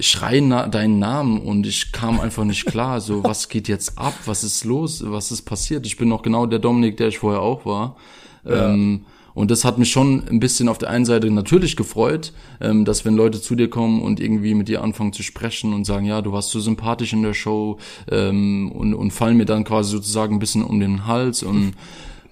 schreien 0.00 0.48
na 0.48 0.68
deinen 0.68 0.98
Namen 0.98 1.40
und 1.40 1.66
ich 1.66 1.92
kam 1.92 2.20
einfach 2.20 2.44
nicht 2.44 2.66
klar. 2.66 3.00
So, 3.00 3.22
was 3.24 3.48
geht 3.48 3.68
jetzt 3.68 3.98
ab? 3.98 4.14
Was 4.26 4.44
ist 4.44 4.64
los? 4.64 5.02
Was 5.06 5.32
ist 5.32 5.42
passiert? 5.42 5.86
Ich 5.86 5.96
bin 5.96 6.08
noch 6.08 6.22
genau 6.22 6.46
der 6.46 6.58
Dominik, 6.58 6.96
der 6.96 7.08
ich 7.08 7.18
vorher 7.18 7.40
auch 7.40 7.66
war. 7.66 7.96
Ja. 8.44 8.72
Ähm, 8.72 9.06
und 9.34 9.50
das 9.50 9.64
hat 9.64 9.78
mich 9.78 9.90
schon 9.90 10.28
ein 10.28 10.40
bisschen 10.40 10.68
auf 10.68 10.78
der 10.78 10.90
einen 10.90 11.04
Seite 11.04 11.30
natürlich 11.30 11.76
gefreut, 11.76 12.32
ähm, 12.60 12.84
dass 12.84 13.04
wenn 13.04 13.14
Leute 13.14 13.40
zu 13.40 13.54
dir 13.54 13.70
kommen 13.70 14.02
und 14.02 14.20
irgendwie 14.20 14.54
mit 14.54 14.68
dir 14.68 14.82
anfangen 14.82 15.12
zu 15.12 15.22
sprechen 15.22 15.72
und 15.72 15.84
sagen, 15.84 16.04
ja, 16.04 16.20
du 16.20 16.32
warst 16.32 16.50
so 16.50 16.60
sympathisch 16.60 17.12
in 17.12 17.22
der 17.22 17.34
Show 17.34 17.78
ähm, 18.10 18.70
und, 18.72 18.94
und 18.94 19.10
fallen 19.10 19.36
mir 19.36 19.46
dann 19.46 19.64
quasi 19.64 19.90
sozusagen 19.90 20.36
ein 20.36 20.38
bisschen 20.38 20.62
um 20.62 20.80
den 20.80 21.06
Hals 21.06 21.42
und 21.42 21.72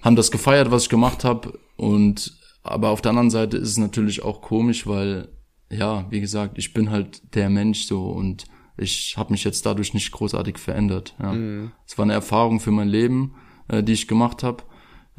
haben 0.01 0.15
das 0.15 0.31
gefeiert, 0.31 0.69
was 0.71 0.83
ich 0.83 0.89
gemacht 0.89 1.23
habe. 1.23 1.57
Und 1.75 2.37
aber 2.63 2.89
auf 2.89 3.01
der 3.01 3.09
anderen 3.09 3.31
Seite 3.31 3.57
ist 3.57 3.69
es 3.69 3.77
natürlich 3.77 4.23
auch 4.23 4.41
komisch, 4.41 4.85
weil 4.85 5.29
ja, 5.71 6.05
wie 6.09 6.21
gesagt, 6.21 6.57
ich 6.57 6.73
bin 6.73 6.91
halt 6.91 7.21
der 7.33 7.49
Mensch 7.49 7.85
so 7.85 8.09
und 8.09 8.45
ich 8.77 9.15
habe 9.17 9.31
mich 9.31 9.43
jetzt 9.43 9.65
dadurch 9.65 9.93
nicht 9.93 10.11
großartig 10.11 10.57
verändert. 10.57 11.15
Ja. 11.19 11.33
Mhm. 11.33 11.71
Es 11.87 11.97
war 11.97 12.03
eine 12.03 12.13
Erfahrung 12.13 12.59
für 12.59 12.71
mein 12.71 12.87
Leben, 12.87 13.35
äh, 13.67 13.83
die 13.83 13.93
ich 13.93 14.07
gemacht 14.07 14.43
habe. 14.43 14.63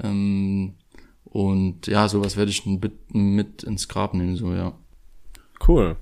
Ähm, 0.03 0.75
und 1.25 1.87
ja, 1.87 2.09
sowas 2.09 2.37
werde 2.37 2.51
ich 2.51 2.67
mit, 2.67 3.15
mit 3.15 3.63
ins 3.63 3.89
Grab 3.89 4.15
nehmen, 4.15 4.37
so 4.37 4.53
ja. 4.53 4.73
Cool. 5.67 5.97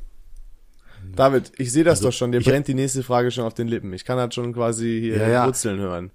David, 1.14 1.52
ich 1.58 1.72
sehe 1.72 1.84
das 1.84 1.98
also, 1.98 2.08
doch 2.08 2.14
schon, 2.14 2.32
dir 2.32 2.40
brennt 2.40 2.68
die 2.68 2.74
nächste 2.74 3.02
Frage 3.02 3.30
schon 3.30 3.44
auf 3.44 3.54
den 3.54 3.68
Lippen. 3.68 3.92
Ich 3.92 4.04
kann 4.04 4.18
halt 4.18 4.34
schon 4.34 4.52
quasi 4.52 5.00
hier 5.00 5.18
ja, 5.18 5.28
ja. 5.28 5.46
Wurzeln 5.46 5.78
hören. 5.78 6.10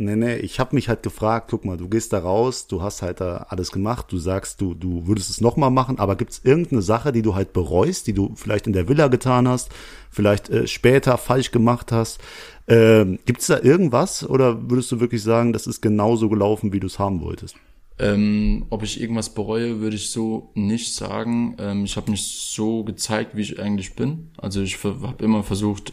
Nee, 0.00 0.14
nee, 0.14 0.36
ich 0.36 0.60
habe 0.60 0.76
mich 0.76 0.88
halt 0.88 1.02
gefragt, 1.02 1.48
guck 1.50 1.64
mal, 1.64 1.76
du 1.76 1.88
gehst 1.88 2.12
da 2.12 2.20
raus, 2.20 2.68
du 2.68 2.82
hast 2.82 3.02
halt 3.02 3.20
da 3.20 3.46
alles 3.48 3.72
gemacht, 3.72 4.06
du 4.10 4.18
sagst, 4.18 4.60
du, 4.60 4.74
du 4.74 5.08
würdest 5.08 5.28
es 5.28 5.40
nochmal 5.40 5.72
machen, 5.72 5.98
aber 5.98 6.14
gibt's 6.14 6.40
irgendeine 6.44 6.82
Sache, 6.82 7.10
die 7.10 7.20
du 7.20 7.34
halt 7.34 7.52
bereust, 7.52 8.06
die 8.06 8.12
du 8.12 8.32
vielleicht 8.36 8.68
in 8.68 8.72
der 8.72 8.88
Villa 8.88 9.08
getan 9.08 9.48
hast, 9.48 9.70
vielleicht 10.08 10.50
äh, 10.50 10.68
später 10.68 11.18
falsch 11.18 11.50
gemacht 11.50 11.90
hast? 11.90 12.20
Ähm, 12.68 13.18
gibt's 13.26 13.48
da 13.48 13.58
irgendwas 13.60 14.24
oder 14.28 14.70
würdest 14.70 14.92
du 14.92 15.00
wirklich 15.00 15.24
sagen, 15.24 15.52
das 15.52 15.66
ist 15.66 15.80
genauso 15.80 16.28
gelaufen, 16.28 16.72
wie 16.72 16.78
du 16.78 16.86
es 16.86 17.00
haben 17.00 17.20
wolltest? 17.20 17.56
Ähm, 17.98 18.66
ob 18.70 18.84
ich 18.84 19.00
irgendwas 19.00 19.34
bereue, 19.34 19.80
würde 19.80 19.96
ich 19.96 20.10
so 20.10 20.52
nicht 20.54 20.94
sagen. 20.94 21.56
Ähm, 21.58 21.84
ich 21.84 21.96
habe 21.96 22.12
mich 22.12 22.24
so 22.52 22.84
gezeigt, 22.84 23.36
wie 23.36 23.42
ich 23.42 23.58
eigentlich 23.58 23.96
bin. 23.96 24.30
Also 24.36 24.62
ich 24.62 24.78
habe 24.84 25.24
immer 25.24 25.42
versucht, 25.42 25.92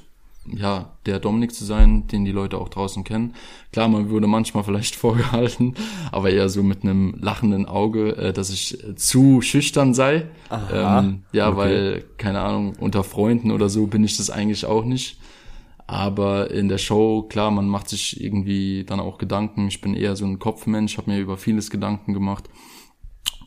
ja, 0.52 0.92
der 1.06 1.20
Dominik 1.20 1.54
zu 1.54 1.66
sein, 1.66 2.08
den 2.08 2.26
die 2.26 2.32
Leute 2.32 2.58
auch 2.58 2.70
draußen 2.70 3.04
kennen. 3.04 3.34
Klar, 3.72 3.88
man 3.88 4.10
würde 4.10 4.28
manchmal 4.28 4.64
vielleicht 4.64 4.96
vorgehalten, 4.96 5.76
aber 6.12 6.30
eher 6.30 6.50
so 6.50 6.64
mit 6.64 6.84
einem 6.84 7.16
lachenden 7.20 7.66
Auge, 7.66 8.16
äh, 8.18 8.34
dass 8.34 8.50
ich 8.50 8.78
zu 8.96 9.42
schüchtern 9.42 9.94
sei. 9.94 10.28
Aha, 10.50 11.00
ähm, 11.00 11.24
ja, 11.32 11.50
okay. 11.50 11.58
weil, 11.58 12.04
keine 12.18 12.42
Ahnung, 12.42 12.74
unter 12.80 13.04
Freunden 13.04 13.52
oder 13.52 13.70
so 13.70 13.88
bin 13.88 14.04
ich 14.04 14.18
das 14.18 14.30
eigentlich 14.30 14.66
auch 14.66 14.86
nicht. 14.86 15.20
Aber 15.88 16.50
in 16.50 16.68
der 16.68 16.80
Show, 16.80 17.24
klar, 17.24 17.52
man 17.52 17.68
macht 17.68 17.90
sich 17.90 18.20
irgendwie 18.20 18.86
dann 18.86 19.00
auch 19.00 19.20
Gedanken. 19.20 19.68
Ich 19.68 19.82
bin 19.82 19.94
eher 19.94 20.16
so 20.16 20.26
ein 20.26 20.40
Kopfmensch, 20.40 20.98
habe 20.98 21.12
mir 21.12 21.20
über 21.20 21.38
vieles 21.38 21.70
Gedanken 21.70 22.14
gemacht. 22.14 22.50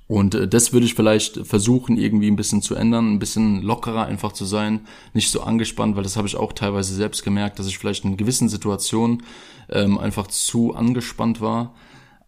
Und 0.08 0.34
äh, 0.34 0.48
das 0.48 0.72
würde 0.72 0.86
ich 0.86 0.94
vielleicht 0.94 1.46
versuchen, 1.46 1.96
irgendwie 1.96 2.30
ein 2.30 2.36
bisschen 2.36 2.62
zu 2.62 2.74
ändern, 2.74 3.12
ein 3.12 3.18
bisschen 3.18 3.62
lockerer 3.62 4.06
einfach 4.06 4.32
zu 4.32 4.44
sein, 4.46 4.86
nicht 5.12 5.30
so 5.30 5.42
angespannt, 5.42 5.94
weil 5.94 6.02
das 6.02 6.16
habe 6.16 6.26
ich 6.26 6.36
auch 6.36 6.52
teilweise 6.52 6.94
selbst 6.94 7.22
gemerkt, 7.22 7.58
dass 7.58 7.68
ich 7.68 7.78
vielleicht 7.78 8.04
in 8.04 8.16
gewissen 8.16 8.48
Situationen 8.48 9.22
ähm, 9.68 9.98
einfach 9.98 10.26
zu 10.26 10.74
angespannt 10.74 11.40
war. 11.40 11.74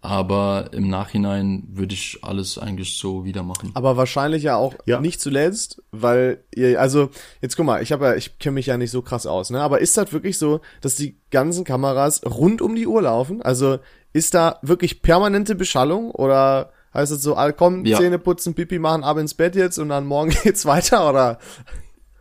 Aber 0.03 0.71
im 0.73 0.89
Nachhinein 0.89 1.69
würde 1.73 1.93
ich 1.93 2.21
alles 2.23 2.57
eigentlich 2.57 2.97
so 2.97 3.27
wieder 3.27 3.43
machen. 3.43 3.73
Aber 3.75 3.99
wahrscheinlich 3.99 4.43
ja 4.43 4.57
auch 4.57 4.75
ja. 4.87 4.99
nicht 4.99 5.21
zuletzt, 5.21 5.83
weil 5.91 6.43
ihr, 6.55 6.81
also 6.81 7.11
jetzt 7.43 7.57
guck 7.57 7.67
mal, 7.67 7.83
ich 7.83 7.93
habe 7.93 8.07
ja, 8.07 8.15
ich 8.15 8.39
kenne 8.39 8.55
mich 8.55 8.67
ja 8.67 8.79
nicht 8.79 8.93
so 8.93 9.03
krass 9.03 9.27
aus, 9.27 9.51
ne? 9.51 9.61
Aber 9.61 9.83
ist 9.83 9.99
das 9.99 10.11
wirklich 10.15 10.39
so, 10.39 10.63
dass 10.81 10.97
die 10.97 11.17
ganzen 11.31 11.65
Kameras 11.65 12.23
rund 12.25 12.63
um 12.63 12.77
die 12.77 12.87
Uhr 12.87 13.03
laufen? 13.03 13.43
Also 13.43 13.79
ist 14.15 14.33
da 14.33 14.59
wirklich 14.63 15.03
permanente 15.03 15.55
Beschallung 15.55 16.13
oder 16.13 16.73
Heißt 16.93 17.13
es 17.13 17.23
so, 17.23 17.37
komm, 17.57 17.85
ja. 17.85 17.99
Zähne 17.99 18.19
putzen, 18.19 18.55
Pipi 18.55 18.79
machen, 18.79 19.05
ab 19.05 19.17
ins 19.19 19.35
Bett 19.35 19.55
jetzt 19.55 19.79
und 19.79 19.91
dann 19.91 20.07
morgen 20.07 20.31
geht's 20.43 20.67
weiter, 20.67 21.09
oder? 21.09 21.39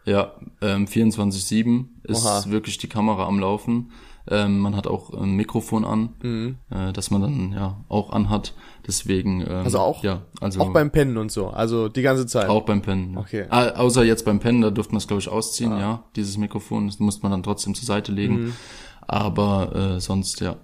Ja, 0.06 0.34
ähm, 0.62 0.86
24-7 0.86 1.86
ist 2.04 2.26
Oha. 2.26 2.44
wirklich 2.48 2.78
die 2.78 2.88
Kamera 2.88 3.28
am 3.28 3.40
Laufen. 3.40 3.92
Ähm, 4.32 4.60
man 4.60 4.76
hat 4.76 4.86
auch 4.86 5.12
ein 5.12 5.32
Mikrofon 5.32 5.86
an, 5.86 6.10
mhm. 6.22 6.58
äh, 6.70 6.94
das 6.94 7.10
man 7.10 7.22
dann 7.22 7.52
ja 7.52 7.78
auch 7.90 8.12
anhat. 8.12 8.54
Deswegen 8.86 9.42
ähm, 9.42 9.64
also 9.64 9.80
auch 9.80 10.04
ja 10.04 10.22
also 10.40 10.62
auch 10.62 10.72
beim 10.72 10.92
Pennen 10.92 11.18
und 11.18 11.32
so, 11.32 11.48
also 11.48 11.90
die 11.90 12.04
ganze 12.04 12.28
Zeit. 12.28 12.48
Auch 12.48 12.64
beim 12.64 12.84
Pennen. 12.84 13.18
Okay. 13.18 13.46
Ah, 13.50 13.70
außer 13.70 14.04
jetzt 14.04 14.26
beim 14.26 14.40
Pennen, 14.40 14.62
da 14.62 14.70
durfte 14.70 14.94
man 14.94 15.00
es 15.00 15.08
glaube 15.08 15.22
ich 15.22 15.30
ausziehen, 15.30 15.72
ah. 15.72 15.80
ja. 15.80 16.04
Dieses 16.16 16.38
Mikrofon, 16.38 16.88
das 16.88 17.00
muss 17.00 17.24
man 17.24 17.32
dann 17.32 17.42
trotzdem 17.42 17.74
zur 17.74 17.86
Seite 17.86 18.12
legen. 18.12 18.36
Mhm. 18.36 18.54
Aber 19.02 19.76
äh, 19.76 20.00
sonst 20.00 20.42
ja. 20.42 20.58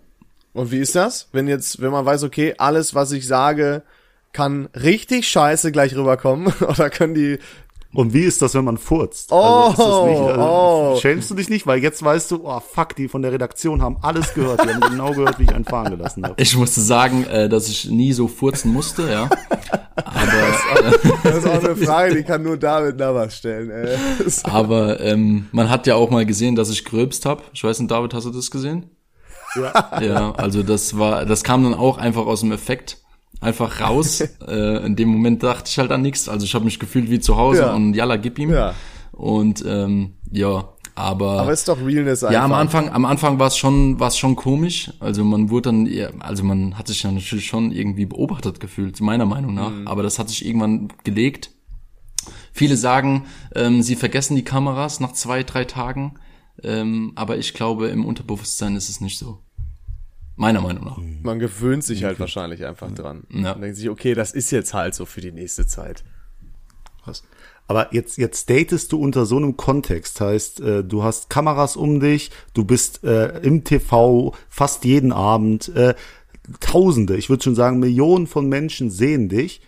Und 0.55 0.71
wie 0.71 0.79
ist 0.79 0.95
das, 0.95 1.27
wenn 1.33 1.49
jetzt, 1.49 1.81
wenn 1.81 1.91
man 1.91 2.05
weiß, 2.05 2.23
okay, 2.23 2.55
alles, 2.57 2.95
was 2.95 3.11
ich 3.11 3.27
sage, 3.27 3.83
kann 4.31 4.69
richtig 4.73 5.27
scheiße 5.27 5.71
gleich 5.71 5.95
rüberkommen 5.95 6.51
oder 6.67 6.89
können 6.89 7.13
die 7.13 7.39
und 7.93 8.13
wie 8.13 8.23
ist 8.23 8.41
das, 8.41 8.53
wenn 8.53 8.65
man 8.65 8.77
furzt? 8.77 9.31
Oh, 9.31 9.35
also 9.37 10.05
nicht, 10.05 10.19
also, 10.19 10.41
oh. 10.41 10.97
Schämst 10.99 11.31
du 11.31 11.33
dich 11.33 11.49
nicht? 11.49 11.65
Weil 11.65 11.81
jetzt 11.81 12.03
weißt 12.03 12.29
du, 12.29 12.41
oh 12.43 12.59
fuck, 12.59 12.93
die 12.93 13.07
von 13.07 13.21
der 13.21 13.31
Redaktion 13.31 13.81
haben 13.81 13.95
alles 14.01 14.33
gehört. 14.33 14.65
Die 14.65 14.67
haben 14.67 14.81
genau 14.81 15.13
gehört, 15.13 15.39
wie 15.39 15.43
ich 15.43 15.55
einen 15.55 15.63
fahren 15.63 15.91
gelassen 15.91 16.25
habe. 16.25 16.35
Ich 16.35 16.57
musste 16.57 16.81
sagen, 16.81 17.23
äh, 17.23 17.47
dass 17.47 17.69
ich 17.69 17.89
nie 17.89 18.11
so 18.11 18.27
furzen 18.27 18.73
musste, 18.73 19.09
ja. 19.09 19.29
Aber 19.95 20.87
äh, 20.87 20.91
das 21.23 21.37
ist 21.37 21.47
auch 21.47 21.63
eine 21.63 21.75
Frage, 21.77 22.15
die 22.15 22.23
kann 22.23 22.43
nur 22.43 22.57
David 22.57 22.97
Navas 22.97 23.37
stellen. 23.37 23.71
Ey. 23.71 23.97
Aber 24.43 24.99
ähm, 24.99 25.47
man 25.53 25.69
hat 25.69 25.87
ja 25.87 25.95
auch 25.95 26.09
mal 26.09 26.25
gesehen, 26.25 26.57
dass 26.57 26.69
ich 26.69 26.83
gröbst 26.83 27.25
hab. 27.25 27.43
Ich 27.53 27.63
weiß 27.63 27.79
nicht, 27.79 27.91
David, 27.91 28.13
hast 28.13 28.25
du 28.25 28.31
das 28.31 28.51
gesehen? 28.51 28.89
Ja. 29.55 30.01
Ja, 30.01 30.31
also 30.31 30.63
das 30.63 30.97
war, 30.97 31.25
das 31.25 31.43
kam 31.43 31.63
dann 31.63 31.73
auch 31.73 31.97
einfach 31.97 32.25
aus 32.25 32.41
dem 32.41 32.51
Effekt 32.51 32.97
einfach 33.41 33.81
raus. 33.81 34.21
äh, 34.47 34.85
in 34.85 34.95
dem 34.95 35.09
Moment 35.09 35.43
dachte 35.43 35.69
ich 35.69 35.77
halt 35.79 35.91
an 35.91 36.01
nichts. 36.01 36.27
Also 36.29 36.45
ich 36.45 36.53
habe 36.55 36.65
mich 36.65 36.79
gefühlt 36.79 37.09
wie 37.09 37.19
zu 37.19 37.37
Hause 37.37 37.61
ja. 37.61 37.73
und 37.73 37.93
jalla, 37.93 38.17
gib 38.17 38.39
ihm. 38.39 38.51
Ja. 38.51 38.73
Und 39.11 39.63
ähm, 39.65 40.15
ja, 40.31 40.69
aber 40.95 41.41
aber 41.41 41.51
ist 41.51 41.67
doch 41.67 41.79
Realness 41.79 42.23
einfach. 42.23 42.33
Ja, 42.33 42.43
am 42.43 42.53
Anfang 42.53 42.89
am 42.89 43.05
Anfang 43.05 43.37
war 43.37 43.47
es 43.47 43.57
schon 43.57 43.99
war 43.99 44.07
es 44.07 44.17
schon 44.17 44.35
komisch. 44.35 44.91
Also 44.99 45.23
man 45.23 45.49
wurde 45.49 45.69
dann 45.69 45.87
eher, 45.87 46.11
also 46.19 46.43
man 46.43 46.77
hat 46.77 46.87
sich 46.87 47.03
ja 47.03 47.11
natürlich 47.11 47.45
schon 47.45 47.71
irgendwie 47.71 48.05
beobachtet 48.05 48.59
gefühlt, 48.59 48.99
meiner 49.01 49.25
Meinung 49.25 49.53
nach, 49.53 49.71
mhm. 49.71 49.87
aber 49.87 50.03
das 50.03 50.19
hat 50.19 50.29
sich 50.29 50.45
irgendwann 50.45 50.89
gelegt. 51.03 51.51
Viele 52.53 52.77
sagen, 52.77 53.25
ähm, 53.53 53.81
sie 53.81 53.95
vergessen 53.97 54.35
die 54.35 54.43
Kameras 54.43 55.01
nach 55.01 55.11
zwei, 55.11 55.43
drei 55.43 55.65
Tagen, 55.65 56.15
ähm, 56.63 57.11
aber 57.15 57.37
ich 57.37 57.53
glaube, 57.53 57.87
im 57.87 58.05
Unterbewusstsein 58.05 58.77
ist 58.77 58.87
es 58.87 59.01
nicht 59.01 59.19
so. 59.19 59.39
Meiner 60.35 60.61
Meinung 60.61 60.83
nach. 60.85 60.97
Man 60.97 61.39
gewöhnt 61.39 61.83
sich 61.83 62.03
halt 62.03 62.19
wahrscheinlich 62.19 62.65
einfach 62.65 62.91
dran. 62.91 63.23
Ja. 63.29 63.53
Man 63.53 63.61
denkt 63.61 63.77
sich, 63.77 63.89
okay, 63.89 64.13
das 64.13 64.31
ist 64.31 64.51
jetzt 64.51 64.73
halt 64.73 64.93
so 64.93 65.05
für 65.05 65.21
die 65.21 65.31
nächste 65.31 65.65
Zeit. 65.65 66.03
Was? 67.05 67.23
Aber 67.67 67.93
jetzt, 67.93 68.17
jetzt 68.17 68.49
datest 68.49 68.91
du 68.91 68.99
unter 68.99 69.25
so 69.25 69.37
einem 69.37 69.57
Kontext, 69.57 70.21
heißt, 70.21 70.59
äh, 70.59 70.83
du 70.83 71.03
hast 71.03 71.29
Kameras 71.29 71.75
um 71.75 71.99
dich, 71.99 72.31
du 72.53 72.63
bist 72.65 73.03
äh, 73.03 73.39
im 73.39 73.63
TV 73.63 74.33
fast 74.49 74.85
jeden 74.85 75.11
Abend, 75.11 75.69
äh, 75.69 75.95
Tausende, 76.59 77.17
ich 77.17 77.29
würde 77.29 77.43
schon 77.43 77.55
sagen, 77.55 77.79
Millionen 77.79 78.27
von 78.27 78.47
Menschen 78.47 78.91
sehen 78.91 79.29
dich. 79.29 79.61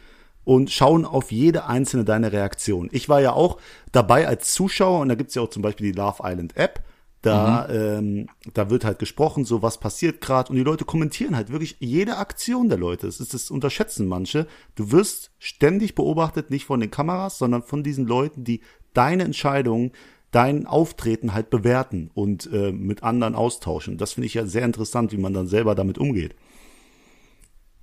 und 0.43 0.71
schauen 0.71 1.03
auf 1.03 1.33
jede 1.33 1.65
einzelne 1.65 2.05
deine 2.05 2.31
Reaktion. 2.31 2.87
Ich 2.93 3.09
war 3.09 3.19
ja 3.19 3.33
auch 3.33 3.57
dabei 3.91 4.29
als 4.29 4.53
Zuschauer 4.53 5.01
und 5.01 5.09
da 5.09 5.15
gibt's 5.15 5.35
ja 5.35 5.41
auch 5.41 5.49
zum 5.49 5.61
Beispiel 5.61 5.91
die 5.91 5.97
Love 5.97 6.23
Island 6.23 6.55
App. 6.55 6.83
Da, 7.27 7.67
mhm. 7.69 7.75
ähm, 7.75 8.27
da 8.53 8.69
wird 8.69 8.85
halt 8.85 8.99
gesprochen, 8.99 9.45
so 9.45 9.61
was 9.61 9.79
passiert 9.79 10.21
gerade 10.21 10.49
und 10.49 10.55
die 10.55 10.63
Leute 10.63 10.85
kommentieren 10.85 11.35
halt 11.35 11.51
wirklich 11.51 11.77
jede 11.79 12.17
Aktion 12.17 12.69
der 12.69 12.77
Leute. 12.77 13.05
Das 13.05 13.19
ist 13.19 13.33
das 13.33 13.51
unterschätzen 13.51 14.07
manche. 14.07 14.47
Du 14.75 14.91
wirst 14.91 15.31
ständig 15.39 15.95
beobachtet, 15.95 16.49
nicht 16.49 16.65
von 16.65 16.79
den 16.79 16.91
Kameras, 16.91 17.37
sondern 17.37 17.63
von 17.63 17.83
diesen 17.83 18.07
Leuten, 18.07 18.43
die 18.43 18.61
deine 18.93 19.23
Entscheidungen, 19.23 19.91
dein 20.31 20.65
Auftreten 20.65 21.33
halt 21.33 21.49
bewerten 21.49 22.11
und 22.13 22.51
äh, 22.51 22.71
mit 22.71 23.03
anderen 23.03 23.35
austauschen. 23.35 23.97
Das 23.97 24.13
finde 24.13 24.27
ich 24.27 24.33
ja 24.33 24.45
sehr 24.45 24.65
interessant, 24.65 25.11
wie 25.11 25.17
man 25.17 25.33
dann 25.33 25.47
selber 25.47 25.75
damit 25.75 25.97
umgeht. 25.97 26.35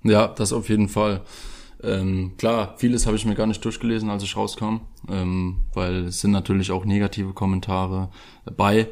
Ja, 0.03 0.27
das 0.27 0.53
auf 0.53 0.69
jeden 0.69 0.89
Fall. 0.89 1.21
Ähm, 1.83 2.33
klar, 2.37 2.75
vieles 2.77 3.05
habe 3.05 3.17
ich 3.17 3.25
mir 3.25 3.35
gar 3.35 3.47
nicht 3.47 3.63
durchgelesen, 3.63 4.09
als 4.09 4.23
ich 4.23 4.37
rauskam, 4.37 4.81
ähm, 5.09 5.65
weil 5.73 6.05
es 6.05 6.21
sind 6.21 6.31
natürlich 6.31 6.71
auch 6.71 6.85
negative 6.85 7.33
Kommentare 7.33 8.09
bei. 8.55 8.87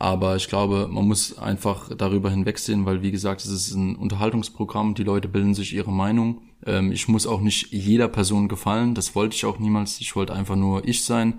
Aber 0.00 0.34
ich 0.36 0.48
glaube, 0.48 0.88
man 0.90 1.06
muss 1.06 1.36
einfach 1.36 1.94
darüber 1.94 2.30
hinwegsehen, 2.30 2.86
weil 2.86 3.02
wie 3.02 3.10
gesagt, 3.10 3.44
es 3.44 3.50
ist 3.50 3.74
ein 3.74 3.96
Unterhaltungsprogramm, 3.96 4.94
die 4.94 5.02
Leute 5.04 5.28
bilden 5.28 5.52
sich 5.52 5.74
ihre 5.74 5.92
Meinung. 5.92 6.40
Ähm, 6.64 6.90
ich 6.90 7.06
muss 7.06 7.26
auch 7.26 7.42
nicht 7.42 7.70
jeder 7.70 8.08
Person 8.08 8.48
gefallen, 8.48 8.94
das 8.94 9.14
wollte 9.14 9.36
ich 9.36 9.44
auch 9.44 9.58
niemals. 9.58 10.00
Ich 10.00 10.16
wollte 10.16 10.32
einfach 10.32 10.56
nur 10.56 10.88
ich 10.88 11.04
sein. 11.04 11.38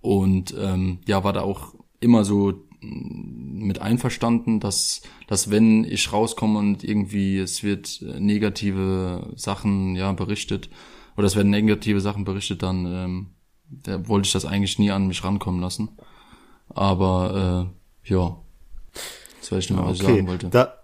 Und 0.00 0.52
ähm, 0.58 0.98
ja, 1.06 1.22
war 1.22 1.32
da 1.32 1.42
auch 1.42 1.74
immer 2.00 2.24
so 2.24 2.64
mit 2.80 3.80
einverstanden, 3.80 4.58
dass, 4.58 5.02
dass 5.28 5.52
wenn 5.52 5.84
ich 5.84 6.12
rauskomme 6.12 6.58
und 6.58 6.82
irgendwie 6.82 7.38
es 7.38 7.62
wird 7.62 8.04
negative 8.18 9.32
Sachen 9.36 9.94
ja 9.94 10.10
berichtet 10.10 10.70
oder 11.16 11.28
es 11.28 11.36
werden 11.36 11.50
negative 11.50 12.00
Sachen 12.00 12.24
berichtet, 12.24 12.64
dann 12.64 12.84
ähm, 12.86 13.26
da 13.68 14.08
wollte 14.08 14.26
ich 14.26 14.32
das 14.32 14.44
eigentlich 14.44 14.80
nie 14.80 14.90
an 14.90 15.06
mich 15.06 15.22
rankommen 15.22 15.60
lassen. 15.60 15.90
Aber 16.68 17.70
äh, 17.70 17.81
ja, 18.04 18.36
das 19.40 19.52
weiß 19.52 19.64
ich 19.64 19.70
nicht 19.70 19.80
was 19.80 20.00
okay. 20.00 20.10
ich 20.10 20.16
sagen 20.16 20.28
wollte. 20.28 20.48
Da, 20.48 20.74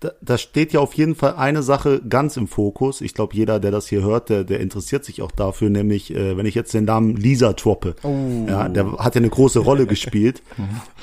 da, 0.00 0.12
da 0.20 0.36
steht 0.36 0.72
ja 0.72 0.80
auf 0.80 0.94
jeden 0.94 1.14
Fall 1.14 1.36
eine 1.36 1.62
Sache 1.62 2.02
ganz 2.08 2.36
im 2.36 2.48
Fokus. 2.48 3.00
Ich 3.00 3.14
glaube, 3.14 3.34
jeder, 3.36 3.60
der 3.60 3.70
das 3.70 3.86
hier 3.86 4.02
hört, 4.02 4.30
der, 4.30 4.42
der 4.42 4.58
interessiert 4.58 5.04
sich 5.04 5.22
auch 5.22 5.30
dafür, 5.30 5.70
nämlich, 5.70 6.12
äh, 6.12 6.36
wenn 6.36 6.46
ich 6.46 6.56
jetzt 6.56 6.74
den 6.74 6.84
Namen 6.84 7.16
Lisa 7.16 7.52
droppe, 7.52 7.94
oh. 8.02 8.46
ja, 8.48 8.68
der 8.68 8.98
hat 8.98 9.14
ja 9.14 9.20
eine 9.20 9.30
große 9.30 9.60
Rolle 9.60 9.86
gespielt. 9.88 10.42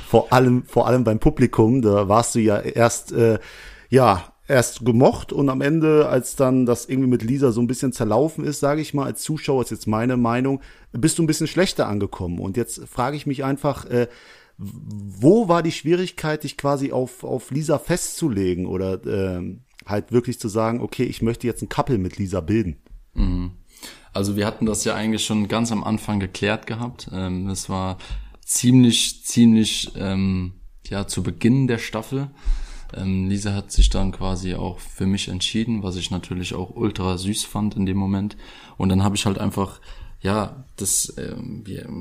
vor 0.07 0.33
allem, 0.33 0.63
vor 0.67 0.87
allem 0.87 1.05
beim 1.05 1.19
Publikum, 1.19 1.81
da 1.81 2.09
warst 2.09 2.35
du 2.35 2.39
ja 2.39 2.59
erst, 2.59 3.13
äh, 3.13 3.39
ja, 3.89 4.33
erst 4.47 4.83
gemocht 4.83 5.31
und 5.31 5.49
am 5.49 5.61
Ende, 5.61 6.09
als 6.09 6.35
dann 6.35 6.65
das 6.65 6.85
irgendwie 6.85 7.09
mit 7.09 7.23
Lisa 7.23 7.51
so 7.51 7.61
ein 7.61 7.67
bisschen 7.67 7.93
zerlaufen 7.93 8.43
ist, 8.43 8.59
sage 8.59 8.81
ich 8.81 8.93
mal, 8.93 9.05
als 9.05 9.21
Zuschauer 9.21 9.61
ist 9.61 9.71
jetzt 9.71 9.87
meine 9.87 10.17
Meinung, 10.17 10.61
bist 10.91 11.17
du 11.17 11.23
ein 11.23 11.27
bisschen 11.27 11.47
schlechter 11.47 11.87
angekommen. 11.87 12.39
Und 12.39 12.57
jetzt 12.57 12.85
frage 12.87 13.15
ich 13.15 13.25
mich 13.25 13.45
einfach, 13.45 13.85
äh, 13.85 14.07
wo 14.57 15.47
war 15.47 15.63
die 15.63 15.71
Schwierigkeit, 15.71 16.43
dich 16.43 16.57
quasi 16.57 16.91
auf, 16.91 17.23
auf 17.23 17.51
Lisa 17.51 17.79
festzulegen 17.79 18.65
oder 18.65 19.05
äh, 19.05 19.57
halt 19.85 20.11
wirklich 20.11 20.39
zu 20.39 20.47
sagen, 20.47 20.81
okay, 20.81 21.03
ich 21.03 21.21
möchte 21.21 21.47
jetzt 21.47 21.61
ein 21.61 21.69
Couple 21.69 21.97
mit 21.97 22.17
Lisa 22.17 22.39
bilden? 22.41 22.77
Mhm. 23.13 23.51
Also 24.13 24.35
wir 24.35 24.45
hatten 24.45 24.65
das 24.65 24.85
ja 24.85 24.93
eigentlich 24.93 25.25
schon 25.25 25.47
ganz 25.47 25.71
am 25.71 25.83
Anfang 25.83 26.19
geklärt 26.19 26.67
gehabt. 26.67 27.09
Ähm, 27.11 27.47
das 27.47 27.67
war 27.67 27.97
ziemlich, 28.45 29.25
ziemlich 29.25 29.91
ähm, 29.97 30.53
ja 30.87 31.07
zu 31.07 31.23
Beginn 31.23 31.67
der 31.67 31.79
Staffel. 31.79 32.29
Ähm, 32.95 33.27
Lisa 33.27 33.53
hat 33.53 33.71
sich 33.71 33.89
dann 33.89 34.11
quasi 34.11 34.53
auch 34.53 34.79
für 34.79 35.07
mich 35.07 35.29
entschieden, 35.29 35.81
was 35.81 35.95
ich 35.95 36.11
natürlich 36.11 36.53
auch 36.53 36.75
ultra 36.75 37.17
süß 37.17 37.43
fand 37.45 37.75
in 37.75 37.87
dem 37.87 37.97
Moment. 37.97 38.37
Und 38.77 38.89
dann 38.89 39.03
habe 39.03 39.15
ich 39.15 39.25
halt 39.25 39.39
einfach 39.39 39.81
ja, 40.23 40.63
das, 40.77 41.09
äh, 41.09 41.35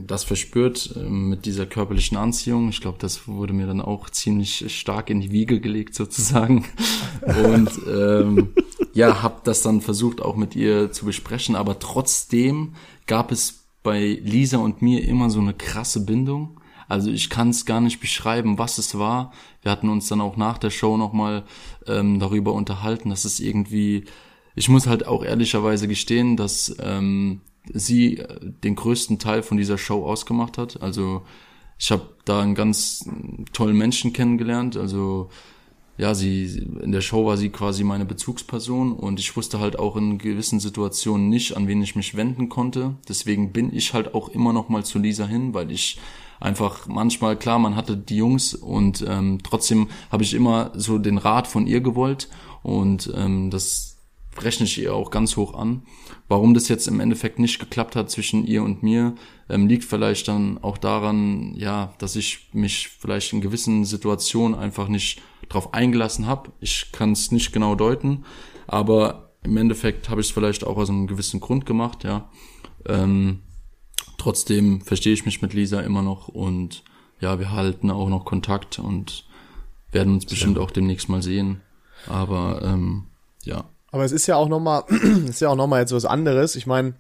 das 0.07 0.23
verspürt 0.23 0.95
äh, 0.97 1.01
mit 1.01 1.45
dieser 1.45 1.67
körperlichen 1.67 2.17
Anziehung. 2.17 2.69
Ich 2.69 2.81
glaube, 2.81 2.99
das 3.01 3.27
wurde 3.27 3.53
mir 3.53 3.67
dann 3.67 3.81
auch 3.81 4.09
ziemlich 4.11 4.73
stark 4.73 5.11
in 5.11 5.21
die 5.21 5.33
Wiege 5.33 5.61
gelegt 5.61 5.97
sozusagen. 5.97 6.65
Und 7.21 7.71
ähm, 7.89 8.55
ja, 8.95 9.23
habe 9.23 9.41
das 9.43 9.63
dann 9.63 9.81
versucht 9.81 10.23
auch 10.23 10.37
mit 10.37 10.55
ihr 10.55 10.93
zu 10.93 11.05
besprechen. 11.05 11.57
Aber 11.57 11.81
trotzdem 11.81 12.75
gab 13.09 13.33
es 13.33 13.65
bei 13.83 14.21
Lisa 14.23 14.59
und 14.59 14.81
mir 14.83 15.03
immer 15.03 15.29
so 15.29 15.41
eine 15.41 15.55
krasse 15.55 16.05
Bindung. 16.05 16.61
Also 16.89 17.11
ich 17.11 17.29
kann 17.29 17.51
es 17.51 17.67
gar 17.67 17.81
nicht 17.81 17.99
beschreiben, 17.99 18.57
was 18.57 18.79
es 18.79 18.97
war. 18.97 19.33
Wir 19.63 19.73
hatten 19.73 19.89
uns 19.89 20.07
dann 20.07 20.21
auch 20.21 20.37
nach 20.37 20.59
der 20.59 20.71
Show 20.71 20.97
nochmal 20.97 21.43
ähm, 21.89 22.21
darüber 22.21 22.53
unterhalten, 22.53 23.11
dass 23.11 23.25
es 23.25 23.41
irgendwie, 23.41 24.05
ich 24.55 24.69
muss 24.69 24.87
halt 24.87 25.09
auch 25.09 25.25
ehrlicherweise 25.25 25.89
gestehen, 25.89 26.37
dass 26.37 26.77
ähm, 26.81 27.41
sie 27.73 28.19
äh, 28.19 28.39
den 28.41 28.75
größten 28.75 29.19
Teil 29.19 29.43
von 29.43 29.57
dieser 29.57 29.79
Show 29.79 30.05
ausgemacht 30.05 30.59
hat. 30.59 30.83
Also 30.83 31.23
ich 31.79 31.91
habe 31.91 32.09
da 32.25 32.41
einen 32.41 32.55
ganz 32.55 33.09
tollen 33.53 33.77
Menschen 33.77 34.13
kennengelernt. 34.13 34.77
Also 34.77 35.31
ja, 35.99 36.15
sie 36.15 36.67
in 36.81 36.93
der 36.93 37.01
Show 37.01 37.27
war 37.27 37.37
sie 37.37 37.51
quasi 37.51 37.85
meine 37.85 38.05
Bezugsperson 38.05 38.93
und 38.93 39.21
ich 39.21 39.37
wusste 39.37 39.61
halt 39.61 39.79
auch 39.79 39.97
in 39.97 40.19
gewissen 40.19 40.59
Situationen 40.59 41.29
nicht, 41.29 41.57
an 41.57 41.69
wen 41.69 41.83
ich 41.83 41.97
mich 41.97 42.17
wenden 42.17 42.49
konnte. 42.49 42.97
Deswegen 43.09 43.53
bin 43.53 43.75
ich 43.75 43.93
halt 43.95 44.15
auch 44.15 44.29
immer 44.29 44.53
noch 44.53 44.69
mal 44.69 44.85
zu 44.85 44.99
Lisa 44.99 45.27
hin, 45.27 45.55
weil 45.55 45.71
ich 45.71 46.01
einfach 46.41 46.87
manchmal 46.87 47.37
klar, 47.37 47.59
man 47.59 47.77
hatte 47.77 47.97
die 47.97 48.17
Jungs 48.17 48.55
und 48.55 49.05
ähm, 49.07 49.39
trotzdem 49.43 49.89
habe 50.11 50.25
ich 50.25 50.35
immer 50.35 50.73
so 50.75 50.99
den 50.99 51.19
Rat 51.19 51.47
von 51.47 51.67
ihr 51.67 51.81
gewollt 51.81 52.29
und 52.63 53.13
ähm, 53.15 53.51
das 53.51 53.92
rechne 54.41 54.65
ich 54.65 54.79
ihr 54.79 54.95
auch 54.95 55.11
ganz 55.11 55.37
hoch 55.37 55.55
an. 55.55 55.83
Warum 56.29 56.55
das 56.55 56.69
jetzt 56.69 56.89
im 56.89 57.01
Endeffekt 57.01 57.39
nicht 57.39 57.59
geklappt 57.59 57.97
hat 57.97 58.11
zwischen 58.11 58.47
ihr 58.47 58.63
und 58.63 58.83
mir, 58.83 59.15
ähm, 59.49 59.67
liegt 59.67 59.85
vielleicht 59.85 60.29
dann 60.29 60.59
auch 60.63 60.79
daran, 60.79 61.55
ja, 61.55 61.95
dass 61.99 62.17
ich 62.17 62.49
mich 62.53 62.89
vielleicht 62.89 63.33
in 63.33 63.41
gewissen 63.41 63.85
Situationen 63.85 64.59
einfach 64.59 64.89
nicht 64.89 65.21
drauf 65.49 65.75
eingelassen 65.75 66.27
habe. 66.27 66.53
Ich 66.61 66.93
kann 66.93 67.13
es 67.13 67.31
nicht 67.31 67.53
genau 67.53 67.75
deuten, 67.75 68.25
aber 68.67 69.33
im 69.43 69.57
Endeffekt 69.57 70.09
habe 70.09 70.21
ich 70.21 70.29
es 70.29 70.33
vielleicht 70.33 70.65
auch 70.65 70.77
aus 70.77 70.89
einem 70.89 71.07
gewissen 71.07 71.41
Grund 71.41 71.67
gemacht, 71.67 72.05
ja. 72.05 72.31
Ähm, 72.87 73.41
trotzdem 74.19 74.81
verstehe 74.81 75.13
ich 75.13 75.27
mich 75.27 75.43
mit 75.43 75.53
Lisa 75.53 75.81
immer 75.81 76.03
noch 76.03 76.29
und 76.29 76.85
ja, 77.21 77.39
wir 77.39 77.53
halten 77.53 77.91
auch 77.91 78.09
noch 78.09 78.25
Kontakt 78.25 78.79
und 78.79 79.25
werden 79.93 80.15
uns 80.15 80.27
bestimmt 80.27 80.59
auch 80.59 80.71
demnächst 80.71 81.09
mal 81.09 81.23
sehen. 81.23 81.61
Aber 82.09 82.63
ähm, 82.63 83.05
ja. 83.45 83.65
Aber 83.93 84.05
es 84.05 84.11
ist 84.11 84.27
ja 84.27 84.37
auch 84.37 84.49
nochmal, 84.49 84.85
ist 85.29 85.41
ja 85.41 85.51
auch 85.51 85.57
nochmal 85.57 85.81
jetzt 85.81 85.95
was 85.95 86.07
anderes. 86.07 86.57
Ich 86.57 86.67
meine, 86.67 86.95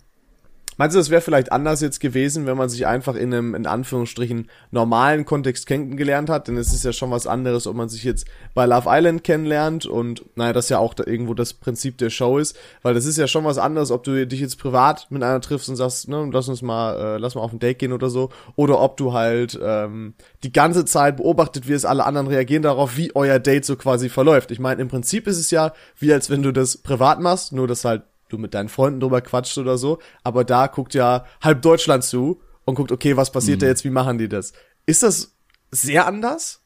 Meinst 0.78 0.94
du, 0.94 1.00
das 1.00 1.10
wäre 1.10 1.20
vielleicht 1.20 1.52
anders 1.52 1.80
jetzt 1.80 2.00
gewesen, 2.00 2.46
wenn 2.46 2.56
man 2.56 2.68
sich 2.68 2.86
einfach 2.86 3.14
in 3.14 3.32
einem, 3.32 3.54
in 3.54 3.66
Anführungsstrichen, 3.66 4.48
normalen 4.70 5.24
Kontext 5.24 5.66
kennengelernt 5.66 6.30
hat? 6.30 6.48
Denn 6.48 6.56
es 6.56 6.72
ist 6.72 6.84
ja 6.84 6.92
schon 6.92 7.10
was 7.10 7.26
anderes, 7.26 7.66
ob 7.66 7.76
man 7.76 7.88
sich 7.88 8.04
jetzt 8.04 8.26
bei 8.54 8.64
Love 8.64 8.88
Island 8.88 9.22
kennenlernt 9.22 9.84
und, 9.86 10.24
naja, 10.34 10.52
das 10.52 10.68
ja 10.70 10.78
auch 10.78 10.94
da 10.94 11.04
irgendwo 11.06 11.34
das 11.34 11.52
Prinzip 11.52 11.98
der 11.98 12.10
Show 12.10 12.38
ist, 12.38 12.56
weil 12.82 12.94
das 12.94 13.04
ist 13.04 13.18
ja 13.18 13.26
schon 13.26 13.44
was 13.44 13.58
anderes, 13.58 13.90
ob 13.90 14.02
du 14.04 14.26
dich 14.26 14.40
jetzt 14.40 14.58
privat 14.58 15.06
mit 15.10 15.22
einer 15.22 15.40
triffst 15.40 15.68
und 15.68 15.76
sagst, 15.76 16.08
ne, 16.08 16.28
lass 16.32 16.48
uns 16.48 16.62
mal, 16.62 17.16
äh, 17.16 17.18
lass 17.18 17.34
mal 17.34 17.42
auf 17.42 17.52
ein 17.52 17.58
Date 17.58 17.78
gehen 17.78 17.92
oder 17.92 18.08
so, 18.08 18.30
oder 18.56 18.80
ob 18.80 18.96
du 18.96 19.12
halt 19.12 19.58
ähm, 19.62 20.14
die 20.42 20.52
ganze 20.52 20.84
Zeit 20.84 21.18
beobachtet 21.18 21.68
wirst, 21.68 21.84
alle 21.84 22.04
anderen 22.04 22.28
reagieren 22.28 22.62
darauf, 22.62 22.96
wie 22.96 23.14
euer 23.14 23.38
Date 23.38 23.64
so 23.64 23.76
quasi 23.76 24.08
verläuft. 24.08 24.50
Ich 24.50 24.60
meine, 24.60 24.80
im 24.80 24.88
Prinzip 24.88 25.26
ist 25.26 25.38
es 25.38 25.50
ja 25.50 25.72
wie 25.98 26.12
als 26.12 26.30
wenn 26.30 26.42
du 26.42 26.52
das 26.52 26.76
privat 26.76 27.20
machst, 27.20 27.52
nur 27.52 27.66
dass 27.66 27.84
halt 27.84 28.02
du 28.32 28.38
mit 28.38 28.54
deinen 28.54 28.68
Freunden 28.68 29.00
drüber 29.00 29.20
quatscht 29.20 29.58
oder 29.58 29.78
so, 29.78 29.98
aber 30.24 30.44
da 30.44 30.66
guckt 30.66 30.94
ja 30.94 31.24
halb 31.40 31.62
Deutschland 31.62 32.04
zu 32.04 32.40
und 32.64 32.74
guckt, 32.74 32.92
okay, 32.92 33.16
was 33.16 33.32
passiert 33.32 33.58
mhm. 33.58 33.60
da 33.60 33.66
jetzt, 33.66 33.84
wie 33.84 33.90
machen 33.90 34.18
die 34.18 34.28
das? 34.28 34.52
Ist 34.86 35.02
das 35.02 35.34
sehr 35.70 36.06
anders? 36.06 36.60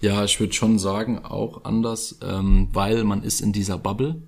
Ja, 0.00 0.24
ich 0.24 0.38
würde 0.38 0.52
schon 0.52 0.78
sagen, 0.78 1.24
auch 1.24 1.64
anders, 1.64 2.18
ähm, 2.22 2.68
weil 2.72 3.04
man 3.04 3.22
ist 3.22 3.40
in 3.40 3.52
dieser 3.52 3.78
Bubble. 3.78 4.22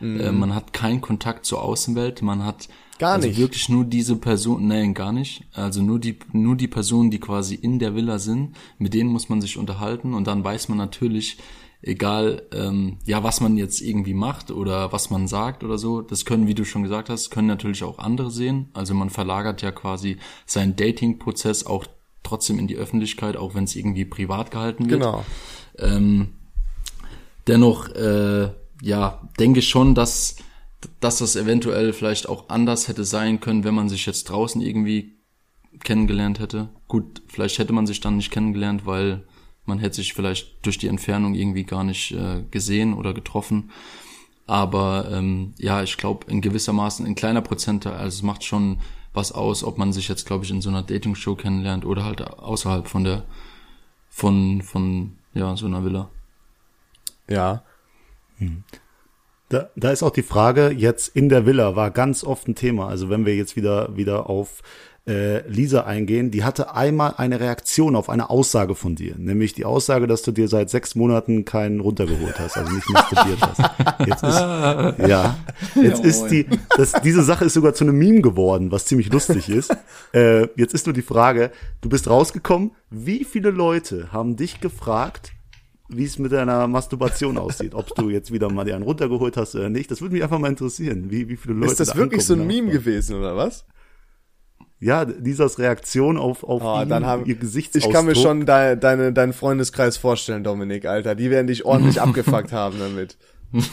Mhm. 0.00 0.20
Äh, 0.20 0.32
man 0.32 0.54
hat 0.54 0.72
keinen 0.72 1.00
Kontakt 1.00 1.46
zur 1.46 1.62
Außenwelt, 1.62 2.20
man 2.22 2.44
hat 2.44 2.68
gar 2.98 3.14
also 3.14 3.28
nicht. 3.28 3.38
wirklich 3.38 3.68
nur 3.68 3.84
diese 3.84 4.16
Person, 4.16 4.66
nein, 4.66 4.94
gar 4.94 5.12
nicht. 5.12 5.44
Also 5.52 5.82
nur 5.82 5.98
die, 5.98 6.18
nur 6.32 6.56
die 6.56 6.68
Personen, 6.68 7.10
die 7.10 7.20
quasi 7.20 7.54
in 7.54 7.78
der 7.78 7.94
Villa 7.94 8.18
sind, 8.18 8.56
mit 8.78 8.94
denen 8.94 9.10
muss 9.10 9.28
man 9.28 9.40
sich 9.40 9.56
unterhalten 9.56 10.14
und 10.14 10.26
dann 10.26 10.44
weiß 10.44 10.68
man 10.68 10.78
natürlich, 10.78 11.38
egal 11.86 12.42
ähm, 12.52 12.98
ja 13.04 13.22
was 13.22 13.40
man 13.40 13.56
jetzt 13.56 13.80
irgendwie 13.80 14.14
macht 14.14 14.50
oder 14.50 14.92
was 14.92 15.10
man 15.10 15.28
sagt 15.28 15.62
oder 15.62 15.78
so 15.78 16.00
das 16.00 16.24
können 16.24 16.46
wie 16.46 16.54
du 16.54 16.64
schon 16.64 16.82
gesagt 16.82 17.10
hast 17.10 17.30
können 17.30 17.46
natürlich 17.46 17.84
auch 17.84 17.98
andere 17.98 18.30
sehen. 18.30 18.70
Also 18.72 18.94
man 18.94 19.10
verlagert 19.10 19.62
ja 19.62 19.70
quasi 19.70 20.16
seinen 20.46 20.76
Dating-Prozess 20.76 21.66
auch 21.66 21.86
trotzdem 22.22 22.58
in 22.58 22.66
die 22.66 22.76
Öffentlichkeit 22.76 23.36
auch 23.36 23.54
wenn 23.54 23.64
es 23.64 23.76
irgendwie 23.76 24.04
privat 24.04 24.50
gehalten 24.50 24.88
wird. 24.88 25.00
Genau. 25.00 25.24
Ähm, 25.78 26.30
dennoch 27.46 27.90
äh, 27.90 28.50
ja 28.82 29.28
denke 29.38 29.62
schon 29.62 29.94
dass 29.94 30.36
dass 31.00 31.18
das 31.18 31.36
eventuell 31.36 31.92
vielleicht 31.92 32.28
auch 32.28 32.48
anders 32.48 32.88
hätte 32.88 33.04
sein 33.04 33.40
können 33.40 33.64
wenn 33.64 33.74
man 33.74 33.90
sich 33.90 34.06
jetzt 34.06 34.24
draußen 34.24 34.60
irgendwie 34.62 35.18
kennengelernt 35.82 36.40
hätte. 36.40 36.70
Gut 36.88 37.20
vielleicht 37.26 37.58
hätte 37.58 37.74
man 37.74 37.86
sich 37.86 38.00
dann 38.00 38.16
nicht 38.16 38.30
kennengelernt 38.30 38.86
weil 38.86 39.24
man 39.66 39.78
hätte 39.78 39.96
sich 39.96 40.14
vielleicht 40.14 40.64
durch 40.64 40.78
die 40.78 40.88
Entfernung 40.88 41.34
irgendwie 41.34 41.64
gar 41.64 41.84
nicht 41.84 42.12
äh, 42.12 42.42
gesehen 42.50 42.94
oder 42.94 43.14
getroffen. 43.14 43.70
Aber 44.46 45.08
ähm, 45.10 45.54
ja, 45.58 45.82
ich 45.82 45.96
glaube 45.96 46.30
in 46.30 46.40
gewissermaßen 46.40 47.06
in 47.06 47.14
kleiner 47.14 47.40
Prozentteil, 47.40 47.94
also 47.94 48.16
es 48.16 48.22
macht 48.22 48.44
schon 48.44 48.78
was 49.14 49.32
aus, 49.32 49.64
ob 49.64 49.78
man 49.78 49.92
sich 49.92 50.08
jetzt, 50.08 50.26
glaube 50.26 50.44
ich, 50.44 50.50
in 50.50 50.60
so 50.60 50.68
einer 50.68 50.82
Dating-Show 50.82 51.36
kennenlernt 51.36 51.86
oder 51.86 52.04
halt 52.04 52.20
außerhalb 52.20 52.88
von 52.88 53.04
der, 53.04 53.24
von, 54.10 54.60
von, 54.60 55.12
ja, 55.32 55.56
so 55.56 55.66
einer 55.66 55.84
Villa. 55.84 56.10
Ja. 57.28 57.62
Da, 59.48 59.70
da 59.76 59.90
ist 59.92 60.02
auch 60.02 60.10
die 60.10 60.22
Frage, 60.24 60.70
jetzt 60.70 61.14
in 61.14 61.28
der 61.28 61.46
Villa 61.46 61.76
war 61.76 61.92
ganz 61.92 62.24
oft 62.24 62.48
ein 62.48 62.56
Thema. 62.56 62.88
Also 62.88 63.08
wenn 63.08 63.24
wir 63.24 63.36
jetzt 63.36 63.54
wieder, 63.54 63.96
wieder 63.96 64.28
auf 64.28 64.62
äh, 65.06 65.46
Lisa 65.48 65.82
eingehen, 65.82 66.30
die 66.30 66.44
hatte 66.44 66.74
einmal 66.74 67.14
eine 67.18 67.38
Reaktion 67.38 67.94
auf 67.94 68.08
eine 68.08 68.30
Aussage 68.30 68.74
von 68.74 68.94
dir, 68.96 69.14
nämlich 69.18 69.52
die 69.52 69.66
Aussage, 69.66 70.06
dass 70.06 70.22
du 70.22 70.32
dir 70.32 70.48
seit 70.48 70.70
sechs 70.70 70.94
Monaten 70.94 71.44
keinen 71.44 71.80
runtergeholt 71.80 72.38
hast, 72.38 72.56
also 72.56 72.72
nicht 72.72 72.88
masturbiert 72.88 73.38
hast. 73.40 73.60
Jetzt 74.06 74.22
ist, 74.22 74.40
ja, 75.08 75.36
jetzt 75.74 76.02
Ja, 76.02 76.08
ist 76.08 76.26
die, 76.28 76.46
das, 76.76 76.92
diese 77.02 77.22
Sache 77.22 77.44
ist 77.44 77.54
sogar 77.54 77.74
zu 77.74 77.84
einem 77.84 77.98
Meme 77.98 78.22
geworden, 78.22 78.72
was 78.72 78.86
ziemlich 78.86 79.12
lustig 79.12 79.48
ist. 79.48 79.74
Äh, 80.12 80.48
jetzt 80.56 80.74
ist 80.74 80.86
nur 80.86 80.92
die 80.92 81.02
Frage, 81.02 81.50
du 81.80 81.88
bist 81.88 82.08
rausgekommen, 82.08 82.70
wie 82.90 83.24
viele 83.24 83.50
Leute 83.50 84.12
haben 84.12 84.36
dich 84.36 84.60
gefragt, 84.60 85.32
wie 85.88 86.04
es 86.04 86.20
mit 86.20 86.30
deiner 86.30 86.68
Masturbation 86.68 87.36
aussieht, 87.36 87.74
ob 87.74 87.94
du 87.96 88.10
jetzt 88.10 88.32
wieder 88.32 88.50
mal 88.50 88.64
dir 88.64 88.76
einen 88.76 88.84
runtergeholt 88.84 89.36
hast 89.36 89.56
oder 89.56 89.68
nicht. 89.68 89.90
Das 89.90 90.00
würde 90.00 90.14
mich 90.14 90.22
einfach 90.22 90.38
mal 90.38 90.48
interessieren, 90.48 91.10
wie, 91.10 91.28
wie 91.28 91.36
viele 91.36 91.54
Leute. 91.54 91.72
Ist 91.72 91.80
das 91.80 91.88
da 91.88 91.96
wirklich 91.96 92.24
so 92.24 92.34
ein 92.34 92.46
Meme 92.46 92.70
gewesen, 92.70 93.16
oder 93.16 93.36
was? 93.36 93.64
Ja, 94.84 95.00
Lisas 95.02 95.58
Reaktion 95.58 96.18
auf, 96.18 96.44
auf 96.44 96.62
Oh, 96.62 96.82
ihn, 96.82 96.90
dann 96.90 97.06
haben, 97.06 97.24
ihr 97.24 97.36
Gesichtsausdruck. 97.36 97.90
ich 97.90 97.96
kann 97.96 98.04
mir 98.04 98.14
schon 98.14 98.44
de, 98.44 98.76
deine, 98.76 99.14
deinen 99.14 99.32
Freundeskreis 99.32 99.96
vorstellen, 99.96 100.44
Dominik, 100.44 100.84
Alter. 100.84 101.14
Die 101.14 101.30
werden 101.30 101.46
dich 101.46 101.64
ordentlich 101.64 102.00
abgefuckt 102.02 102.52
haben 102.52 102.78
damit. 102.78 103.16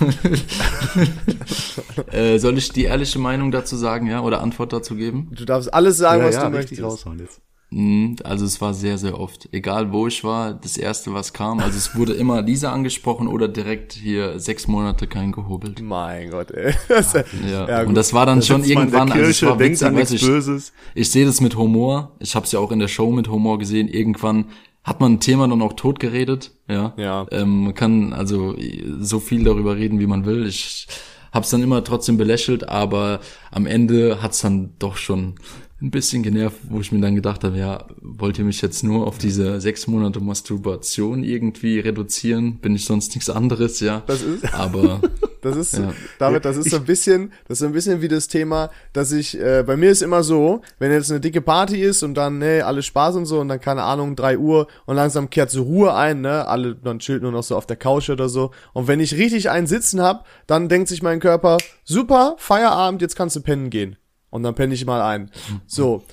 Äh, 2.11 2.37
soll 2.39 2.57
ich 2.57 2.71
die 2.71 2.83
ehrliche 2.83 3.19
Meinung 3.19 3.51
dazu 3.51 3.75
sagen, 3.75 4.07
ja, 4.07 4.21
oder 4.21 4.41
Antwort 4.41 4.71
dazu 4.73 4.95
geben? 4.95 5.29
Du 5.31 5.43
darfst 5.45 5.73
alles 5.73 5.97
sagen, 5.97 6.21
ja, 6.21 6.27
was 6.27 6.35
ja, 6.35 6.45
du 6.45 6.49
möchtest. 6.51 6.83
raushauen 6.83 7.19
jetzt. 7.19 7.41
Mhm, 7.71 8.17
Also 8.25 8.45
es 8.45 8.59
war 8.59 8.73
sehr, 8.73 8.97
sehr 8.97 9.17
oft. 9.19 9.47
Egal 9.53 9.91
wo 9.93 10.05
ich 10.07 10.23
war, 10.23 10.53
das 10.53 10.75
erste, 10.77 11.13
was 11.13 11.31
kam. 11.33 11.59
Also 11.59 11.77
es 11.77 11.95
wurde 11.95 12.13
immer 12.13 12.41
Lisa 12.41 12.71
angesprochen 12.71 13.27
oder 13.27 13.47
direkt 13.47 13.93
hier 13.93 14.39
sechs 14.39 14.67
Monate 14.67 15.07
kein 15.07 15.31
gehobelt. 15.31 15.81
Mein 15.81 16.29
Gott, 16.31 16.51
ey. 16.51 16.73
Das, 16.89 17.13
Ja. 17.13 17.67
Ja, 17.67 17.83
und 17.83 17.95
das 17.95 18.13
war 18.13 18.25
dann 18.25 18.41
schon 18.41 18.61
man 18.61 18.69
in 18.69 18.77
irgendwann, 18.77 19.07
der 19.07 19.15
also 19.15 19.29
es 19.29 19.39
Kirche, 19.39 19.51
war 19.51 19.59
witzig, 19.59 19.87
an 19.87 19.95
weiß 19.95 20.11
ich, 20.11 20.21
Böses. 20.25 20.73
ich 20.95 21.09
sehe 21.09 21.25
das 21.25 21.39
mit 21.39 21.55
Humor. 21.55 22.11
Ich 22.19 22.35
habe 22.35 22.45
es 22.45 22.51
ja 22.51 22.59
auch 22.59 22.71
in 22.71 22.79
der 22.79 22.89
Show 22.89 23.09
mit 23.11 23.29
Humor 23.29 23.57
gesehen. 23.57 23.87
Irgendwann 23.87 24.45
hat 24.83 24.99
man 24.99 25.13
ein 25.13 25.19
Thema 25.19 25.47
dann 25.47 25.61
auch 25.61 25.73
tot 25.73 25.99
geredet. 25.99 26.51
Ja. 26.67 26.93
Ja. 26.97 27.25
Ähm, 27.31 27.63
man 27.65 27.73
kann 27.75 28.13
also 28.13 28.55
so 28.99 29.19
viel 29.19 29.43
darüber 29.45 29.75
reden, 29.77 29.99
wie 29.99 30.07
man 30.07 30.25
will. 30.25 30.45
Ich 30.45 30.87
habe 31.31 31.43
es 31.45 31.49
dann 31.49 31.63
immer 31.63 31.83
trotzdem 31.83 32.17
belächelt, 32.17 32.67
aber 32.69 33.19
am 33.51 33.65
Ende 33.65 34.21
hat's 34.21 34.41
dann 34.41 34.71
doch 34.79 34.97
schon 34.97 35.35
ein 35.81 35.89
bisschen 35.89 36.21
genervt, 36.21 36.57
wo 36.69 36.79
ich 36.79 36.91
mir 36.91 36.99
dann 37.01 37.15
gedacht 37.15 37.43
habe, 37.43 37.57
ja, 37.57 37.85
wollt 38.01 38.37
ihr 38.37 38.45
mich 38.45 38.61
jetzt 38.61 38.83
nur 38.83 39.07
auf 39.07 39.17
diese 39.17 39.59
sechs 39.59 39.87
Monate 39.87 40.19
Masturbation 40.19 41.23
irgendwie 41.23 41.79
reduzieren? 41.79 42.57
Bin 42.57 42.75
ich 42.75 42.85
sonst 42.85 43.15
nichts 43.15 43.29
anderes, 43.31 43.79
ja. 43.79 44.03
Das 44.05 44.21
ist- 44.21 44.53
Aber 44.53 45.01
Das 45.41 45.55
ist, 45.55 45.77
Ja. 45.77 45.91
David, 46.19 46.45
das 46.45 46.57
ist 46.57 46.69
so 46.69 46.77
ein 46.77 46.85
bisschen, 46.85 47.31
das 47.47 47.55
ist 47.55 47.59
so 47.59 47.65
ein 47.65 47.73
bisschen 47.73 48.01
wie 48.01 48.07
das 48.07 48.27
Thema, 48.27 48.69
dass 48.93 49.11
ich, 49.11 49.39
äh, 49.39 49.63
bei 49.65 49.75
mir 49.75 49.89
ist 49.91 50.01
immer 50.01 50.23
so, 50.23 50.61
wenn 50.79 50.91
jetzt 50.91 51.09
eine 51.11 51.19
dicke 51.19 51.41
Party 51.41 51.81
ist 51.81 52.03
und 52.03 52.13
dann, 52.13 52.37
ne, 52.37 52.61
alles 52.63 52.85
Spaß 52.85 53.15
und 53.15 53.25
so 53.25 53.39
und 53.39 53.47
dann, 53.47 53.59
keine 53.59 53.83
Ahnung, 53.83 54.15
drei 54.15 54.37
Uhr 54.37 54.67
und 54.85 54.95
langsam 54.95 55.29
kehrt 55.29 55.49
so 55.49 55.63
Ruhe 55.63 55.93
ein, 55.93 56.21
ne, 56.21 56.47
alle, 56.47 56.75
dann 56.75 56.99
chillt 56.99 57.23
nur 57.23 57.31
noch 57.31 57.43
so 57.43 57.55
auf 57.57 57.65
der 57.65 57.77
Couch 57.77 58.09
oder 58.09 58.29
so. 58.29 58.51
Und 58.73 58.87
wenn 58.87 58.99
ich 58.99 59.15
richtig 59.17 59.49
einen 59.49 59.67
sitzen 59.67 60.01
hab, 60.01 60.25
dann 60.47 60.69
denkt 60.69 60.87
sich 60.87 61.01
mein 61.01 61.19
Körper, 61.19 61.57
super, 61.83 62.35
Feierabend, 62.37 63.01
jetzt 63.01 63.15
kannst 63.15 63.35
du 63.35 63.41
pennen 63.41 63.69
gehen. 63.69 63.97
Und 64.29 64.43
dann 64.43 64.55
penne 64.55 64.73
ich 64.73 64.85
mal 64.85 65.01
ein. 65.01 65.29
So. 65.67 66.03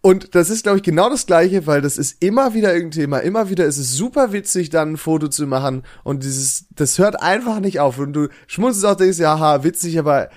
Und 0.00 0.34
das 0.36 0.48
ist, 0.48 0.62
glaube 0.62 0.78
ich, 0.78 0.84
genau 0.84 1.10
das 1.10 1.26
Gleiche, 1.26 1.66
weil 1.66 1.80
das 1.80 1.98
ist 1.98 2.22
immer 2.22 2.54
wieder 2.54 2.72
irgendein 2.72 3.02
Thema. 3.02 3.18
Immer 3.18 3.50
wieder 3.50 3.64
ist 3.64 3.78
es 3.78 3.92
super 3.94 4.32
witzig, 4.32 4.70
dann 4.70 4.92
ein 4.92 4.96
Foto 4.96 5.28
zu 5.28 5.46
machen. 5.46 5.82
Und 6.04 6.22
dieses, 6.22 6.66
das 6.70 6.98
hört 6.98 7.20
einfach 7.20 7.58
nicht 7.58 7.80
auf. 7.80 7.98
Und 7.98 8.12
du 8.12 8.28
schmunzelst 8.46 8.86
auch, 8.86 8.94
denkst, 8.94 9.18
ja, 9.18 9.38
ha, 9.40 9.64
witzig, 9.64 9.98
aber 9.98 10.30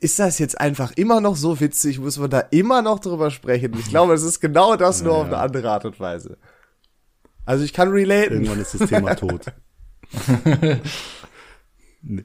ist 0.00 0.18
das 0.18 0.38
jetzt 0.38 0.60
einfach 0.60 0.92
immer 0.96 1.20
noch 1.20 1.36
so 1.36 1.60
witzig? 1.60 1.98
Muss 1.98 2.18
man 2.18 2.30
da 2.30 2.40
immer 2.40 2.82
noch 2.82 3.00
drüber 3.00 3.30
sprechen? 3.30 3.74
Ich 3.78 3.88
glaube, 3.88 4.12
es 4.12 4.22
ist 4.22 4.38
genau 4.38 4.76
das, 4.76 5.02
nur 5.02 5.14
auf 5.14 5.26
eine 5.26 5.38
andere 5.38 5.70
Art 5.70 5.86
und 5.86 5.98
Weise. 5.98 6.36
Also 7.46 7.64
ich 7.64 7.72
kann 7.72 7.88
relaten. 7.88 8.34
Irgendwann 8.34 8.60
ist 8.60 8.78
das 8.78 8.88
Thema 8.88 9.14
tot. 9.16 9.46
nee. 12.02 12.24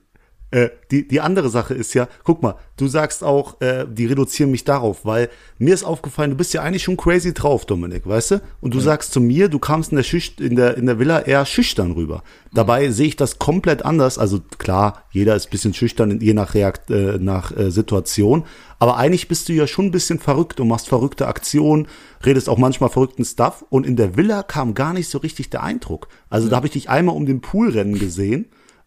Äh, 0.55 0.69
die, 0.89 1.05
die 1.05 1.19
andere 1.19 1.49
Sache 1.49 1.73
ist 1.73 1.93
ja, 1.95 2.07
guck 2.23 2.41
mal, 2.41 2.55
du 2.77 2.87
sagst 2.87 3.25
auch, 3.25 3.59
äh, 3.59 3.85
die 3.91 4.05
reduzieren 4.05 4.51
mich 4.51 4.63
darauf, 4.63 5.03
weil 5.03 5.29
mir 5.57 5.73
ist 5.73 5.83
aufgefallen, 5.83 6.29
du 6.29 6.37
bist 6.37 6.53
ja 6.53 6.61
eigentlich 6.61 6.83
schon 6.83 6.95
crazy 6.95 7.33
drauf, 7.33 7.65
Dominik, 7.65 8.07
weißt 8.07 8.31
du? 8.31 8.41
Und 8.61 8.73
du 8.73 8.79
sagst 8.79 9.11
zu 9.11 9.19
mir, 9.19 9.49
du 9.49 9.59
kamst 9.59 9.91
in 9.91 9.97
der, 9.97 10.03
Schücht 10.03 10.39
in 10.39 10.55
der, 10.55 10.77
in 10.77 10.85
der 10.85 10.97
Villa 10.97 11.19
eher 11.19 11.45
schüchtern 11.45 11.91
rüber. 11.91 12.23
Dabei 12.53 12.89
sehe 12.91 13.07
ich 13.07 13.17
das 13.17 13.37
komplett 13.37 13.83
anders. 13.83 14.17
Also 14.17 14.39
klar, 14.57 15.03
jeder 15.11 15.35
ist 15.35 15.47
ein 15.47 15.49
bisschen 15.49 15.73
schüchtern, 15.73 16.21
je 16.21 16.33
nach, 16.33 16.53
Reakt, 16.53 16.89
äh, 16.89 17.17
nach 17.19 17.51
äh, 17.51 17.69
Situation. 17.69 18.45
Aber 18.79 18.95
eigentlich 18.95 19.27
bist 19.27 19.49
du 19.49 19.53
ja 19.53 19.67
schon 19.67 19.87
ein 19.87 19.91
bisschen 19.91 20.19
verrückt 20.19 20.61
und 20.61 20.69
machst 20.69 20.87
verrückte 20.87 21.27
Aktionen, 21.27 21.89
redest 22.25 22.47
auch 22.47 22.57
manchmal 22.57 22.89
verrückten 22.89 23.25
Stuff. 23.25 23.65
Und 23.69 23.85
in 23.85 23.97
der 23.97 24.15
Villa 24.15 24.41
kam 24.41 24.73
gar 24.73 24.93
nicht 24.93 25.09
so 25.09 25.17
richtig 25.17 25.49
der 25.49 25.63
Eindruck. 25.63 26.07
Also 26.29 26.47
da 26.47 26.55
habe 26.55 26.67
ich 26.67 26.73
dich 26.73 26.89
einmal 26.89 27.17
um 27.17 27.25
den 27.25 27.41
Pool 27.41 27.71
rennen 27.71 27.99
gesehen. 27.99 28.45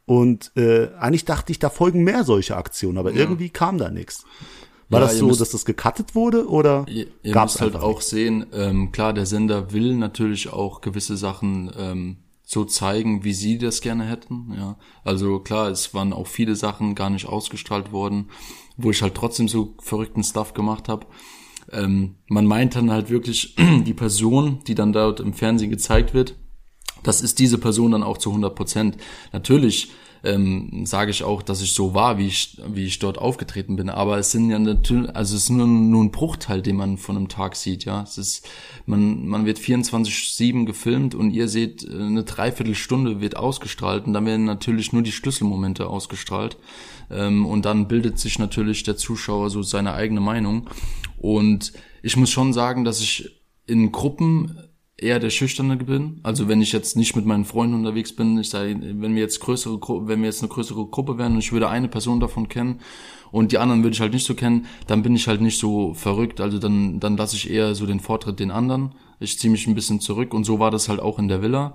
Und 0.08 0.50
äh, 0.56 0.88
eigentlich 0.98 1.24
dachte 1.24 1.52
ich, 1.52 1.58
da 1.58 1.70
folgen 1.70 2.02
mehr 2.02 2.24
solche 2.24 2.56
Aktionen, 2.56 2.98
aber 2.98 3.12
irgendwie 3.12 3.50
kam 3.50 3.78
da 3.78 3.90
nichts. 3.90 4.24
War 4.88 5.00
Ja, 5.00 5.06
das 5.06 5.18
so, 5.18 5.26
müsst- 5.26 5.40
dass 5.40 5.50
das 5.50 5.64
gecuttet 5.66 6.14
wurde 6.14 6.48
oder 6.48 6.86
Ihr, 6.88 7.06
ihr 7.22 7.32
gab's 7.32 7.60
halt 7.60 7.76
auch 7.76 8.00
sehen, 8.00 8.46
ähm, 8.54 8.90
klar, 8.90 9.12
der 9.12 9.26
Sender 9.26 9.72
will 9.72 9.94
natürlich 9.94 10.50
auch 10.50 10.80
gewisse 10.80 11.16
Sachen 11.18 11.70
ähm, 11.78 12.16
so 12.42 12.64
zeigen, 12.64 13.22
wie 13.22 13.34
sie 13.34 13.58
das 13.58 13.82
gerne 13.82 14.04
hätten. 14.04 14.54
Ja, 14.56 14.76
also 15.04 15.40
klar, 15.40 15.68
es 15.68 15.92
waren 15.92 16.14
auch 16.14 16.26
viele 16.26 16.56
Sachen 16.56 16.94
gar 16.94 17.10
nicht 17.10 17.26
ausgestrahlt 17.26 17.92
worden, 17.92 18.30
wo 18.78 18.90
ich 18.90 19.02
halt 19.02 19.14
trotzdem 19.14 19.46
so 19.48 19.74
verrückten 19.82 20.24
Stuff 20.24 20.54
gemacht 20.54 20.88
habe. 20.88 21.06
Ähm, 21.70 22.14
man 22.28 22.46
meint 22.46 22.74
dann 22.74 22.90
halt 22.90 23.10
wirklich 23.10 23.54
die 23.84 23.92
Person, 23.92 24.60
die 24.66 24.74
dann 24.74 24.94
dort 24.94 25.20
im 25.20 25.34
Fernsehen 25.34 25.68
gezeigt 25.70 26.14
wird, 26.14 26.36
das 27.02 27.20
ist 27.20 27.38
diese 27.38 27.58
Person 27.58 27.92
dann 27.92 28.02
auch 28.02 28.18
zu 28.18 28.30
100 28.30 28.54
Prozent. 28.54 28.96
Natürlich 29.32 29.90
ähm, 30.24 30.84
sage 30.84 31.10
ich 31.10 31.22
auch, 31.22 31.42
dass 31.42 31.62
ich 31.62 31.72
so 31.72 31.94
war, 31.94 32.18
wie 32.18 32.26
ich, 32.26 32.60
wie 32.66 32.84
ich 32.84 32.98
dort 32.98 33.18
aufgetreten 33.18 33.76
bin. 33.76 33.88
Aber 33.88 34.18
es 34.18 34.32
sind 34.32 34.50
ja 34.50 34.58
natürlich, 34.58 35.14
also 35.14 35.36
es 35.36 35.44
ist 35.44 35.50
nur, 35.50 35.66
nur 35.66 36.02
ein 36.02 36.10
Bruchteil, 36.10 36.62
den 36.62 36.76
man 36.76 36.98
von 36.98 37.16
einem 37.16 37.28
Tag 37.28 37.56
sieht, 37.56 37.84
ja. 37.84 38.02
Es 38.02 38.18
ist, 38.18 38.48
man, 38.86 39.26
man 39.26 39.46
wird 39.46 39.58
24-7 39.58 40.64
gefilmt 40.64 41.14
und 41.14 41.30
ihr 41.30 41.48
seht, 41.48 41.84
äh, 41.84 41.92
eine 41.92 42.24
Dreiviertelstunde 42.24 43.20
wird 43.20 43.36
ausgestrahlt 43.36 44.06
und 44.06 44.12
dann 44.12 44.26
werden 44.26 44.44
natürlich 44.44 44.92
nur 44.92 45.02
die 45.02 45.12
Schlüsselmomente 45.12 45.86
ausgestrahlt. 45.86 46.56
Ähm, 47.10 47.46
und 47.46 47.64
dann 47.64 47.88
bildet 47.88 48.18
sich 48.18 48.38
natürlich 48.38 48.82
der 48.82 48.96
Zuschauer 48.96 49.50
so 49.50 49.62
seine 49.62 49.94
eigene 49.94 50.20
Meinung. 50.20 50.68
Und 51.16 51.72
ich 52.02 52.16
muss 52.16 52.30
schon 52.30 52.52
sagen, 52.52 52.84
dass 52.84 53.00
ich 53.00 53.42
in 53.66 53.92
Gruppen 53.92 54.58
eher 54.98 55.20
der 55.20 55.30
Schüchterne 55.30 55.76
bin. 55.76 56.20
Also 56.22 56.48
wenn 56.48 56.60
ich 56.60 56.72
jetzt 56.72 56.96
nicht 56.96 57.14
mit 57.16 57.24
meinen 57.24 57.44
Freunden 57.44 57.76
unterwegs 57.76 58.12
bin, 58.12 58.38
ich 58.38 58.50
sage, 58.50 58.76
wenn 58.80 59.14
wir 59.14 59.22
jetzt 59.22 59.40
größere, 59.40 59.80
wenn 60.06 60.20
wir 60.20 60.26
jetzt 60.26 60.42
eine 60.42 60.50
größere 60.50 60.86
Gruppe 60.86 61.18
wären 61.18 61.34
und 61.34 61.38
ich 61.38 61.52
würde 61.52 61.68
eine 61.68 61.88
Person 61.88 62.20
davon 62.20 62.48
kennen 62.48 62.80
und 63.30 63.52
die 63.52 63.58
anderen 63.58 63.82
würde 63.82 63.94
ich 63.94 64.00
halt 64.00 64.12
nicht 64.12 64.26
so 64.26 64.34
kennen, 64.34 64.66
dann 64.86 65.02
bin 65.02 65.14
ich 65.14 65.28
halt 65.28 65.40
nicht 65.40 65.58
so 65.58 65.94
verrückt. 65.94 66.40
Also 66.40 66.58
dann, 66.58 66.98
dann 66.98 67.16
lasse 67.16 67.36
ich 67.36 67.48
eher 67.48 67.74
so 67.74 67.86
den 67.86 68.00
Vortritt 68.00 68.40
den 68.40 68.50
anderen. 68.50 68.94
Ich 69.20 69.38
ziehe 69.38 69.50
mich 69.50 69.66
ein 69.66 69.74
bisschen 69.74 70.00
zurück 70.00 70.34
und 70.34 70.44
so 70.44 70.58
war 70.58 70.70
das 70.70 70.88
halt 70.88 71.00
auch 71.00 71.18
in 71.18 71.28
der 71.28 71.42
Villa. 71.42 71.74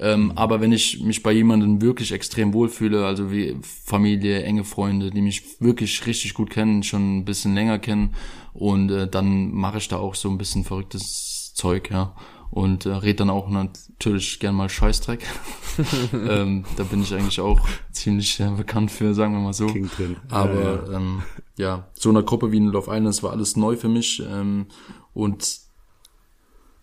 Ähm, 0.00 0.32
aber 0.36 0.60
wenn 0.60 0.72
ich 0.72 1.02
mich 1.02 1.22
bei 1.22 1.32
jemandem 1.32 1.82
wirklich 1.82 2.12
extrem 2.12 2.54
wohlfühle, 2.54 3.04
also 3.04 3.30
wie 3.30 3.56
Familie, 3.60 4.42
enge 4.42 4.64
Freunde, 4.64 5.10
die 5.10 5.20
mich 5.20 5.60
wirklich 5.60 6.06
richtig 6.06 6.32
gut 6.32 6.48
kennen, 6.48 6.82
schon 6.82 7.18
ein 7.18 7.24
bisschen 7.26 7.54
länger 7.54 7.78
kennen, 7.78 8.14
und 8.54 8.90
äh, 8.90 9.08
dann 9.08 9.52
mache 9.52 9.78
ich 9.78 9.88
da 9.88 9.96
auch 9.96 10.14
so 10.14 10.28
ein 10.28 10.38
bisschen 10.38 10.64
verrücktes 10.64 11.52
Zeug, 11.54 11.90
ja. 11.90 12.14
Und 12.52 12.84
äh, 12.84 12.90
red 12.90 13.18
dann 13.18 13.30
auch 13.30 13.48
natürlich 13.48 14.38
gern 14.38 14.54
mal 14.54 14.68
Scheißdreck. 14.68 15.26
ähm, 16.12 16.64
da 16.76 16.84
bin 16.84 17.00
ich 17.00 17.14
eigentlich 17.14 17.40
auch 17.40 17.58
ziemlich 17.92 18.38
äh, 18.40 18.50
bekannt 18.50 18.90
für, 18.90 19.14
sagen 19.14 19.32
wir 19.32 19.40
mal 19.40 19.54
so. 19.54 19.68
King 19.68 19.88
drin? 19.88 20.16
Aber 20.28 20.86
ähm, 20.92 21.22
ja, 21.56 21.88
so 21.94 22.10
eine 22.10 22.22
Gruppe 22.22 22.52
wie 22.52 22.58
in 22.58 22.66
Love 22.66 22.90
Island, 22.90 23.06
das 23.06 23.22
war 23.22 23.30
alles 23.30 23.56
neu 23.56 23.76
für 23.76 23.88
mich. 23.88 24.22
Ähm, 24.30 24.66
und 25.14 25.60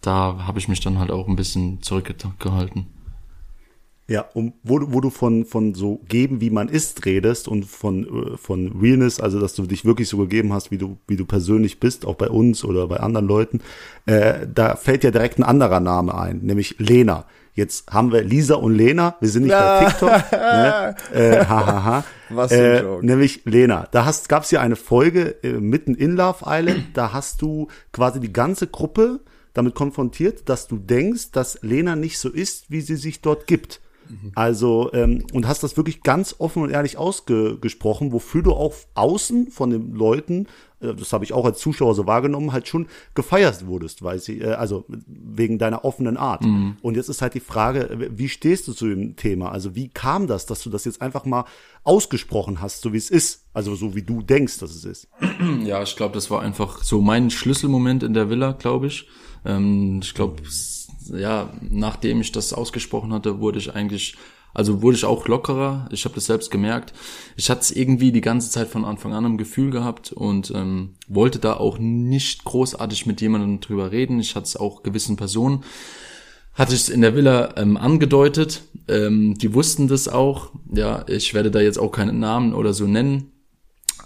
da 0.01 0.47
habe 0.47 0.57
ich 0.57 0.67
mich 0.67 0.79
dann 0.79 0.97
halt 0.97 1.11
auch 1.11 1.27
ein 1.27 1.35
bisschen 1.35 1.83
zurückgehalten. 1.83 2.87
Ja, 4.09 4.25
um, 4.33 4.53
wo, 4.63 4.79
du- 4.79 4.91
wo 4.91 4.99
du 5.01 5.09
von, 5.11 5.45
von 5.45 5.75
so 5.75 6.01
geben, 6.07 6.41
wie 6.41 6.49
man 6.49 6.67
ist, 6.67 7.05
redest 7.05 7.47
und 7.47 7.65
von, 7.65 8.33
äh, 8.33 8.37
von 8.37 8.75
Realness, 8.81 9.19
also 9.19 9.39
dass 9.39 9.53
du 9.53 9.65
dich 9.67 9.85
wirklich 9.85 10.09
so 10.09 10.17
gegeben 10.17 10.51
hast, 10.51 10.71
wie 10.71 10.77
du, 10.79 10.97
wie 11.07 11.15
du 11.15 11.25
persönlich 11.25 11.79
bist, 11.79 12.05
auch 12.05 12.15
bei 12.15 12.27
uns 12.29 12.65
oder 12.65 12.87
bei 12.87 12.97
anderen 12.97 13.27
Leuten, 13.27 13.61
äh, 14.07 14.47
da 14.53 14.75
fällt 14.75 15.03
ja 15.03 15.11
direkt 15.11 15.37
ein 15.39 15.43
anderer 15.43 15.79
Name 15.79 16.15
ein, 16.17 16.39
nämlich 16.39 16.75
Lena. 16.79 17.25
Jetzt 17.53 17.91
haben 17.91 18.11
wir 18.11 18.23
Lisa 18.23 18.55
und 18.55 18.73
Lena, 18.75 19.15
wir 19.19 19.27
sind 19.29 19.43
nicht 19.43 19.51
bei 19.51 19.85
TikTok, 19.85 20.31
ne? 20.31 20.95
äh, 21.13 21.45
hahaha. 21.45 22.03
Was 22.29 22.51
für 22.53 22.57
ein 22.57 22.61
äh, 22.61 22.81
Joke. 22.81 23.05
Nämlich 23.05 23.41
Lena, 23.45 23.87
da 23.91 24.05
hast, 24.05 24.29
gab's 24.29 24.49
ja 24.51 24.61
eine 24.61 24.75
Folge 24.77 25.35
äh, 25.43 25.53
mitten 25.53 25.93
in 25.93 26.15
Love 26.15 26.45
Island, 26.47 26.85
da 26.93 27.11
hast 27.13 27.41
du 27.41 27.67
quasi 27.91 28.19
die 28.19 28.31
ganze 28.33 28.67
Gruppe 28.67 29.19
damit 29.53 29.75
konfrontiert, 29.75 30.47
dass 30.47 30.67
du 30.67 30.77
denkst, 30.77 31.31
dass 31.31 31.59
Lena 31.61 31.95
nicht 31.95 32.17
so 32.17 32.29
ist, 32.29 32.71
wie 32.71 32.81
sie 32.81 32.95
sich 32.95 33.19
dort 33.21 33.45
gibt. 33.45 33.81
Also, 34.35 34.91
ähm, 34.93 35.23
und 35.33 35.47
hast 35.47 35.63
das 35.63 35.77
wirklich 35.77 36.03
ganz 36.03 36.35
offen 36.39 36.63
und 36.63 36.69
ehrlich 36.69 36.97
ausgesprochen, 36.97 38.11
wofür 38.11 38.41
du 38.41 38.53
auch 38.53 38.73
außen 38.95 39.51
von 39.51 39.69
den 39.69 39.93
Leuten, 39.93 40.47
äh, 40.81 40.93
das 40.93 41.13
habe 41.13 41.23
ich 41.23 41.33
auch 41.33 41.45
als 41.45 41.59
Zuschauer 41.59 41.95
so 41.95 42.07
wahrgenommen, 42.07 42.51
halt 42.51 42.67
schon 42.67 42.87
gefeiert 43.13 43.65
wurdest, 43.67 44.03
weil 44.03 44.19
sie, 44.19 44.41
äh, 44.41 44.53
also 44.53 44.85
wegen 44.87 45.59
deiner 45.59 45.85
offenen 45.85 46.17
Art. 46.17 46.43
Und 46.81 46.95
jetzt 46.95 47.09
ist 47.09 47.21
halt 47.21 47.33
die 47.33 47.39
Frage, 47.39 48.09
wie 48.15 48.29
stehst 48.29 48.67
du 48.67 48.73
zu 48.73 48.87
dem 48.87 49.15
Thema? 49.15 49.51
Also 49.51 49.75
wie 49.75 49.89
kam 49.89 50.27
das, 50.27 50.45
dass 50.45 50.63
du 50.63 50.69
das 50.69 50.85
jetzt 50.85 51.01
einfach 51.01 51.25
mal 51.25 51.45
ausgesprochen 51.83 52.61
hast, 52.61 52.81
so 52.81 52.93
wie 52.93 52.97
es 52.97 53.09
ist, 53.09 53.45
also 53.53 53.75
so 53.75 53.95
wie 53.95 54.03
du 54.03 54.21
denkst, 54.21 54.59
dass 54.59 54.71
es 54.71 54.85
ist? 54.85 55.07
Ja, 55.63 55.81
ich 55.81 55.95
glaube, 55.95 56.13
das 56.13 56.29
war 56.29 56.41
einfach 56.41 56.83
so 56.83 57.01
mein 57.01 57.29
Schlüsselmoment 57.29 58.03
in 58.03 58.13
der 58.13 58.29
Villa, 58.29 58.51
glaube 58.53 58.87
ich. 58.87 59.07
Ähm, 59.45 59.99
ich 60.03 60.13
glaube, 60.13 60.41
ja, 61.15 61.51
nachdem 61.61 62.21
ich 62.21 62.31
das 62.31 62.53
ausgesprochen 62.53 63.13
hatte, 63.13 63.39
wurde 63.39 63.59
ich 63.59 63.73
eigentlich, 63.73 64.15
also 64.53 64.81
wurde 64.81 64.97
ich 64.97 65.05
auch 65.05 65.27
lockerer. 65.27 65.87
Ich 65.91 66.05
habe 66.05 66.15
das 66.15 66.25
selbst 66.25 66.51
gemerkt. 66.51 66.93
Ich 67.35 67.49
hatte 67.49 67.61
es 67.61 67.71
irgendwie 67.71 68.11
die 68.11 68.21
ganze 68.21 68.51
Zeit 68.51 68.67
von 68.67 68.85
Anfang 68.85 69.13
an 69.13 69.25
im 69.25 69.37
Gefühl 69.37 69.71
gehabt 69.71 70.11
und 70.11 70.51
ähm, 70.55 70.95
wollte 71.07 71.39
da 71.39 71.53
auch 71.53 71.77
nicht 71.79 72.43
großartig 72.45 73.05
mit 73.05 73.21
jemandem 73.21 73.59
drüber 73.59 73.91
reden. 73.91 74.19
Ich 74.19 74.35
hatte 74.35 74.45
es 74.45 74.57
auch 74.57 74.83
gewissen 74.83 75.15
Personen 75.15 75.63
hatte 76.59 76.75
ich 76.75 76.81
es 76.81 76.89
in 76.89 76.99
der 76.99 77.15
Villa 77.15 77.53
ähm, 77.55 77.77
angedeutet. 77.77 78.63
Ähm, 78.89 79.35
die 79.37 79.53
wussten 79.53 79.87
das 79.87 80.09
auch. 80.09 80.51
Ja, 80.73 81.05
ich 81.07 81.33
werde 81.33 81.51
da 81.51 81.61
jetzt 81.61 81.79
auch 81.79 81.91
keinen 81.91 82.19
Namen 82.19 82.53
oder 82.53 82.73
so 82.73 82.85
nennen. 82.85 83.31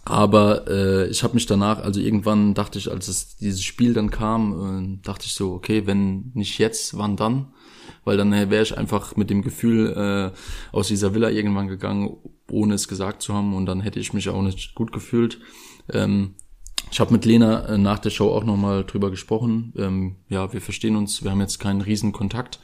Aber 0.06 0.68
äh, 0.68 1.08
ich 1.08 1.24
habe 1.24 1.36
mich 1.36 1.46
danach, 1.46 1.80
also 1.80 2.02
irgendwann 2.02 2.54
dachte 2.54 2.78
ich, 2.78 2.92
als 2.92 3.08
es 3.08 3.38
dieses 3.38 3.64
Spiel 3.64 3.94
dann 3.94 4.12
kam, 4.12 4.98
äh, 5.00 5.06
dachte 5.06 5.26
ich 5.26 5.34
so, 5.34 5.54
okay, 5.54 5.88
wenn 5.88 6.32
nicht 6.34 6.58
jetzt, 6.58 6.98
wann 6.98 7.16
dann? 7.16 7.54
Weil 8.04 8.18
dann 8.18 8.32
wäre 8.32 8.64
ich 8.64 8.78
einfach 8.78 9.16
mit 9.16 9.30
dem 9.30 9.44
Gefühl 9.44 9.94
äh, 10.34 10.76
aus 10.76 10.90
dieser 10.90 11.14
Villa 11.14 11.30
irgendwann 11.30 11.70
gegangen, 11.70 12.18
ohne 12.52 12.74
es 12.74 12.90
gesagt 12.90 13.22
zu 13.22 13.34
haben 13.34 13.54
und 13.56 13.66
dann 13.66 13.80
hätte 13.80 14.00
ich 14.00 14.14
mich 14.14 14.28
auch 14.28 14.42
nicht 14.42 14.76
gut 14.76 14.92
gefühlt. 14.92 15.40
Ähm, 15.90 16.36
ich 16.92 17.00
habe 17.00 17.14
mit 17.14 17.24
Lena 17.24 17.66
äh, 17.68 17.78
nach 17.78 18.00
der 18.00 18.10
Show 18.10 18.30
auch 18.30 18.44
nochmal 18.44 18.84
drüber 18.84 19.10
gesprochen. 19.10 19.74
Ähm, 19.78 20.18
ja, 20.28 20.52
wir 20.52 20.62
verstehen 20.62 20.98
uns, 20.98 21.24
wir 21.24 21.32
haben 21.32 21.40
jetzt 21.40 21.60
keinen 21.60 21.82
riesen 21.82 22.12
Kontakt, 22.12 22.60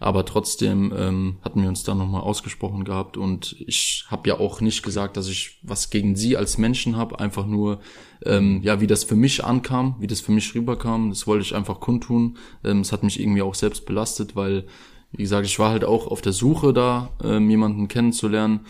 aber 0.00 0.24
trotzdem 0.24 0.92
ähm, 0.96 1.38
hatten 1.42 1.62
wir 1.62 1.68
uns 1.68 1.82
da 1.82 1.94
nochmal 1.94 2.22
ausgesprochen 2.22 2.84
gehabt. 2.84 3.16
Und 3.16 3.56
ich 3.66 4.04
habe 4.08 4.28
ja 4.28 4.38
auch 4.38 4.60
nicht 4.60 4.82
gesagt, 4.82 5.16
dass 5.16 5.28
ich 5.28 5.58
was 5.62 5.90
gegen 5.90 6.16
sie 6.16 6.36
als 6.36 6.58
Menschen 6.58 6.96
habe, 6.96 7.20
einfach 7.20 7.46
nur, 7.46 7.80
ähm, 8.24 8.60
ja, 8.62 8.80
wie 8.80 8.86
das 8.86 9.04
für 9.04 9.16
mich 9.16 9.44
ankam, 9.44 9.96
wie 9.98 10.06
das 10.06 10.20
für 10.20 10.32
mich 10.32 10.54
rüberkam, 10.54 11.10
das 11.10 11.26
wollte 11.26 11.44
ich 11.44 11.54
einfach 11.54 11.80
kundtun. 11.80 12.36
Ähm, 12.64 12.80
es 12.80 12.92
hat 12.92 13.02
mich 13.02 13.20
irgendwie 13.20 13.42
auch 13.42 13.54
selbst 13.54 13.86
belastet, 13.86 14.36
weil, 14.36 14.66
wie 15.12 15.22
gesagt, 15.22 15.46
ich 15.46 15.58
war 15.58 15.70
halt 15.70 15.84
auch 15.84 16.06
auf 16.06 16.20
der 16.20 16.32
Suche 16.32 16.72
da, 16.72 17.10
ähm, 17.22 17.48
jemanden 17.50 17.88
kennenzulernen. 17.88 18.60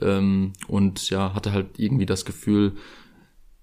Ähm, 0.00 0.52
und 0.68 1.10
ja, 1.10 1.34
hatte 1.34 1.52
halt 1.52 1.78
irgendwie 1.78 2.06
das 2.06 2.24
Gefühl, 2.24 2.76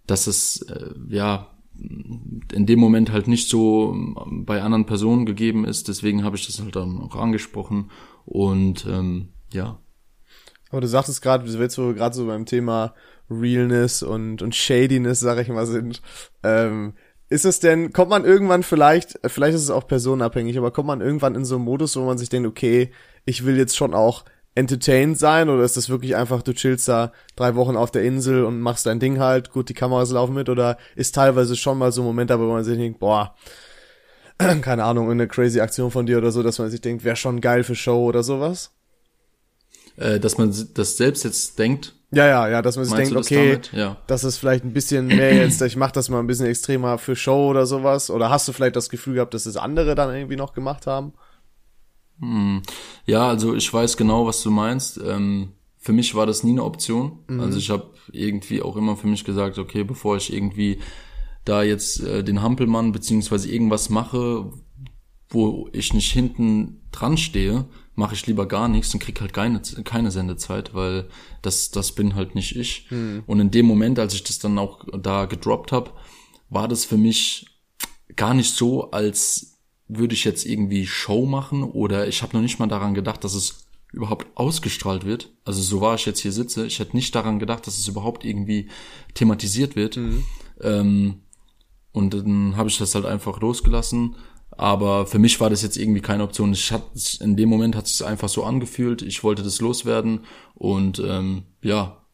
dass 0.06 0.28
es 0.28 0.62
äh, 0.64 0.92
ja 1.10 1.55
in 1.78 2.66
dem 2.66 2.80
Moment 2.80 3.12
halt 3.12 3.28
nicht 3.28 3.50
so 3.50 3.94
ähm, 3.94 4.46
bei 4.46 4.62
anderen 4.62 4.86
Personen 4.86 5.26
gegeben 5.26 5.66
ist. 5.66 5.88
Deswegen 5.88 6.24
habe 6.24 6.36
ich 6.36 6.46
das 6.46 6.62
halt 6.62 6.76
dann 6.76 7.00
auch 7.00 7.16
angesprochen 7.16 7.92
und 8.26 8.86
ähm, 8.86 9.30
ja. 9.52 9.80
Aber 10.72 10.82
du 10.82 10.88
sagtest 10.88 11.22
gerade, 11.22 11.46
wo 11.48 11.60
wir 11.60 11.94
gerade 11.94 12.16
so 12.16 12.26
beim 12.26 12.46
Thema 12.46 12.94
Realness 13.30 14.04
und, 14.04 14.42
und 14.42 14.56
Shadiness, 14.56 15.20
sag 15.20 15.40
ich 15.40 15.50
mal, 15.50 15.66
sind, 15.66 16.02
ähm, 16.44 16.94
ist 17.30 17.46
es 17.46 17.60
denn, 17.60 17.92
kommt 17.92 18.10
man 18.10 18.24
irgendwann 18.24 18.64
vielleicht, 18.64 19.20
vielleicht 19.26 19.56
ist 19.56 19.64
es 19.64 19.72
auch 19.72 19.88
personenabhängig, 19.88 20.58
aber 20.58 20.72
kommt 20.72 20.88
man 20.88 21.02
irgendwann 21.02 21.36
in 21.36 21.46
so 21.46 21.56
einen 21.56 21.66
Modus, 21.66 21.96
wo 21.96 22.06
man 22.06 22.18
sich 22.18 22.30
denkt, 22.30 22.48
okay, 22.48 22.92
ich 23.26 23.46
will 23.46 23.58
jetzt 23.58 23.76
schon 23.76 23.94
auch 23.94 24.26
entertained 24.56 25.20
sein 25.20 25.50
oder 25.50 25.64
ist 25.64 25.76
das 25.76 25.90
wirklich 25.90 26.16
einfach, 26.16 26.42
du 26.42 26.54
chillst 26.54 26.88
da 26.88 27.12
drei 27.36 27.56
Wochen 27.56 27.76
auf 27.76 27.92
der 27.92 28.04
Insel 28.04 28.46
und 28.46 28.62
machst 28.62 28.86
dein 28.86 29.02
Ding 29.02 29.20
halt, 29.20 29.52
gut, 29.52 29.68
die 29.68 29.74
Kameras 29.74 30.12
laufen 30.12 30.34
mit 30.34 30.48
oder 30.48 30.78
ist 30.96 31.14
teilweise 31.14 31.58
schon 31.58 31.78
mal 31.78 31.92
so 31.92 32.02
ein 32.02 32.06
Moment, 32.06 32.30
da, 32.30 32.40
wo 32.40 32.46
man 32.46 32.64
sich 32.64 32.78
denkt, 32.78 33.00
boah, 33.00 33.36
keine 34.62 34.86
Ahnung, 34.86 35.12
eine 35.12 35.28
crazy 35.28 35.60
Aktion 35.60 35.92
von 35.92 36.06
dir 36.06 36.18
oder 36.18 36.32
so, 36.32 36.42
dass 36.42 36.58
man 36.58 36.70
sich 36.70 36.80
denkt, 36.80 37.04
wäre 37.04 37.18
schon 37.18 37.42
geil 37.42 37.64
für 37.64 37.76
Show 37.76 38.06
oder 38.06 38.24
sowas? 38.24 38.72
Äh, 39.98 40.20
dass 40.20 40.38
man 40.38 40.54
das 40.74 40.98
selbst 40.98 41.24
jetzt 41.26 41.60
denkt. 41.60 41.94
Ja, 42.12 42.28
ja, 42.28 42.48
ja, 42.48 42.62
dass 42.62 42.78
man 42.78 42.86
sich 42.86 42.96
denkt, 42.96 43.14
das 43.14 43.26
okay? 43.26 43.60
Ja. 43.74 43.98
das 44.08 44.24
ist 44.24 44.38
vielleicht 44.38 44.64
ein 44.64 44.72
bisschen 44.72 45.08
mehr 45.08 45.36
jetzt, 45.36 45.62
ich 45.62 45.76
mach 45.76 45.92
das 45.92 46.08
mal 46.08 46.20
ein 46.20 46.28
bisschen 46.28 46.46
extremer 46.46 46.98
für 46.98 47.18
Show 47.18 47.50
oder 47.50 47.66
sowas. 47.66 48.10
Oder 48.10 48.30
hast 48.30 48.48
du 48.48 48.54
vielleicht 48.54 48.78
das 48.78 48.90
Gefühl 48.90 49.16
gehabt, 49.16 49.34
dass 49.34 49.46
es 49.46 49.58
andere 49.58 49.96
dann 49.96 50.16
irgendwie 50.16 50.38
noch 50.38 50.54
gemacht 50.54 50.88
haben? 50.88 51.14
Ja, 53.06 53.28
also 53.28 53.56
ich 53.56 53.72
weiß 53.72 53.98
genau, 53.98 54.26
was 54.26 54.42
du 54.42 54.52
meinst. 54.52 55.00
Ähm, 55.04 55.50
für 55.78 55.94
mich 55.94 56.16
war 56.16 56.26
das 56.26 56.44
nie 56.44 56.52
eine 56.52 56.64
Option. 56.64 57.20
Also 57.42 57.60
ich 57.60 57.70
habe 57.70 57.92
irgendwie 58.12 58.62
auch 58.62 58.76
immer 58.76 58.96
für 58.98 59.08
mich 59.08 59.24
gesagt, 59.24 59.60
okay, 59.60 59.84
bevor 59.84 60.18
ich 60.18 60.34
irgendwie 60.34 60.80
da 61.44 61.62
jetzt 61.62 62.02
äh, 62.02 62.24
den 62.24 62.42
Hampelmann 62.42 62.92
beziehungsweise 62.92 63.52
irgendwas 63.52 63.90
mache, 63.90 64.52
wo 65.30 65.70
ich 65.74 65.94
nicht 65.94 66.12
hinten 66.12 66.82
dran 66.92 67.18
stehe, 67.18 67.66
mache 67.96 68.16
ich 68.16 68.26
lieber 68.26 68.48
gar 68.48 68.68
nichts 68.68 68.94
und 68.94 69.00
krieg 69.00 69.22
halt 69.22 69.34
keine, 69.34 69.62
keine 69.84 70.12
Sendezeit, 70.12 70.74
weil 70.74 71.08
das, 71.42 71.72
das 71.72 71.94
bin 71.94 72.16
halt 72.16 72.36
nicht 72.36 72.56
ich. 72.56 72.88
Und 73.28 73.40
in 73.40 73.52
dem 73.52 73.66
Moment, 73.66 74.00
als 74.00 74.14
ich 74.14 74.24
das 74.24 74.40
dann 74.40 74.58
auch 74.58 74.86
da 75.00 75.26
gedroppt 75.26 75.72
habe, 75.72 75.92
war 76.50 76.68
das 76.68 76.86
für 76.86 76.98
mich 76.98 77.46
gar 78.16 78.34
nicht 78.34 78.54
so, 78.54 78.92
als 78.92 79.55
würde 79.88 80.14
ich 80.14 80.24
jetzt 80.24 80.46
irgendwie 80.46 80.88
Show 80.88 81.26
machen 81.26 81.64
oder 81.64 82.08
ich 82.08 82.22
habe 82.22 82.36
noch 82.36 82.42
nicht 82.42 82.60
mal 82.60 82.68
daran 82.68 82.94
gedacht, 82.94 83.24
dass 83.24 83.34
es 83.34 83.68
überhaupt 83.92 84.28
ausgestrahlt 84.36 85.06
wird. 85.06 85.32
Also 85.46 85.62
so 85.62 85.80
war 85.82 85.96
ich 85.96 86.06
jetzt 86.06 86.20
hier 86.20 86.32
sitze, 86.32 86.66
ich 86.66 86.80
hätte 86.80 86.96
nicht 86.96 87.16
daran 87.16 87.40
gedacht, 87.40 87.66
dass 87.68 87.78
es 87.78 87.88
überhaupt 87.88 88.26
irgendwie 88.26 88.70
thematisiert 89.14 89.76
wird. 89.76 90.00
Ähm, 90.62 91.22
und 91.92 92.14
dann 92.14 92.58
habe 92.58 92.70
ich 92.70 92.78
das 92.78 92.94
halt 92.94 93.06
einfach 93.06 93.40
losgelassen. 93.40 94.16
Aber 94.52 95.06
für 95.06 95.20
mich 95.20 95.40
war 95.40 95.50
das 95.50 95.62
jetzt 95.62 95.78
irgendwie 95.78 96.02
keine 96.02 96.24
Option. 96.24 96.54
Ich 96.54 96.72
hat, 96.72 96.84
in 97.20 97.36
dem 97.36 97.50
Moment 97.50 97.76
hat 97.76 97.86
es 97.86 97.98
sich 97.98 98.08
einfach 98.08 98.30
so 98.30 98.44
angefühlt. 98.44 99.02
Ich 99.02 99.24
wollte 99.24 99.44
das 99.44 99.62
loswerden 99.62 100.22
und 100.54 101.00
ähm, 101.00 101.44
ja, 101.62 102.06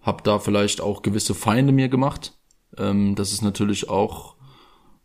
habe 0.00 0.22
da 0.22 0.38
vielleicht 0.38 0.80
auch 0.80 1.02
gewisse 1.02 1.34
Feinde 1.34 1.72
mir 1.72 1.88
gemacht. 1.88 2.36
Ähm, 2.76 3.14
das 3.14 3.32
ist 3.32 3.42
natürlich 3.42 3.88
auch 3.88 4.34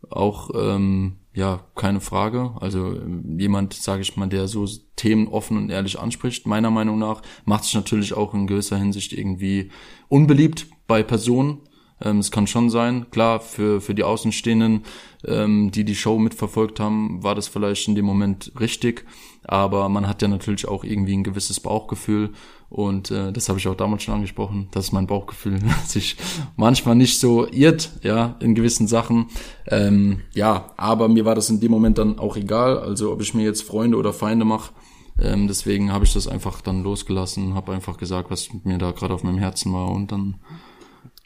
auch 0.08 0.50
ähm, 0.54 1.19
ja 1.32 1.64
keine 1.74 2.00
Frage. 2.00 2.52
Also 2.60 3.00
jemand, 3.38 3.74
sage 3.74 4.02
ich 4.02 4.16
mal, 4.16 4.28
der 4.28 4.48
so 4.48 4.66
Themen 4.96 5.28
offen 5.28 5.56
und 5.56 5.70
ehrlich 5.70 5.98
anspricht, 5.98 6.46
meiner 6.46 6.70
Meinung 6.70 6.98
nach, 6.98 7.22
macht 7.44 7.64
sich 7.64 7.74
natürlich 7.74 8.14
auch 8.14 8.34
in 8.34 8.46
gewisser 8.46 8.76
Hinsicht 8.76 9.12
irgendwie 9.12 9.70
unbeliebt 10.08 10.66
bei 10.86 11.02
Personen. 11.02 11.60
Ähm, 12.02 12.18
es 12.18 12.30
kann 12.30 12.46
schon 12.46 12.70
sein, 12.70 13.10
klar, 13.10 13.40
für, 13.40 13.80
für 13.80 13.94
die 13.94 14.04
Außenstehenden, 14.04 14.84
ähm, 15.26 15.70
die 15.70 15.84
die 15.84 15.94
Show 15.94 16.18
mitverfolgt 16.18 16.80
haben, 16.80 17.22
war 17.22 17.34
das 17.34 17.48
vielleicht 17.48 17.88
in 17.88 17.94
dem 17.94 18.04
Moment 18.04 18.52
richtig. 18.58 19.04
Aber 19.44 19.88
man 19.88 20.06
hat 20.06 20.22
ja 20.22 20.28
natürlich 20.28 20.68
auch 20.68 20.84
irgendwie 20.84 21.16
ein 21.16 21.24
gewisses 21.24 21.60
Bauchgefühl. 21.60 22.30
Und 22.68 23.10
äh, 23.10 23.32
das 23.32 23.48
habe 23.48 23.58
ich 23.58 23.66
auch 23.66 23.74
damals 23.74 24.04
schon 24.04 24.14
angesprochen, 24.14 24.68
dass 24.70 24.92
mein 24.92 25.06
Bauchgefühl 25.06 25.58
sich 25.86 26.16
manchmal 26.56 26.94
nicht 26.94 27.18
so 27.18 27.48
irrt, 27.50 27.90
ja, 28.02 28.36
in 28.40 28.54
gewissen 28.54 28.86
Sachen. 28.86 29.26
Ähm, 29.66 30.20
ja, 30.34 30.72
aber 30.76 31.08
mir 31.08 31.24
war 31.24 31.34
das 31.34 31.50
in 31.50 31.60
dem 31.60 31.70
Moment 31.70 31.98
dann 31.98 32.18
auch 32.18 32.36
egal. 32.36 32.78
Also 32.78 33.12
ob 33.12 33.20
ich 33.22 33.34
mir 33.34 33.44
jetzt 33.44 33.62
Freunde 33.62 33.96
oder 33.96 34.12
Feinde 34.12 34.44
mache. 34.44 34.72
Ähm, 35.20 35.48
deswegen 35.48 35.92
habe 35.92 36.04
ich 36.04 36.14
das 36.14 36.28
einfach 36.28 36.60
dann 36.60 36.82
losgelassen, 36.82 37.54
habe 37.54 37.72
einfach 37.72 37.98
gesagt, 37.98 38.30
was 38.30 38.48
mir 38.64 38.78
da 38.78 38.92
gerade 38.92 39.12
auf 39.12 39.22
meinem 39.22 39.38
Herzen 39.38 39.72
war 39.72 39.90
und 39.90 40.12
dann 40.12 40.36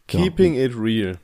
Keeping 0.07 0.55
it 0.55 0.73
real. 0.79 1.19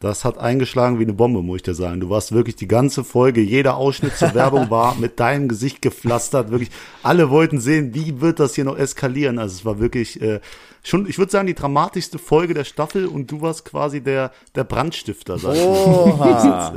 Das 0.00 0.24
hat 0.24 0.38
eingeschlagen 0.38 1.00
wie 1.00 1.02
eine 1.02 1.12
Bombe, 1.12 1.42
muss 1.42 1.56
ich 1.56 1.62
dir 1.64 1.74
sagen. 1.74 1.98
Du 1.98 2.08
warst 2.08 2.30
wirklich 2.30 2.54
die 2.54 2.68
ganze 2.68 3.02
Folge, 3.02 3.40
jeder 3.40 3.76
Ausschnitt 3.76 4.16
zur 4.16 4.32
Werbung 4.32 4.70
war 4.70 4.94
mit 4.94 5.18
deinem 5.18 5.48
Gesicht 5.48 5.82
gepflastert. 5.82 6.52
Wirklich, 6.52 6.70
alle 7.02 7.30
wollten 7.30 7.58
sehen, 7.58 7.94
wie 7.94 8.20
wird 8.20 8.38
das 8.38 8.54
hier 8.54 8.64
noch 8.64 8.78
eskalieren. 8.78 9.40
Also 9.40 9.56
es 9.56 9.64
war 9.64 9.80
wirklich 9.80 10.22
äh, 10.22 10.38
schon, 10.84 11.08
ich 11.08 11.18
würde 11.18 11.32
sagen, 11.32 11.48
die 11.48 11.54
dramatischste 11.54 12.20
Folge 12.20 12.54
der 12.54 12.62
Staffel 12.62 13.06
und 13.06 13.28
du 13.32 13.40
warst 13.40 13.64
quasi 13.64 14.00
der 14.00 14.30
der 14.54 14.62
Brandstifter. 14.62 15.36
Sag 15.36 15.54
ich 15.56 15.64
mal. 15.64 15.66
Oha. 15.68 16.68
Ist, 16.68 16.76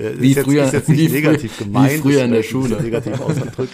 äh, 0.00 0.02
äh, 0.02 0.20
Wie 0.20 0.30
ist 0.30 0.36
jetzt, 0.38 0.44
früher- 0.46 0.64
ist 0.64 0.72
jetzt 0.72 0.88
nicht 0.88 0.98
wie 0.98 1.08
früher- 1.22 1.40
wie 1.40 1.62
in 1.64 1.72
der 1.72 2.24
ein 2.24 2.30
bisschen 2.30 2.42
Schule. 2.42 2.82
negativ 2.82 3.20
ausgedrückt. 3.20 3.72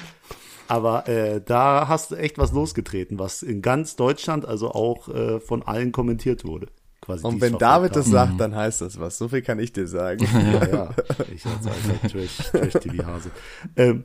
Aber 0.69 1.09
äh, 1.09 1.41
da 1.45 1.89
hast 1.89 2.11
du 2.11 2.15
echt 2.17 2.39
was 2.39 2.53
losgetreten, 2.53 3.19
was 3.19 3.43
in 3.43 3.61
ganz 3.63 3.97
Deutschland, 3.97 4.47
also 4.47 4.71
auch 4.71 5.09
äh, 5.09 5.41
von 5.41 5.63
allen 5.63 5.93
kommentiert 5.93 6.45
wurde. 6.45 6.69
Quasi 7.01 7.27
Und 7.27 7.41
wenn 7.43 7.59
David 7.59 7.91
haben. 7.91 7.95
das 8.01 8.07
sagt, 8.09 8.41
dann 8.41 8.55
heißt 8.57 8.81
das 8.81 8.99
was. 8.99 9.19
So 9.19 9.29
viel 9.29 9.43
kann 9.43 9.59
ich 9.59 9.73
dir 9.73 9.87
sagen. 9.87 10.27
Ja, 10.53 10.67
ja. 10.69 10.95
Ich 11.35 11.45
als 11.45 11.67
alter 11.67 12.09
Trash- 12.09 12.51
Trash-TV-Hase. 12.51 13.31
ähm, 13.77 14.05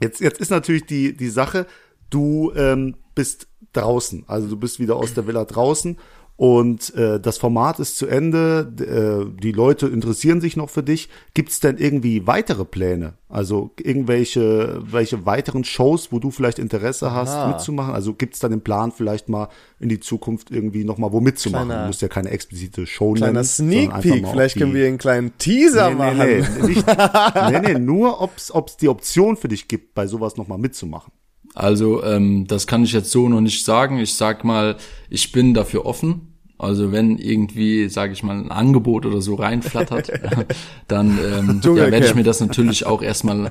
Jetzt, 0.00 0.20
jetzt 0.20 0.40
ist 0.40 0.50
natürlich 0.50 0.86
die, 0.86 1.16
die 1.16 1.28
Sache, 1.28 1.66
du 2.08 2.52
ähm, 2.54 2.94
bist 3.16 3.48
draußen, 3.72 4.24
also 4.28 4.46
du 4.48 4.56
bist 4.56 4.78
wieder 4.78 4.94
aus 4.94 5.12
der 5.14 5.26
Villa 5.26 5.44
draußen 5.44 5.98
und 6.40 6.94
äh, 6.94 7.18
das 7.18 7.36
Format 7.36 7.80
ist 7.80 7.98
zu 7.98 8.06
Ende, 8.06 8.72
äh, 8.78 9.42
die 9.42 9.50
Leute 9.50 9.88
interessieren 9.88 10.40
sich 10.40 10.56
noch 10.56 10.70
für 10.70 10.84
dich. 10.84 11.08
Gibt 11.34 11.48
es 11.50 11.58
denn 11.58 11.78
irgendwie 11.78 12.28
weitere 12.28 12.64
Pläne? 12.64 13.14
Also 13.28 13.72
irgendwelche 13.76 14.80
welche 14.84 15.26
weiteren 15.26 15.64
Shows, 15.64 16.12
wo 16.12 16.20
du 16.20 16.30
vielleicht 16.30 16.60
Interesse 16.60 17.10
hast, 17.10 17.30
Aha. 17.30 17.48
mitzumachen? 17.48 17.92
Also 17.92 18.14
gibt 18.14 18.34
es 18.34 18.40
da 18.40 18.48
den 18.48 18.60
Plan, 18.60 18.92
vielleicht 18.92 19.28
mal 19.28 19.48
in 19.80 19.88
die 19.88 19.98
Zukunft 19.98 20.52
irgendwie 20.52 20.84
nochmal 20.84 21.10
wo 21.12 21.20
mitzumachen? 21.20 21.66
Kleiner- 21.70 21.82
du 21.82 21.86
musst 21.88 22.02
ja 22.02 22.08
keine 22.08 22.30
explizite 22.30 22.86
Show 22.86 23.14
Kleiner 23.14 23.32
nennen. 23.32 23.44
sondern 23.44 23.90
Sneak 23.90 24.00
Peek, 24.00 24.28
vielleicht 24.28 24.54
die- 24.54 24.60
können 24.60 24.74
wir 24.74 24.86
einen 24.86 24.98
kleinen 24.98 25.36
Teaser 25.38 25.88
Nee, 25.90 25.94
machen. 25.96 26.18
nee, 26.18 26.44
nee, 26.62 26.66
nicht, 26.68 26.86
nee, 27.50 27.60
nee, 27.72 27.78
nur 27.80 28.20
ob's 28.20 28.52
ob's 28.52 28.76
die 28.76 28.88
Option 28.88 29.36
für 29.36 29.48
dich 29.48 29.66
gibt, 29.66 29.92
bei 29.96 30.06
sowas 30.06 30.36
nochmal 30.36 30.58
mitzumachen. 30.58 31.12
Also 31.58 32.04
ähm, 32.04 32.46
das 32.46 32.68
kann 32.68 32.84
ich 32.84 32.92
jetzt 32.92 33.10
so 33.10 33.28
noch 33.28 33.40
nicht 33.40 33.64
sagen. 33.64 33.98
Ich 33.98 34.14
sag 34.14 34.44
mal, 34.44 34.76
ich 35.10 35.32
bin 35.32 35.54
dafür 35.54 35.86
offen. 35.86 36.34
Also 36.56 36.92
wenn 36.92 37.18
irgendwie, 37.18 37.88
sage 37.88 38.12
ich 38.12 38.22
mal, 38.22 38.38
ein 38.38 38.52
Angebot 38.52 39.04
oder 39.04 39.20
so 39.20 39.34
reinflattert, 39.34 40.12
dann 40.88 41.18
ähm, 41.18 41.60
ja, 41.64 41.90
werde 41.90 42.06
ich 42.06 42.14
mir 42.14 42.22
das 42.22 42.38
natürlich 42.38 42.86
auch 42.86 43.02
erstmal 43.02 43.50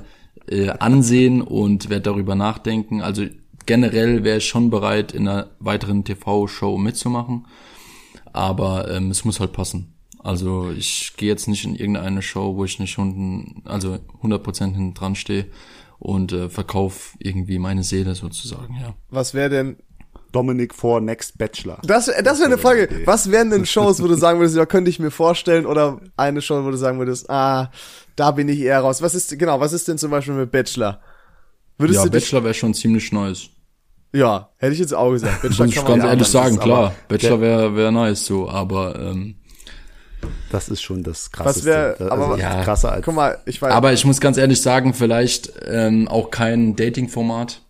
äh, 0.49 0.70
ansehen 0.70 1.41
und 1.41 1.89
werde 1.89 2.03
darüber 2.03 2.36
nachdenken. 2.36 3.01
Also 3.01 3.26
generell 3.66 4.24
wäre 4.24 4.38
ich 4.38 4.47
schon 4.47 4.70
bereit, 4.70 5.12
in 5.12 5.28
einer 5.28 5.49
weiteren 5.60 6.05
TV-Show 6.05 6.78
mitzumachen, 6.78 7.45
aber 8.32 8.89
ähm, 8.89 9.12
es 9.12 9.26
muss 9.26 9.41
halt 9.41 9.51
passen. 9.51 9.95
Also 10.20 10.72
ich 10.72 11.14
gehe 11.18 11.28
jetzt 11.28 11.49
nicht 11.49 11.66
in 11.66 11.76
irgendeine 11.76 12.22
Show, 12.22 12.55
wo 12.55 12.64
ich 12.64 12.80
nicht 12.80 12.97
unten, 12.97 13.64
also 13.66 13.97
100% 14.24 14.64
hinten 14.64 14.93
dran 14.93 15.16
stehe 15.16 15.47
und 15.99 16.31
äh, 16.31 16.49
verkauf 16.49 17.15
irgendwie 17.19 17.59
meine 17.59 17.83
Seele 17.83 18.15
sozusagen, 18.15 18.75
ja. 18.79 18.93
Was 19.09 19.33
wäre 19.33 19.49
denn 19.49 19.77
Dominik 20.31 20.75
vor 20.75 21.01
Next 21.01 21.37
Bachelor. 21.37 21.79
Das, 21.83 22.05
das 22.05 22.39
wäre 22.39 22.47
eine 22.47 22.57
Frage. 22.57 23.01
Was 23.05 23.31
wären 23.31 23.49
denn 23.49 23.65
Shows, 23.65 24.01
wo 24.01 24.07
du 24.07 24.15
sagen 24.15 24.39
würdest, 24.39 24.55
ja, 24.57 24.65
könnte 24.65 24.89
ich 24.89 24.99
mir 24.99 25.09
vorstellen, 25.11 25.65
oder 25.65 25.99
eine 26.15 26.41
Show, 26.41 26.63
wo 26.63 26.69
du 26.69 26.77
sagen 26.77 26.99
würdest, 26.99 27.29
ah, 27.29 27.71
da 28.15 28.31
bin 28.31 28.49
ich 28.49 28.59
eher 28.59 28.81
raus. 28.81 29.01
Was 29.01 29.15
ist, 29.15 29.37
genau, 29.39 29.59
was 29.59 29.73
ist 29.73 29.87
denn 29.87 29.97
zum 29.97 30.11
Beispiel 30.11 30.33
mit 30.35 30.51
Bachelor? 30.51 30.99
Würdest 31.77 31.99
Ja, 31.99 32.05
du 32.05 32.11
Bachelor 32.11 32.43
wäre 32.43 32.53
schon 32.53 32.73
ziemlich 32.73 33.11
nice. 33.11 33.49
ja, 34.13 34.49
hätte 34.57 34.73
ich 34.73 34.79
jetzt 34.79 34.93
auch 34.93 35.11
gesagt. 35.11 35.41
Bachelor 35.41 35.65
Muss 35.65 35.75
ich 35.75 35.81
kann 35.81 35.99
ganz 35.99 36.03
ehrlich 36.03 36.27
sagen, 36.27 36.55
ist 36.55 36.61
klar. 36.61 36.93
Bachelor 37.07 37.41
wäre 37.41 37.75
wär 37.75 37.91
nice 37.91 38.25
so, 38.25 38.49
aber 38.49 38.99
ähm, 38.99 39.35
Das 40.49 40.70
ist 40.70 40.82
schon 40.82 41.03
das 41.03 41.32
krasseste. 41.32 41.59
Was 41.59 41.65
wär- 41.65 41.93
Das- 41.99 42.11
aber- 42.11 42.28
also 42.30 42.41
Ja. 42.41 42.63
krasser 42.63 42.91
als 42.91 43.05
guck 43.05 43.15
mal, 43.15 43.38
ich 43.45 43.61
weiß, 43.61 43.72
aber 43.72 43.93
ich 43.93 44.05
muss 44.05 44.20
ganz 44.20 44.38
ehrlich 44.38 44.61
sagen, 44.61 44.93
vielleicht 44.93 45.51
ähm, 45.68 46.07
auch 46.07 46.32
kein 46.32 46.76
Dating-Format. 46.76 47.61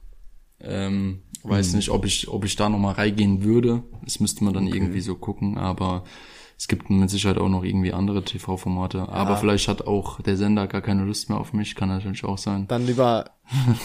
Ähm, 0.61 1.21
weiß 1.43 1.73
nicht, 1.73 1.89
ob 1.89 2.05
ich 2.05 2.27
ob 2.27 2.43
ich 2.45 2.55
da 2.55 2.67
noch 2.69 2.79
mal 2.79 2.93
reingehen 2.93 3.43
würde. 3.43 3.83
Das 4.03 4.19
müsste 4.19 4.43
man 4.43 4.53
dann 4.53 4.67
irgendwie 4.67 5.01
so 5.01 5.15
gucken, 5.15 5.57
aber 5.57 6.03
es 6.57 6.67
gibt 6.67 6.89
mit 6.89 7.09
Sicherheit 7.09 7.37
auch 7.37 7.49
noch 7.49 7.63
irgendwie 7.63 7.93
andere 7.93 8.23
TV-Formate. 8.23 9.07
Aber 9.09 9.37
vielleicht 9.37 9.67
hat 9.67 9.85
auch 9.85 10.19
der 10.21 10.35
Sender 10.37 10.65
gar 10.67 10.81
keine 10.81 11.03
Lust 11.03 11.29
mehr 11.29 11.39
auf 11.39 11.53
mich, 11.53 11.75
kann 11.75 11.89
natürlich 11.89 12.23
auch 12.23 12.37
sein. 12.39 12.67
dann 12.67 12.85
lieber, 12.87 13.25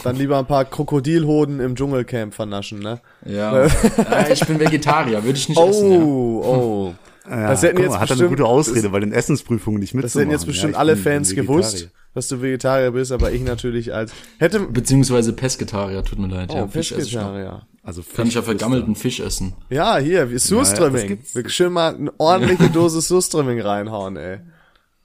dann 0.03 0.15
lieber 0.15 0.39
ein 0.39 0.47
paar 0.47 0.65
Krokodilhoden 0.65 1.59
im 1.59 1.75
Dschungelcamp 1.75 2.33
vernaschen, 2.33 2.79
ne? 2.79 2.99
Ja, 3.25 3.65
ja 3.97 4.29
ich 4.31 4.45
bin 4.45 4.59
Vegetarier, 4.59 5.23
würde 5.23 5.37
ich 5.37 5.47
nicht 5.49 5.59
essen. 5.61 5.91
Ja. 5.91 5.99
Oh, 5.99 6.43
oh. 6.43 6.93
Ja, 7.29 7.49
das 7.49 7.63
hätten 7.63 7.75
guck 7.77 7.83
jetzt 7.85 7.93
mal, 7.93 7.99
hat 8.01 8.09
er 8.09 8.13
eine 8.13 8.19
bestimmt, 8.23 8.29
gute 8.31 8.45
Ausrede, 8.45 8.91
weil 8.91 9.03
in 9.03 9.13
Essensprüfungen 9.13 9.79
nicht 9.79 9.93
das 9.93 10.03
mitzumachen. 10.03 10.19
hätten 10.29 10.31
jetzt 10.39 10.45
bestimmt 10.45 10.73
Ja, 10.73 10.79
alle 10.79 10.97
Fans 10.97 11.33
gewusst, 11.33 11.89
dass 12.13 12.27
du 12.27 12.41
Vegetarier 12.41 12.91
bist, 12.91 13.11
aber 13.11 13.31
ich 13.31 13.41
natürlich 13.43 13.93
als, 13.93 14.11
hätte, 14.39 14.59
Beziehungsweise 14.59 15.31
Pesketarier, 15.33 16.03
tut 16.03 16.19
mir 16.19 16.27
leid. 16.27 16.49
oh, 16.51 16.55
ja, 16.57 16.67
Fisch. 16.67 16.91
Vegetarier. 16.95 17.65
Also 17.81 18.01
Kann 18.15 18.27
ich 18.27 18.33
ja 18.33 18.41
Fisch- 18.41 18.45
vergammelten 18.45 18.95
Fisch 18.95 19.19
essen. 19.19 19.53
Ja, 19.69 19.97
hier, 19.97 20.29
wie 20.29 20.33
das 20.35 20.45
Surströmming. 20.47 21.19
Wir 21.33 21.49
schön 21.49 21.71
mal 21.73 21.95
eine 21.95 22.11
ordentliche 22.17 22.69
Dose 22.69 23.01
Surströmming 23.01 23.59
reinhauen, 23.61 24.15
ey. 24.17 24.39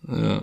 Ja. 0.07 0.43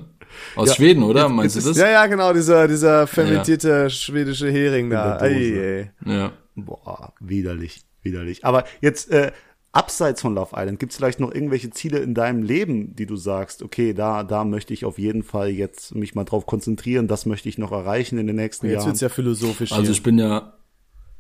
Aus 0.55 0.76
Schweden, 0.76 1.03
oder? 1.03 1.30
Meinst 1.30 1.55
du 1.55 1.59
jetzt 1.59 1.69
das? 1.69 1.78
Ja, 1.78 1.89
ja, 1.89 2.05
genau, 2.07 2.34
dieser, 2.34 2.67
dieser 2.67 3.07
fermentierte 3.07 3.89
schwedische 3.89 4.49
Hering 4.49 4.89
da. 4.89 5.17
Ei, 5.19 5.32
ey. 5.34 5.91
Ja. 6.05 6.32
Boah, 6.55 7.13
widerlich, 7.21 7.84
widerlich. 8.01 8.43
Aber 8.43 8.65
jetzt, 8.82 9.09
äh, 9.11 9.32
abseits 9.76 10.21
von 10.21 10.34
Love 10.36 10.55
Island, 10.55 10.80
gibt 10.80 10.91
es 10.93 10.97
vielleicht 10.97 11.19
noch 11.19 11.34
irgendwelche 11.34 11.69
Ziele 11.69 11.99
in 11.99 12.13
deinem 12.13 12.43
Leben, 12.43 12.95
die 12.95 13.05
du 13.05 13.17
sagst, 13.17 13.61
okay, 13.61 13.93
da, 13.93 14.23
da 14.23 14.45
möchte 14.45 14.73
ich 14.73 14.86
auf 14.86 14.97
jeden 14.97 15.21
Fall 15.23 15.49
jetzt 15.49 15.93
mich 15.93 16.15
mal 16.15 16.23
drauf 16.23 16.45
konzentrieren, 16.45 17.07
das 17.07 17.26
möchte 17.26 17.49
ich 17.49 17.57
noch 17.57 17.71
erreichen 17.71 18.17
in 18.17 18.28
den 18.28 18.38
nächsten 18.38 18.67
Jetzt 18.67 18.76
Jahren. 18.76 18.86
wird's 18.88 19.01
ja 19.01 19.09
philosophisch 19.09 19.71
Also 19.71 19.84
hier. 19.84 19.91
ich 19.91 20.03
bin 20.03 20.17
ja, 20.17 20.53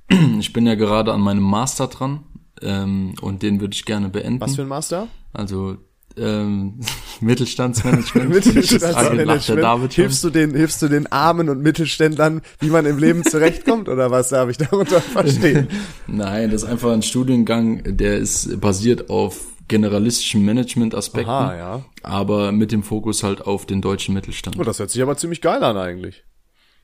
ich 0.39 0.53
bin 0.53 0.65
ja 0.65 0.75
gerade 0.75 1.11
an 1.13 1.21
meinem 1.21 1.43
Master 1.43 1.87
dran 1.87 2.23
ähm, 2.61 3.15
und 3.21 3.43
den 3.43 3.59
würde 3.59 3.73
ich 3.73 3.85
gerne 3.85 4.09
beenden. 4.09 4.39
Was 4.41 4.55
für 4.55 4.61
ein 4.61 4.67
Master? 4.69 5.07
also 5.33 5.77
ähm, 6.17 6.79
Mittelstandsmanagement. 7.21 8.29
Mittelstandsmanagement. 8.33 9.63
David. 9.63 9.93
Hilfst 9.93 10.23
du 10.23 10.29
den, 10.29 10.55
hilfst 10.55 10.81
du 10.81 10.87
den 10.87 11.07
Armen 11.11 11.49
und 11.49 11.61
Mittelständlern, 11.61 12.41
wie 12.59 12.69
man 12.69 12.85
im 12.85 12.97
Leben 12.97 13.23
zurechtkommt, 13.23 13.89
oder 13.89 14.11
was 14.11 14.29
darf 14.29 14.49
ich 14.49 14.57
darunter 14.57 15.01
verstehen? 15.01 15.67
Nein, 16.07 16.51
das 16.51 16.63
ist 16.63 16.69
einfach 16.69 16.91
ein 16.91 17.03
Studiengang, 17.03 17.97
der 17.97 18.17
ist 18.17 18.59
basiert 18.61 19.09
auf 19.09 19.39
generalistischen 19.67 20.45
Management-Aspekten, 20.45 21.27
ja. 21.27 21.83
aber 22.03 22.51
mit 22.51 22.71
dem 22.71 22.83
Fokus 22.83 23.23
halt 23.23 23.41
auf 23.41 23.65
den 23.65 23.81
deutschen 23.81 24.13
Mittelstand. 24.13 24.59
Oh, 24.59 24.63
das 24.63 24.77
hört 24.77 24.91
sich 24.91 25.01
aber 25.01 25.17
ziemlich 25.17 25.41
geil 25.41 25.63
an 25.63 25.75
eigentlich. 25.75 26.23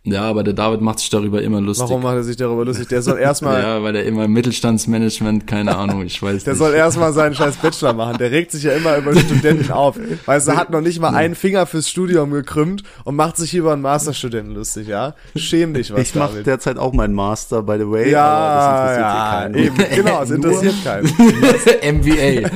Ja, 0.04 0.24
aber 0.24 0.44
der 0.44 0.56
David 0.56 0.82
macht 0.82 0.98
sich 0.98 1.12
darüber 1.12 1.44
immer 1.44 1.62
lustig. 1.62 1.88
Warum 1.88 2.02
macht 2.02 2.16
er 2.16 2.24
sich 2.24 2.36
darüber 2.36 2.66
lustig? 2.66 2.88
Der 2.88 3.04
soll 3.04 3.20
erstmal, 3.20 3.62
Ja, 3.64 3.84
weil 3.84 3.96
er 3.96 4.04
immer 4.04 4.28
Mittelstandsmanagement, 4.28 5.46
keine 5.46 5.78
Ahnung, 5.78 6.02
ich 6.04 6.20
weiß 6.22 6.44
der 6.44 6.54
nicht. 6.54 6.60
soll 6.60 6.74
erstmal 6.74 7.14
seinen 7.14 7.36
scheiß 7.36 7.58
Bachelor 7.58 7.94
machen. 7.94 8.18
Der 8.18 8.32
regt 8.32 8.52
sich 8.52 8.64
ja 8.64 8.72
immer 8.72 8.98
über 8.98 9.16
Studenten 9.16 9.72
auf. 9.72 10.00
Weißt 10.26 10.48
du, 10.48 10.56
hat 10.56 10.72
noch 10.72 10.82
nicht 10.82 11.00
mal 11.00 11.14
einen 11.14 11.36
Finger 11.36 11.68
fürs 11.68 11.88
Studium 11.88 12.32
gekrümmt 12.32 12.82
und 13.04 13.16
macht 13.16 13.38
sich 13.38 13.54
über 13.54 13.74
einen 13.74 13.84
Masterstudenten 13.84 14.56
lustig, 14.56 14.88
ja? 14.88 15.14
Schäm 15.36 15.76
dich 15.76 15.94
was, 15.94 16.02
ich 16.02 16.16
mache 16.16 16.42
derzeit 16.42 16.78
auch 16.80 16.94
meinen 16.94 17.14
Master, 17.14 17.62
by 17.62 17.76
the 17.78 17.88
way. 17.88 18.10
Ja, 18.10 18.24
aber 18.26 18.94
ja, 19.00 19.50
das 19.50 19.56
interessiert 19.56 19.88
eben, 19.92 20.04
genau, 20.04 20.22
es 20.24 20.32
interessiert 20.32 20.76
keinen. 20.84 21.98
MBA. 22.00 22.50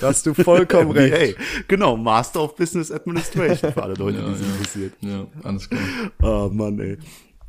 Da 0.00 0.08
hast 0.08 0.26
du 0.26 0.34
vollkommen 0.34 0.92
keinen. 0.92 1.12
recht. 1.12 1.36
Hey, 1.38 1.64
genau, 1.68 1.96
Master 1.96 2.42
of 2.42 2.56
Business 2.56 2.90
Administration 2.90 3.72
für 3.72 3.80
alle 3.82 3.94
Leute, 3.94 4.18
die 4.18 4.32
es 4.32 4.40
interessiert. 4.40 4.92
ja, 5.02 5.24
alles 5.44 5.68
klar. 5.70 5.80
Ah, 6.22 6.48
Mann, 6.64 6.78
ey. 6.80 6.98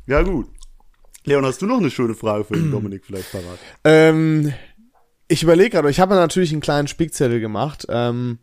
Ja, 0.06 0.22
gut. 0.22 0.48
Leon, 1.24 1.44
hast 1.44 1.60
du 1.60 1.66
noch 1.66 1.78
eine 1.78 1.90
schöne 1.90 2.14
Frage 2.14 2.44
für 2.44 2.54
den 2.54 2.70
Dominik 2.72 3.04
vielleicht 3.04 3.32
parat? 3.32 3.58
Ähm, 3.84 4.52
ich 5.28 5.42
überlege 5.42 5.70
gerade, 5.70 5.90
ich 5.90 6.00
habe 6.00 6.14
natürlich 6.14 6.52
einen 6.52 6.60
kleinen 6.60 6.88
Spickzettel 6.88 7.40
gemacht. 7.40 7.86
Ähm, 7.88 8.38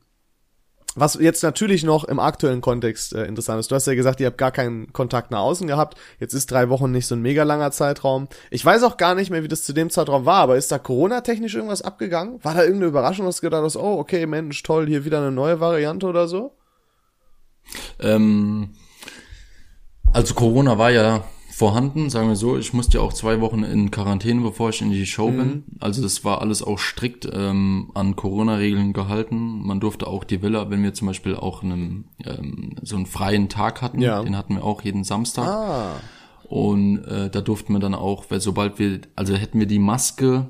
was 0.96 1.16
jetzt 1.16 1.42
natürlich 1.42 1.84
noch 1.84 2.04
im 2.04 2.20
aktuellen 2.20 2.62
Kontext 2.62 3.14
äh, 3.14 3.26
interessant 3.26 3.60
ist. 3.60 3.72
Du 3.72 3.76
hast 3.76 3.88
ja 3.88 3.96
gesagt, 3.96 4.20
ihr 4.20 4.28
habt 4.28 4.38
gar 4.38 4.52
keinen 4.52 4.94
Kontakt 4.94 5.32
nach 5.32 5.40
außen 5.40 5.66
gehabt. 5.66 5.98
Jetzt 6.20 6.34
ist 6.34 6.52
drei 6.52 6.70
Wochen 6.70 6.92
nicht 6.92 7.08
so 7.08 7.16
ein 7.16 7.22
mega 7.22 7.44
langer 7.44 7.72
Zeitraum. 7.72 8.28
Ich 8.52 8.64
weiß 8.64 8.84
auch 8.84 8.98
gar 8.98 9.16
nicht 9.16 9.32
mehr, 9.32 9.44
wie 9.44 9.48
das 9.48 9.64
zu 9.64 9.74
dem 9.74 9.90
Zeitraum 9.90 10.26
war, 10.26 10.42
aber 10.42 10.58
ist 10.58 10.72
da 10.72 10.78
Corona-technisch 10.78 11.56
irgendwas 11.56 11.82
abgegangen? 11.82 12.44
War 12.44 12.54
da 12.54 12.62
irgendeine 12.62 12.90
Überraschung, 12.90 13.26
dass 13.26 13.38
du 13.38 13.48
gedacht 13.48 13.64
hast, 13.64 13.78
oh, 13.78 13.98
okay, 13.98 14.28
Mensch, 14.28 14.62
toll, 14.62 14.88
hier 14.88 15.04
wieder 15.04 15.18
eine 15.20 15.32
neue 15.32 15.60
Variante 15.60 16.06
oder 16.06 16.28
so? 16.28 16.56
Ähm, 18.00 18.76
also 20.14 20.34
Corona 20.34 20.78
war 20.78 20.92
ja 20.92 21.24
vorhanden, 21.50 22.10
sagen 22.10 22.30
wir 22.30 22.36
so. 22.36 22.58
Ich 22.58 22.74
musste 22.74 22.98
ja 22.98 23.04
auch 23.04 23.14
zwei 23.14 23.40
Wochen 23.42 23.64
in 23.64 23.92
Quarantäne, 23.92 24.42
bevor 24.42 24.70
ich 24.70 24.82
in 24.82 24.90
die 24.92 25.06
Show 25.06 25.30
bin. 25.30 25.64
Also 25.80 26.02
das 26.02 26.24
war 26.26 26.42
alles 26.42 26.64
auch 26.64 26.80
strikt 26.80 27.30
ähm, 27.32 27.92
an 27.94 28.16
Corona-Regeln 28.16 28.94
gehalten. 28.94 29.62
Man 29.66 29.80
durfte 29.80 30.08
auch 30.08 30.24
die 30.24 30.42
Villa, 30.42 30.70
wenn 30.72 30.82
wir 30.82 30.94
zum 30.96 31.08
Beispiel 31.08 31.36
auch 31.36 31.62
einen, 31.62 32.06
ähm, 32.26 32.76
so 32.82 32.96
einen 32.96 33.06
freien 33.06 33.50
Tag 33.50 33.82
hatten, 33.84 34.02
Ja. 34.02 34.24
den 34.24 34.36
hatten 34.36 34.56
wir 34.56 34.64
auch 34.64 34.82
jeden 34.82 35.04
Samstag. 35.04 35.48
Ah, 35.48 35.96
Und 36.44 37.04
äh, 37.06 37.30
da 37.30 37.42
durften 37.42 37.74
wir 37.74 37.80
dann 37.80 37.94
auch, 37.96 38.26
weil 38.30 38.42
sobald 38.42 38.80
wir, 38.80 39.02
also 39.16 39.36
hätten 39.36 39.60
wir 39.60 39.68
die 39.68 39.80
Maske 39.80 40.50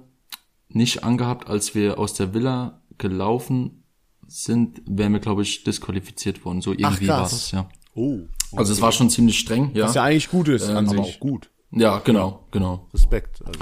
nicht 0.69 1.03
angehabt, 1.03 1.49
als 1.49 1.75
wir 1.75 1.99
aus 1.99 2.13
der 2.13 2.33
Villa 2.33 2.81
gelaufen 2.97 3.83
sind, 4.27 4.81
wären 4.87 5.11
wir, 5.13 5.19
glaube 5.19 5.41
ich, 5.41 5.63
disqualifiziert 5.65 6.45
worden. 6.45 6.61
So 6.61 6.71
irgendwie 6.71 7.07
krass. 7.07 7.17
war 7.17 7.21
das, 7.23 7.51
ja. 7.51 7.69
Oh, 7.95 8.19
Also 8.55 8.73
es 8.73 8.81
war 8.81 8.91
schon 8.91 9.09
ziemlich 9.09 9.39
streng, 9.39 9.71
ja. 9.73 9.85
was 9.85 9.95
ja 9.95 10.03
eigentlich 10.03 10.29
gut 10.29 10.47
ist 10.47 10.69
an 10.69 10.87
aber 10.87 11.03
sich. 11.03 11.15
auch 11.15 11.19
gut. 11.19 11.49
Ja, 11.71 11.99
genau, 11.99 12.45
genau. 12.51 12.87
Respekt. 12.93 13.41
Also. 13.45 13.59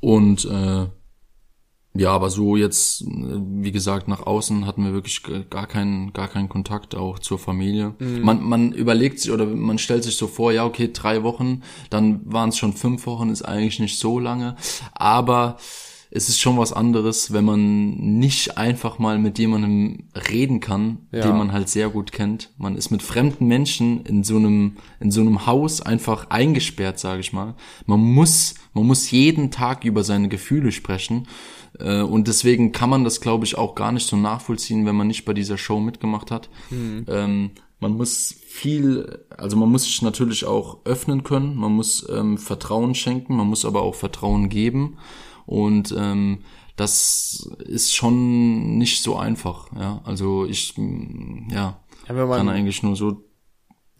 Und 0.00 0.44
äh, 0.44 0.86
ja, 1.96 2.10
aber 2.10 2.28
so 2.28 2.56
jetzt, 2.56 3.04
wie 3.06 3.70
gesagt, 3.70 4.08
nach 4.08 4.26
außen 4.26 4.66
hatten 4.66 4.84
wir 4.84 4.92
wirklich 4.92 5.22
gar 5.48 5.68
keinen, 5.68 6.12
gar 6.12 6.26
keinen 6.26 6.48
Kontakt 6.48 6.96
auch 6.96 7.20
zur 7.20 7.38
Familie. 7.38 7.94
Man, 8.00 8.42
man 8.42 8.72
überlegt 8.72 9.20
sich 9.20 9.30
oder 9.30 9.46
man 9.46 9.78
stellt 9.78 10.02
sich 10.02 10.16
so 10.16 10.26
vor, 10.26 10.50
ja, 10.50 10.66
okay, 10.66 10.90
drei 10.92 11.22
Wochen, 11.22 11.62
dann 11.90 12.20
waren 12.24 12.48
es 12.48 12.58
schon 12.58 12.72
fünf 12.72 13.06
Wochen, 13.06 13.30
ist 13.30 13.42
eigentlich 13.42 13.78
nicht 13.78 13.96
so 13.98 14.18
lange. 14.18 14.56
Aber 14.92 15.56
es 16.16 16.28
ist 16.28 16.40
schon 16.40 16.56
was 16.58 16.72
anderes, 16.72 17.32
wenn 17.32 17.44
man 17.44 17.90
nicht 18.20 18.56
einfach 18.56 19.00
mal 19.00 19.18
mit 19.18 19.36
jemandem 19.40 20.04
reden 20.30 20.60
kann, 20.60 20.98
Ja. 21.10 21.22
den 21.22 21.36
man 21.36 21.52
halt 21.52 21.68
sehr 21.68 21.88
gut 21.88 22.12
kennt. 22.12 22.50
Man 22.56 22.76
ist 22.76 22.90
mit 22.92 23.02
fremden 23.02 23.46
Menschen 23.46 24.06
in 24.06 24.22
so 24.22 24.36
einem 24.36 24.76
in 25.00 25.10
so 25.10 25.20
einem 25.22 25.44
Haus 25.46 25.80
einfach 25.80 26.30
eingesperrt, 26.30 27.00
sage 27.00 27.18
ich 27.20 27.32
mal. 27.32 27.56
Man 27.86 27.98
muss 28.00 28.54
man 28.74 28.86
muss 28.86 29.10
jeden 29.10 29.50
Tag 29.50 29.84
über 29.84 30.04
seine 30.04 30.28
Gefühle 30.28 30.70
sprechen 30.70 31.26
äh, 31.80 32.00
und 32.02 32.28
deswegen 32.28 32.70
kann 32.70 32.90
man 32.90 33.02
das, 33.02 33.20
glaube 33.20 33.44
ich, 33.44 33.58
auch 33.58 33.74
gar 33.74 33.90
nicht 33.90 34.06
so 34.06 34.16
nachvollziehen, 34.16 34.86
wenn 34.86 34.94
man 34.94 35.08
nicht 35.08 35.24
bei 35.24 35.32
dieser 35.34 35.58
Show 35.58 35.80
mitgemacht 35.80 36.30
hat. 36.30 36.48
Ähm, 36.70 37.50
man 37.80 37.96
muss 37.96 38.34
viel, 38.46 39.18
also 39.36 39.56
man 39.56 39.68
muss 39.68 39.82
sich 39.82 40.00
natürlich 40.00 40.44
auch 40.46 40.78
öffnen 40.84 41.24
können, 41.24 41.56
man 41.56 41.72
muss 41.72 42.06
ähm, 42.08 42.38
Vertrauen 42.38 42.94
schenken, 42.94 43.36
man 43.36 43.48
muss 43.48 43.64
aber 43.64 43.82
auch 43.82 43.96
Vertrauen 43.96 44.48
geben 44.48 44.96
und 45.46 45.94
ähm, 45.96 46.40
das 46.76 47.48
ist 47.60 47.94
schon 47.94 48.78
nicht 48.78 49.02
so 49.02 49.16
einfach, 49.16 49.68
ja. 49.78 50.00
Also 50.04 50.44
ich, 50.44 50.74
ja, 50.76 51.78
Ja, 52.08 52.08
wenn 52.08 52.16
kann 52.16 52.46
man, 52.46 52.48
eigentlich 52.48 52.82
nur 52.82 52.96
so, 52.96 53.22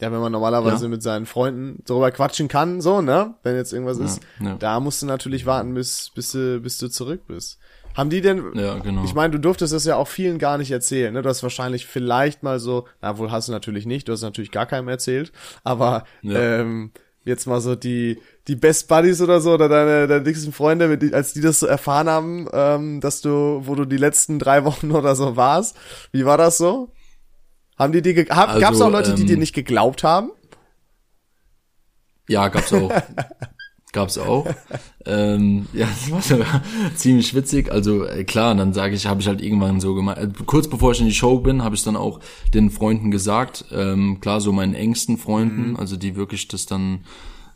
ja, 0.01 0.11
wenn 0.11 0.19
man 0.19 0.31
normalerweise 0.31 0.85
Ja. 0.85 0.89
mit 0.89 1.01
seinen 1.01 1.25
Freunden 1.25 1.81
darüber 1.85 2.11
quatschen 2.11 2.47
kann, 2.49 2.81
so, 2.81 3.01
ne? 3.01 3.35
Wenn 3.43 3.55
jetzt 3.55 3.71
irgendwas 3.71 3.97
ist, 3.99 4.21
ja. 4.41 4.55
da 4.55 4.79
musst 4.81 5.01
du 5.01 5.05
natürlich 5.05 5.45
warten, 5.45 5.73
bis, 5.73 6.11
bis 6.13 6.33
du, 6.33 6.59
bis 6.59 6.77
du 6.77 6.89
zurück 6.89 7.21
bist. 7.27 7.59
Haben 7.95 8.09
die 8.09 8.19
denn, 8.19 8.43
ja, 8.55 8.77
genau. 8.79 9.05
Ich 9.05 9.13
meine, 9.13 9.31
du 9.31 9.39
durftest 9.39 9.71
das 9.71 9.85
ja 9.85 9.95
auch 9.95 10.09
vielen 10.09 10.37
gar 10.37 10.57
nicht 10.57 10.69
erzählen. 10.69 11.13
Ne? 11.13 11.21
Du 11.21 11.29
hast 11.29 11.43
wahrscheinlich 11.43 11.85
vielleicht 11.85 12.43
mal 12.43 12.59
so, 12.59 12.85
na 13.01 13.17
wohl 13.17 13.31
hast 13.31 13.47
du 13.47 13.53
natürlich 13.53 13.85
nicht, 13.85 14.09
du 14.09 14.11
hast 14.11 14.21
natürlich 14.21 14.51
gar 14.51 14.65
keinem 14.65 14.89
erzählt, 14.89 15.31
aber 15.63 16.03
ähm, 16.23 16.91
jetzt 17.23 17.45
mal 17.47 17.61
so 17.61 17.75
die 17.75 18.19
die 18.47 18.55
Best 18.55 18.87
Buddies 18.87 19.21
oder 19.21 19.41
so 19.41 19.53
oder 19.53 19.67
deine, 19.69 20.07
deine 20.07 20.23
dicksten 20.23 20.53
Freunde, 20.53 20.87
mit, 20.87 21.01
die- 21.01 21.13
als 21.13 21.33
die 21.33 21.41
das 21.41 21.59
so 21.59 21.65
erfahren 21.67 22.07
haben, 22.09 22.47
ähm, 22.53 23.01
dass 23.01 23.21
du, 23.21 23.61
wo 23.65 23.73
du 23.75 23.85
die 23.85 23.97
letzten 23.97 24.37
drei 24.39 24.63
Wochen 24.65 24.91
oder 24.93 25.15
so 25.15 25.35
warst, 25.35 25.75
wie 26.11 26.25
war 26.25 26.37
das 26.37 26.57
so? 26.57 26.91
Haben 27.77 27.91
die 27.93 28.01
dir, 28.01 28.25
hab, 28.29 28.49
Also, 28.49 28.61
gab's 28.61 28.81
auch 28.81 28.91
Leute, 28.91 29.13
die 29.15 29.21
ähm, 29.23 29.27
dir 29.27 29.37
nicht 29.37 29.53
geglaubt 29.53 30.03
haben? 30.03 30.31
Ja, 32.27 32.47
gab's 32.47 32.71
auch. 32.73 32.91
gab's 33.91 34.17
auch. 34.17 34.45
ähm, 35.05 35.67
ja, 35.73 35.87
das 36.11 36.31
war 36.37 36.61
ziemlich 36.95 37.33
witzig. 37.33 37.71
Also 37.71 38.05
äh, 38.05 38.23
klar, 38.23 38.53
dann 38.55 38.73
sage 38.73 38.95
ich, 38.95 39.05
habe 39.07 39.21
ich 39.21 39.27
halt 39.27 39.41
irgendwann 39.41 39.79
so 39.79 39.93
gemacht. 39.95 40.17
Äh, 40.17 40.29
kurz 40.45 40.67
bevor 40.67 40.91
ich 40.91 40.99
in 41.01 41.05
die 41.07 41.13
Show 41.13 41.39
bin, 41.39 41.63
habe 41.63 41.75
ich 41.75 41.83
dann 41.83 41.95
auch 41.95 42.19
den 42.53 42.71
Freunden 42.71 43.11
gesagt, 43.11 43.65
ähm, 43.71 44.19
klar, 44.21 44.41
so 44.41 44.51
meinen 44.51 44.73
engsten 44.73 45.17
Freunden, 45.17 45.75
also 45.77 45.97
die 45.97 46.15
wirklich 46.15 46.47
das 46.47 46.65
dann 46.65 47.05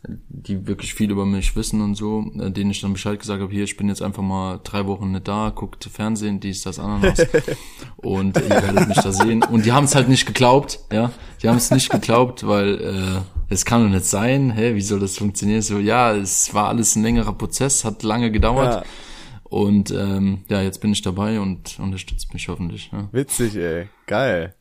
die 0.08 0.66
wirklich 0.66 0.94
viel 0.94 1.10
über 1.10 1.26
mich 1.26 1.54
wissen 1.56 1.82
und 1.82 1.94
so, 1.94 2.24
äh, 2.38 2.50
denen 2.50 2.70
ich 2.70 2.80
dann 2.80 2.94
Bescheid 2.94 3.18
gesagt 3.20 3.42
habe, 3.42 3.52
hier, 3.52 3.64
ich 3.64 3.76
bin 3.76 3.88
jetzt 3.88 4.00
einfach 4.00 4.22
mal 4.22 4.58
drei 4.64 4.86
Wochen 4.86 5.12
nicht 5.12 5.28
da, 5.28 5.50
guckt 5.54 5.84
Fernsehen, 5.84 6.40
dies, 6.40 6.62
das, 6.62 6.78
Ananas 6.78 7.20
und 7.96 8.36
ihr 8.38 8.48
werdet 8.48 8.88
mich 8.88 8.96
da 8.96 9.12
sehen. 9.12 9.42
Und 9.42 9.66
die 9.66 9.72
haben 9.72 9.84
es 9.84 9.94
halt 9.94 10.08
nicht 10.08 10.24
geglaubt, 10.26 10.80
ja, 10.90 11.12
die 11.42 11.48
haben 11.48 11.58
es 11.58 11.70
nicht 11.70 11.90
geglaubt, 11.90 12.46
weil 12.46 12.80
äh, 12.80 13.20
es 13.52 13.64
kann 13.66 13.82
doch 13.82 13.90
nicht 13.90 14.06
sein, 14.06 14.50
hä, 14.50 14.74
wie 14.74 14.80
soll 14.80 15.00
das 15.00 15.18
funktionieren? 15.18 15.60
So, 15.60 15.78
ja, 15.78 16.14
es 16.14 16.54
war 16.54 16.68
alles 16.68 16.96
ein 16.96 17.02
längerer 17.02 17.34
Prozess, 17.34 17.84
hat 17.84 18.02
lange 18.02 18.30
gedauert 18.30 18.74
Ja. 18.76 18.82
und 19.44 19.90
ähm, 19.90 20.44
ja, 20.48 20.62
jetzt 20.62 20.80
bin 20.80 20.92
ich 20.92 21.02
dabei 21.02 21.40
und 21.40 21.78
unterstützt 21.78 22.32
mich 22.32 22.48
hoffentlich. 22.48 22.90
Ja. 22.90 23.08
Witzig, 23.12 23.54
ey. 23.56 23.88
Geil. 24.06 24.54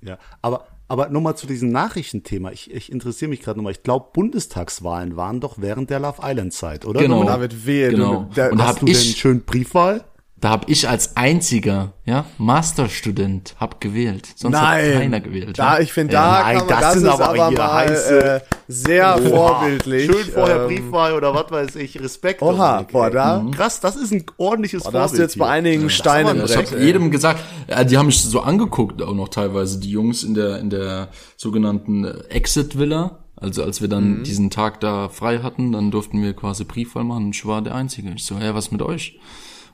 Ja, 0.00 0.16
aber, 0.40 0.66
aber 0.88 1.08
nochmal 1.10 1.36
zu 1.36 1.46
diesem 1.46 1.70
Nachrichtenthema. 1.70 2.50
Ich, 2.50 2.70
ich 2.72 2.90
interessiere 2.90 3.28
mich 3.28 3.40
gerade 3.42 3.58
nochmal. 3.58 3.72
Ich 3.72 3.82
glaube, 3.82 4.06
Bundestagswahlen 4.14 5.16
waren 5.16 5.40
doch 5.40 5.54
während 5.58 5.90
der 5.90 6.00
Love 6.00 6.20
Island 6.22 6.52
Zeit, 6.54 6.84
oder? 6.86 7.00
Genau. 7.00 7.24
David 7.24 7.66
wehe. 7.66 7.90
Genau. 7.90 8.26
Du, 8.30 8.34
da, 8.34 8.48
Und 8.48 8.58
da 8.58 8.64
Hast 8.64 8.70
hab 8.74 8.80
du 8.80 8.86
denn 8.86 8.94
ich- 8.94 9.16
schön 9.16 9.42
Briefwahl? 9.42 10.04
Da 10.40 10.50
habe 10.50 10.70
ich 10.70 10.88
als 10.88 11.16
einziger, 11.16 11.94
ja, 12.04 12.24
Masterstudent, 12.38 13.56
hab 13.58 13.80
gewählt. 13.80 14.28
Sonst 14.36 14.52
Nein, 14.52 14.84
hat 14.94 15.00
keiner 15.00 15.20
gewählt. 15.20 15.58
Da, 15.58 15.74
ja. 15.76 15.80
ich 15.82 15.92
finde, 15.92 16.12
Ja, 16.14 16.22
da 16.30 16.42
nein, 16.44 16.56
kann 16.58 16.66
man, 16.66 16.80
das 16.80 16.80
das, 16.80 16.96
ist 16.96 17.08
aber 17.08 17.28
aber 17.30 17.50
mal 17.50 17.86
heiße- 17.88 18.18
äh, 18.36 18.40
sehr 18.68 19.16
Oha, 19.20 19.28
vorbildlich. 19.28 20.04
Schön 20.06 20.32
vorher 20.32 20.62
Ähm, 20.62 20.66
Briefwahl 20.68 21.14
oder 21.14 21.34
was 21.34 21.50
weiß 21.50 21.74
ich. 21.76 22.00
Respekt. 22.00 22.40
Oha, 22.42 22.82
boah, 22.92 23.10
da- 23.10 23.44
Krass, 23.50 23.80
das 23.80 23.96
ist 23.96 24.12
ein 24.12 24.24
ordentliches 24.36 24.84
Boah, 24.84 24.92
da 24.92 25.00
hast 25.00 25.16
du 25.16 25.22
jetzt 25.22 25.38
bei 25.38 25.48
einigen 25.48 25.90
Steinen 25.90 26.36
Ja, 26.36 26.42
im 26.44 26.48
ich 26.48 26.56
habe 26.56 26.78
jedem 26.84 27.10
gesagt, 27.10 27.40
äh, 27.66 27.84
die 27.84 27.98
haben 27.98 28.06
mich 28.06 28.22
so 28.22 28.40
angeguckt 28.40 29.02
auch 29.02 29.14
noch 29.14 29.30
teilweise, 29.30 29.80
die 29.80 29.90
Jungs 29.90 30.22
in 30.22 30.34
der 30.34 30.58
in 30.60 30.70
der 30.70 31.08
sogenannten 31.36 32.04
äh, 32.04 32.14
Exit 32.28 32.78
Villa. 32.78 33.18
Also 33.34 33.62
als 33.64 33.80
wir 33.80 33.88
Mhm. 33.88 33.92
dann 33.92 34.22
diesen 34.24 34.50
Tag 34.50 34.78
da 34.80 35.08
frei 35.08 35.38
hatten, 35.40 35.72
dann 35.72 35.90
durften 35.90 36.22
wir 36.22 36.32
quasi 36.34 36.62
Briefwahl 36.64 37.04
machen. 37.04 37.26
und 37.26 37.36
Ich 37.36 37.44
war 37.46 37.60
der 37.62 37.74
Einzige. 37.74 38.10
Ich 38.14 38.24
so, 38.24 38.36
hä, 38.38 38.50
was 38.52 38.70
mit 38.70 38.82
euch? 38.82 39.18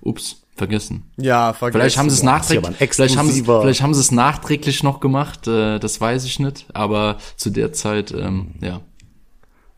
Ups, 0.05 0.43
vergessen. 0.55 1.11
Ja, 1.17 1.53
vergessen. 1.53 1.81
Vielleicht 1.81 1.99
haben 1.99 2.11
sie 2.11 2.15
es 2.15 2.21
das 2.21 2.25
nachträglich, 2.25 2.77
vielleicht 2.95 3.17
haben 3.17 3.31
sie, 3.31 3.43
vielleicht 3.45 3.83
haben 3.83 3.95
sie 3.95 4.01
es 4.01 4.13
nachträglich 4.13 4.83
noch 4.83 5.01
gemacht. 5.01 5.49
Äh, 5.49 5.79
das 5.81 6.01
weiß 6.01 6.25
ich 6.25 6.39
nicht. 6.39 6.67
Aber 6.75 7.17
zu 7.37 7.51
der 7.51 7.73
Zeit, 7.73 8.13
ähm, 8.13 8.53
ja. 8.61 8.81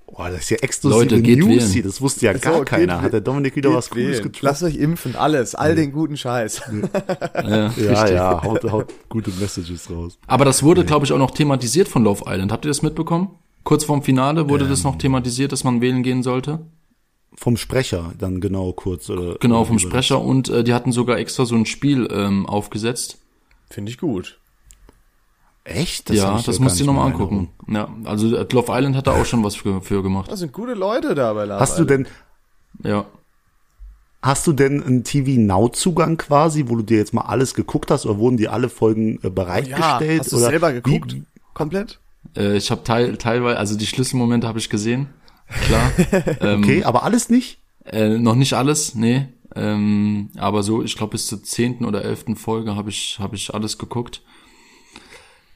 Boah, 0.07 0.31
das 0.31 0.43
ist 0.43 0.51
ja 0.51 0.57
exklusive 0.59 1.01
Leute, 1.01 1.20
geht 1.22 1.39
News 1.41 1.49
wählen. 1.49 1.70
hier. 1.72 1.83
Das 1.83 2.01
wusste 2.01 2.27
ja 2.27 2.33
So, 2.35 2.41
gar 2.41 2.64
keiner. 2.64 3.03
Hat 3.03 3.12
der 3.12 3.20
Dominik 3.20 3.55
wieder 3.57 3.74
was 3.74 3.91
Cooles 3.91 4.07
wählen. 4.09 4.22
getroffen? 4.22 4.45
Lasst 4.47 4.62
euch 4.62 4.77
impfen, 4.77 5.16
alles, 5.16 5.55
all 5.55 5.74
den 5.74 5.93
guten 5.93 6.16
Scheiß. 6.16 6.62
ja, 7.35 7.70
Ja, 7.77 8.09
ja, 8.09 8.43
haut, 8.43 8.64
haut 8.70 8.93
gute 9.09 9.31
Messages 9.33 9.91
raus. 9.91 10.18
Aber 10.27 10.45
das 10.45 10.62
wurde, 10.62 10.85
glaube 10.85 11.05
ich, 11.07 11.12
auch 11.12 11.18
noch 11.18 11.33
thematisiert 11.33 11.89
von 11.89 12.05
Love 12.05 12.24
Island. 12.27 12.53
Habt 12.53 12.64
ihr 12.64 12.70
das 12.70 12.83
mitbekommen? 12.83 13.31
Kurz 13.64 13.85
vorm 13.85 14.03
Finale 14.03 14.49
wurde 14.49 14.68
das 14.68 14.85
noch 14.85 14.97
thematisiert, 14.97 15.51
dass 15.53 15.64
man 15.64 15.81
wählen 15.81 16.03
gehen 16.05 16.22
sollte. 16.22 16.61
Vom 17.39 17.57
Sprecher 17.57 18.12
dann 18.18 18.41
genau 18.41 18.72
kurz. 18.72 19.11
Oder, 19.11 19.37
Genau, 19.41 19.64
vom 19.64 19.76
wie 19.76 19.80
Sprecher. 19.80 20.20
Und 20.20 20.49
äh, 20.49 20.64
die 20.64 20.72
hatten 20.74 20.91
sogar 20.93 21.18
extra 21.18 21.45
so 21.45 21.55
ein 21.55 21.66
Spiel 21.66 22.09
ähm, 22.11 22.47
aufgesetzt. 22.47 23.18
Finde 23.70 23.91
ich 23.91 23.99
gut. 23.99 24.39
das? 25.64 25.74
Echt? 25.76 26.11
ja, 26.11 26.30
hab 26.32 26.39
ich 26.41 26.47
das 26.47 26.61
musst 26.61 26.76
du 26.78 26.84
dir 26.84 26.87
nochmal 26.87 27.11
angucken. 27.12 27.51
Ja, 27.68 27.89
also 28.05 28.34
äh, 28.37 28.47
Love 28.53 28.72
Island 28.72 28.97
hat 28.97 29.07
da 29.09 29.12
auch 29.20 29.24
schon 29.26 29.43
was 29.45 29.57
für, 29.57 29.80
für 29.82 30.03
gemacht. 30.03 30.30
Das 30.30 30.39
sind 30.41 30.53
gute 30.53 30.74
Leute 30.74 31.14
da 31.14 31.32
bei 31.34 31.45
Love 31.45 31.61
Hast 31.61 31.78
du 31.78 31.82
Island. 31.82 32.09
denn, 32.82 32.91
Ja. 32.91 33.05
hast 34.22 34.47
du 34.47 34.53
denn 34.53 34.82
einen 34.82 35.05
TV 35.05 35.41
Now 35.41 35.68
Zugang 35.68 36.16
quasi, 36.16 36.64
wo 36.68 36.76
du 36.76 36.82
dir 36.82 36.99
jetzt 36.99 37.12
mal 37.12 37.22
alles 37.22 37.55
geguckt 37.55 37.91
hast 37.91 38.07
oder 38.07 38.18
wurden 38.18 38.37
dir 38.37 38.53
alle 38.53 38.68
Folgen 38.68 39.18
äh, 39.18 39.24
Ja, 39.24 39.28
bereitgestellt? 39.30 40.20
hast 40.20 40.32
du 40.32 40.37
oder 40.37 40.47
selber 40.47 40.70
wie- 40.70 40.80
geguckt? 40.80 41.16
Komplett? 41.53 41.99
Äh, 42.37 42.57
ich 42.57 42.70
habe 42.70 42.82
teil, 42.84 43.16
teilweise, 43.16 43.59
also 43.59 43.76
die 43.76 43.87
Schlüsselmomente 43.87 44.47
habe 44.47 44.59
ich 44.61 44.70
gesehen. 44.70 45.09
Klar. 45.49 45.92
ähm, 46.40 46.62
Okay, 46.62 46.84
aber 46.84 47.03
alles 47.03 47.28
nicht? 47.28 47.59
Äh, 47.84 48.18
noch 48.18 48.34
nicht 48.34 48.55
alles, 48.55 48.94
nee. 48.94 49.28
Ähm, 49.55 50.30
aber 50.36 50.62
so, 50.62 50.82
ich 50.82 50.97
glaube, 50.97 51.12
bis 51.12 51.26
zur 51.26 51.42
zehnten 51.42 51.84
oder 51.84 52.05
elften 52.05 52.36
Folge 52.36 52.76
habe 52.76 52.90
ich, 52.90 53.18
hab 53.18 53.32
ich 53.32 53.55
alles 53.55 53.78
geguckt. 53.78 54.22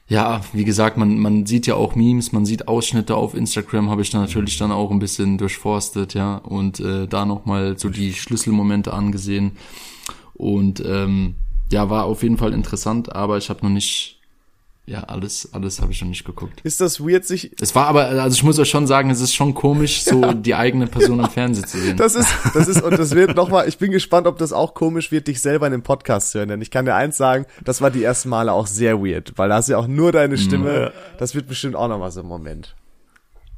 Ja, 0.07 0.41
wie 0.51 0.65
gesagt, 0.65 0.97
man, 0.97 1.19
man 1.19 1.45
sieht 1.45 1.67
ja 1.67 1.75
auch 1.75 1.95
Memes, 1.95 2.33
man 2.33 2.45
sieht 2.45 2.67
Ausschnitte 2.67 3.15
auf 3.15 3.33
Instagram, 3.33 3.89
habe 3.89 4.01
ich 4.01 4.09
dann 4.09 4.21
natürlich 4.21 4.57
dann 4.57 4.71
auch 4.71 4.91
ein 4.91 4.99
bisschen 4.99 5.37
durchforstet, 5.37 6.15
ja, 6.15 6.35
und 6.35 6.81
äh, 6.81 7.07
da 7.07 7.25
nochmal 7.25 7.77
so 7.77 7.89
die 7.89 8.13
Schlüsselmomente 8.13 8.91
angesehen. 8.91 9.53
Und 10.33 10.83
ähm, 10.85 11.35
ja, 11.71 11.89
war 11.89 12.05
auf 12.05 12.23
jeden 12.23 12.37
Fall 12.37 12.53
interessant, 12.53 13.15
aber 13.15 13.37
ich 13.37 13.49
habe 13.49 13.63
noch 13.63 13.69
nicht, 13.69 14.19
ja, 14.91 15.05
alles, 15.05 15.47
alles 15.53 15.81
habe 15.81 15.93
ich 15.93 16.01
noch 16.01 16.09
nicht 16.09 16.25
geguckt. 16.25 16.59
Ist 16.63 16.81
das 16.81 16.99
weird, 16.99 17.23
sich 17.23 17.51
Es 17.61 17.73
war 17.75 17.87
aber, 17.87 18.07
also 18.07 18.35
ich 18.35 18.43
muss 18.43 18.59
euch 18.59 18.69
schon 18.69 18.87
sagen, 18.87 19.09
es 19.09 19.21
ist 19.21 19.33
schon 19.33 19.53
komisch, 19.53 20.03
so 20.03 20.33
die 20.33 20.53
eigene 20.53 20.85
Person 20.85 21.21
im 21.21 21.29
Fernsehen 21.29 21.65
zu 21.65 21.79
sehen. 21.79 21.95
Das 21.95 22.13
ist, 22.13 22.27
das 22.53 22.67
ist, 22.67 22.81
und 22.81 22.99
das 22.99 23.11
wird 23.11 23.37
nochmal, 23.37 23.69
ich 23.69 23.77
bin 23.77 23.91
gespannt, 23.91 24.27
ob 24.27 24.37
das 24.37 24.51
auch 24.51 24.73
komisch 24.73 25.09
wird, 25.09 25.27
dich 25.27 25.41
selber 25.41 25.65
in 25.67 25.71
dem 25.71 25.81
Podcast 25.81 26.31
zu 26.31 26.39
hören. 26.39 26.49
Denn 26.49 26.61
ich 26.61 26.71
kann 26.71 26.83
dir 26.83 26.95
eins 26.95 27.15
sagen, 27.15 27.45
das 27.63 27.81
war 27.81 27.89
die 27.89 28.03
ersten 28.03 28.27
Male 28.27 28.51
auch 28.51 28.67
sehr 28.67 29.01
weird, 29.01 29.31
weil 29.37 29.47
da 29.47 29.55
hast 29.55 29.69
du 29.69 29.73
ja 29.73 29.77
auch 29.77 29.87
nur 29.87 30.11
deine 30.11 30.37
Stimme. 30.37 30.91
Das 31.17 31.35
wird 31.35 31.47
bestimmt 31.47 31.77
auch 31.77 31.87
nochmal 31.87 32.11
so 32.11 32.19
ein 32.19 32.27
Moment. 32.27 32.75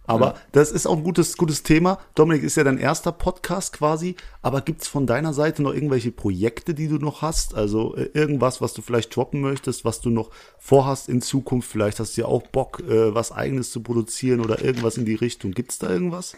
Aber 0.06 0.36
das 0.52 0.72
ist 0.72 0.86
auch 0.86 0.98
ein 0.98 1.04
gutes, 1.04 1.38
gutes 1.38 1.64
Thema. 1.64 1.98
Dominik 2.16 2.44
ist 2.44 2.58
ja 2.58 2.64
dein 2.64 2.78
erster 2.78 3.12
Podcast 3.12 3.74
quasi. 3.74 4.16
Aber 4.42 4.62
gibt's 4.62 4.88
von 4.88 5.08
deiner 5.08 5.34
Seite 5.34 5.64
noch 5.64 5.74
irgendwelche 5.74 6.12
Projekte, 6.12 6.74
die 6.74 6.88
du 6.88 6.98
noch 6.98 7.22
hast? 7.22 7.56
Also 7.56 7.96
äh, 7.96 8.10
irgendwas, 8.14 8.60
was 8.60 8.74
du 8.74 8.82
vielleicht 8.82 9.16
droppen 9.16 9.42
möchtest, 9.42 9.86
was 9.86 10.02
du 10.02 10.10
noch 10.10 10.30
vorhast 10.58 11.08
in 11.08 11.22
Zukunft? 11.22 11.70
Vielleicht 11.70 12.00
hast 12.00 12.18
du 12.18 12.22
ja 12.22 12.28
auch 12.28 12.44
Bock, 12.48 12.82
äh, 12.82 13.16
was 13.16 13.32
eigenes 13.32 13.72
zu 13.72 13.82
produzieren 13.82 14.42
oder 14.42 14.64
irgendwas 14.64 14.98
in 14.98 15.06
die 15.06 15.16
Richtung. 15.16 15.52
Gibt's 15.52 15.80
da 15.80 15.90
irgendwas? 15.90 16.36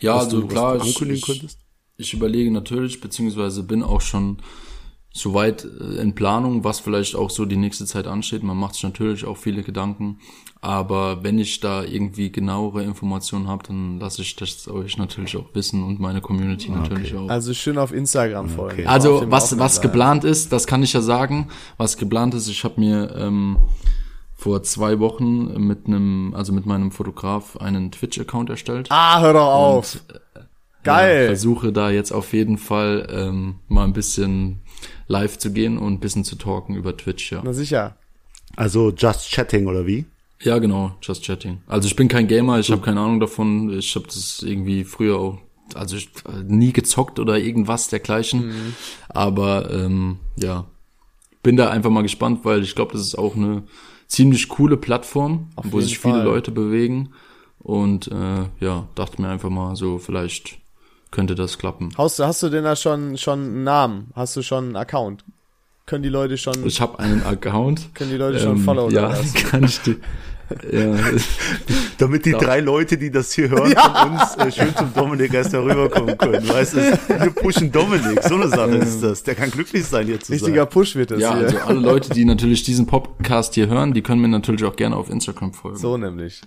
Ja, 0.00 0.18
also 0.18 0.42
du, 0.42 0.46
klar, 0.46 0.76
ich, 0.76 0.82
ankündigen 0.82 1.16
ich, 1.16 1.26
könntest? 1.26 1.58
ich 1.96 2.14
überlege 2.14 2.50
natürlich, 2.50 3.00
beziehungsweise 3.00 3.62
bin 3.64 3.82
auch 3.82 4.00
schon 4.00 4.38
soweit 5.18 5.64
äh, 5.64 6.00
in 6.00 6.14
Planung, 6.14 6.64
was 6.64 6.80
vielleicht 6.80 7.16
auch 7.16 7.30
so 7.30 7.44
die 7.44 7.56
nächste 7.56 7.84
Zeit 7.84 8.06
ansteht. 8.06 8.42
Man 8.42 8.56
macht 8.56 8.74
sich 8.74 8.84
natürlich 8.84 9.24
auch 9.24 9.36
viele 9.36 9.62
Gedanken, 9.62 10.18
aber 10.60 11.22
wenn 11.22 11.38
ich 11.38 11.60
da 11.60 11.82
irgendwie 11.84 12.32
genauere 12.32 12.82
Informationen 12.82 13.48
habe, 13.48 13.64
dann 13.66 13.98
lasse 14.00 14.22
ich 14.22 14.36
das 14.36 14.68
euch 14.68 14.96
natürlich 14.96 15.36
auch 15.36 15.54
wissen 15.54 15.82
und 15.84 16.00
meine 16.00 16.20
Community 16.20 16.70
natürlich 16.70 17.14
auch. 17.14 17.28
Also 17.28 17.54
schön 17.54 17.78
auf 17.78 17.92
Instagram 17.92 18.48
folgen. 18.48 18.86
Auf 18.86 18.92
Also 18.92 19.20
dem 19.20 19.30
was 19.30 19.58
was 19.58 19.80
geplant 19.80 20.24
ist, 20.24 20.52
das 20.52 20.66
kann 20.66 20.82
ich 20.82 20.92
ja 20.92 21.00
sagen. 21.00 21.48
Was 21.76 21.96
geplant 21.96 22.34
ist, 22.34 22.48
ich 22.48 22.64
habe 22.64 22.80
mir 22.80 23.14
ähm, 23.16 23.58
vor 24.34 24.62
zwei 24.62 25.00
Wochen 25.00 25.66
mit 25.66 25.86
einem, 25.86 26.32
also 26.34 26.52
mit 26.52 26.64
meinem 26.64 26.92
Fotograf 26.92 27.56
einen 27.56 27.90
Twitch-Account 27.90 28.50
erstellt. 28.50 28.86
Ah, 28.90 29.20
hör 29.20 29.32
doch 29.32 29.52
auf. 29.52 29.98
Geil. 30.84 31.22
Ja, 31.22 31.26
versuche 31.26 31.72
da 31.72 31.90
jetzt 31.90 32.12
auf 32.12 32.32
jeden 32.32 32.56
Fall 32.56 33.08
ähm, 33.10 33.56
mal 33.66 33.84
ein 33.84 33.92
bisschen 33.92 34.60
live 35.06 35.38
zu 35.38 35.52
gehen 35.52 35.78
und 35.78 35.94
ein 35.94 36.00
bisschen 36.00 36.24
zu 36.24 36.36
talken 36.36 36.74
über 36.74 36.96
Twitch, 36.96 37.32
ja. 37.32 37.40
Na 37.44 37.52
sicher. 37.52 37.96
Also 38.56 38.90
Just 38.90 39.30
Chatting 39.30 39.66
oder 39.66 39.86
wie? 39.86 40.06
Ja, 40.40 40.58
genau, 40.58 40.96
Just 41.02 41.24
Chatting. 41.24 41.62
Also 41.66 41.86
ich 41.86 41.96
bin 41.96 42.08
kein 42.08 42.28
Gamer, 42.28 42.58
ich 42.58 42.70
habe 42.70 42.82
keine 42.82 43.00
Ahnung 43.00 43.20
davon. 43.20 43.76
Ich 43.78 43.94
habe 43.94 44.06
das 44.06 44.42
irgendwie 44.42 44.84
früher 44.84 45.18
auch, 45.18 45.38
also 45.74 45.96
ich, 45.96 46.10
nie 46.46 46.72
gezockt 46.72 47.18
oder 47.18 47.38
irgendwas 47.38 47.88
dergleichen. 47.88 48.48
Mhm. 48.48 48.74
Aber 49.08 49.70
ähm, 49.72 50.18
ja, 50.36 50.66
bin 51.42 51.56
da 51.56 51.70
einfach 51.70 51.90
mal 51.90 52.02
gespannt, 52.02 52.40
weil 52.44 52.62
ich 52.62 52.74
glaube, 52.74 52.92
das 52.92 53.02
ist 53.02 53.16
auch 53.16 53.34
eine 53.36 53.64
ziemlich 54.06 54.48
coole 54.48 54.76
Plattform, 54.76 55.50
Auf 55.56 55.66
wo 55.70 55.80
sich 55.80 55.98
viele 55.98 56.14
Fall. 56.14 56.24
Leute 56.24 56.50
bewegen. 56.50 57.10
Und 57.58 58.08
äh, 58.08 58.44
ja, 58.60 58.88
dachte 58.94 59.20
mir 59.20 59.28
einfach 59.28 59.50
mal 59.50 59.76
so, 59.76 59.98
vielleicht 59.98 60.58
könnte 61.10 61.34
das 61.34 61.58
klappen. 61.58 61.90
Hast 61.96 62.18
du, 62.18 62.24
hast 62.24 62.42
du 62.42 62.48
denn 62.48 62.64
da 62.64 62.76
schon, 62.76 63.16
schon 63.16 63.38
einen 63.40 63.64
Namen? 63.64 64.10
Hast 64.14 64.36
du 64.36 64.42
schon 64.42 64.64
einen 64.66 64.76
Account? 64.76 65.24
Können 65.86 66.02
die 66.02 66.08
Leute 66.10 66.36
schon, 66.36 66.66
Ich 66.66 66.80
habe 66.80 66.98
einen 66.98 67.22
Account. 67.22 67.88
können 67.94 68.10
die 68.10 68.16
Leute 68.16 68.38
schon 68.40 68.56
Ähm, 68.56 68.64
followen? 68.64 68.94
Ja, 68.94 69.08
oder 69.08 69.18
was? 69.18 69.34
kann 69.50 69.64
ich 69.64 69.80
die. 69.80 69.96
Ja, 70.72 70.94
Damit 71.98 72.24
die 72.24 72.30
Ja. 72.30 72.38
drei 72.38 72.60
Leute, 72.60 72.96
die 72.96 73.10
das 73.10 73.32
hier 73.32 73.50
hören 73.50 73.72
von 73.74 74.12
uns, 74.12 74.34
äh, 74.36 74.50
schön 74.50 74.74
zum 74.74 74.94
Dominik 74.94 75.34
erst 75.34 75.52
herüberkommen 75.52 76.16
können. 76.16 76.48
Weißt 76.48 76.72
du, 76.74 76.78
wir 76.78 77.30
pushen 77.32 77.70
Dominik, 77.70 78.22
so 78.22 78.34
eine 78.36 78.48
Sache 78.48 78.76
ist 78.76 79.02
das. 79.02 79.22
Der 79.24 79.34
kann 79.34 79.50
glücklich 79.50 79.84
sein, 79.84 80.06
hier 80.06 80.18
zu 80.20 80.32
Richtiger 80.32 80.62
sein. 80.62 80.68
Push 80.70 80.94
wird 80.96 81.10
das 81.10 81.20
ja, 81.20 81.36
hier. 81.36 81.46
also 81.48 81.58
alle 81.58 81.80
Leute, 81.80 82.10
die 82.14 82.24
natürlich 82.24 82.62
diesen 82.62 82.86
Podcast 82.86 83.54
hier 83.54 83.66
hören, 83.68 83.92
die 83.92 84.00
können 84.02 84.22
mir 84.22 84.28
natürlich 84.28 84.64
auch 84.64 84.76
gerne 84.76 84.96
auf 84.96 85.10
Instagram 85.10 85.52
folgen. 85.52 85.76
so 85.76 85.96
nämlich. 85.98 86.40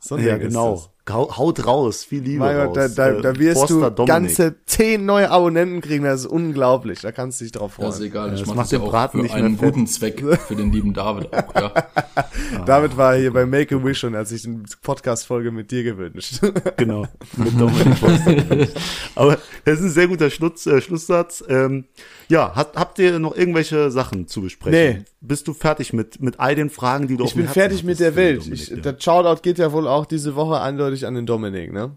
So 0.00 0.16
Ja, 0.18 0.36
genau. 0.36 0.84
Das. 1.06 1.14
Hau- 1.14 1.36
Haut 1.36 1.66
raus, 1.66 2.04
viel 2.04 2.22
Liebe 2.22 2.38
Mein 2.40 2.56
raus. 2.56 2.66
Gott, 2.68 2.76
da, 2.76 2.88
da, 2.88 3.18
Äh, 3.18 3.20
da 3.22 3.38
wirst 3.38 3.58
Forster 3.58 3.90
du 3.90 3.96
Dominik. 3.96 4.06
ganze 4.08 4.54
zehn 4.66 5.04
neue 5.04 5.30
Abonnenten 5.30 5.80
kriegen, 5.80 6.04
das 6.04 6.20
ist 6.20 6.26
unglaublich. 6.26 7.00
Da 7.02 7.12
kannst 7.12 7.40
du 7.40 7.44
dich 7.44 7.52
drauf 7.52 7.76
Ja, 7.78 7.88
ist 7.88 7.96
freuen. 7.96 8.08
egal, 8.10 8.30
das 8.30 8.40
ich 8.40 8.46
mache 8.46 8.56
macht 8.56 8.64
das 8.66 8.70
ja 8.72 8.78
den 8.78 8.86
auch 8.86 8.90
Braten 8.90 9.18
für 9.18 9.22
nicht 9.22 9.34
mehr 9.34 9.44
einen 9.44 9.56
guten 9.58 9.86
Zweck, 9.86 10.24
für 10.46 10.56
den 10.56 10.72
lieben 10.72 10.94
David 10.94 11.32
auch, 11.32 11.54
ja. 11.54 11.72
David 12.66 12.96
war 12.96 13.16
hier 13.16 13.32
bei 13.32 13.44
Make 13.46 13.76
a 13.76 13.84
Wish 13.84 14.04
und 14.04 14.16
hat 14.16 14.28
sich 14.28 14.46
eine 14.46 14.62
Podcast-Folge 14.82 15.50
mit 15.50 15.70
dir 15.70 15.82
gewünscht. 15.84 16.40
Genau, 16.76 17.06
mit 17.36 17.52
Dominik. 17.60 18.68
Aber 19.14 19.38
das 19.64 19.78
ist 19.78 19.84
ein 19.86 19.90
sehr 19.90 20.08
guter 20.08 20.30
Schluss, 20.30 20.66
äh, 20.66 20.80
Schlusssatz. 20.80 21.44
Ähm, 21.48 21.84
ja, 22.28 22.52
habt, 22.54 22.76
habt 22.76 22.98
ihr 22.98 23.18
noch 23.18 23.36
irgendwelche 23.36 23.90
Sachen 23.90 24.26
zu 24.26 24.40
besprechen? 24.42 24.98
Nee. 24.98 25.04
Bist 25.20 25.46
du 25.48 25.54
fertig 25.54 25.92
mit, 25.92 26.20
mit 26.20 26.40
all 26.40 26.54
den 26.54 26.68
Fragen, 26.70 27.06
die 27.08 27.16
du 27.16 27.24
auf 27.24 27.30
Ich 27.30 27.36
bin 27.36 27.48
fertig 27.48 27.82
mit 27.84 28.00
der 28.00 28.16
Welt. 28.16 28.40
Dominik, 28.40 28.60
Ich, 28.60 28.68
ja. 28.70 28.76
der 28.76 28.96
Shoutout 28.98 29.40
geht 29.42 29.58
ja 29.58 29.72
wohl 29.72 29.86
auch 29.88 30.04
diese 30.06 30.34
Woche 30.36 30.60
eindeutig 30.60 30.93
an 31.06 31.14
den 31.14 31.26
Dominik, 31.26 31.72
ne? 31.72 31.96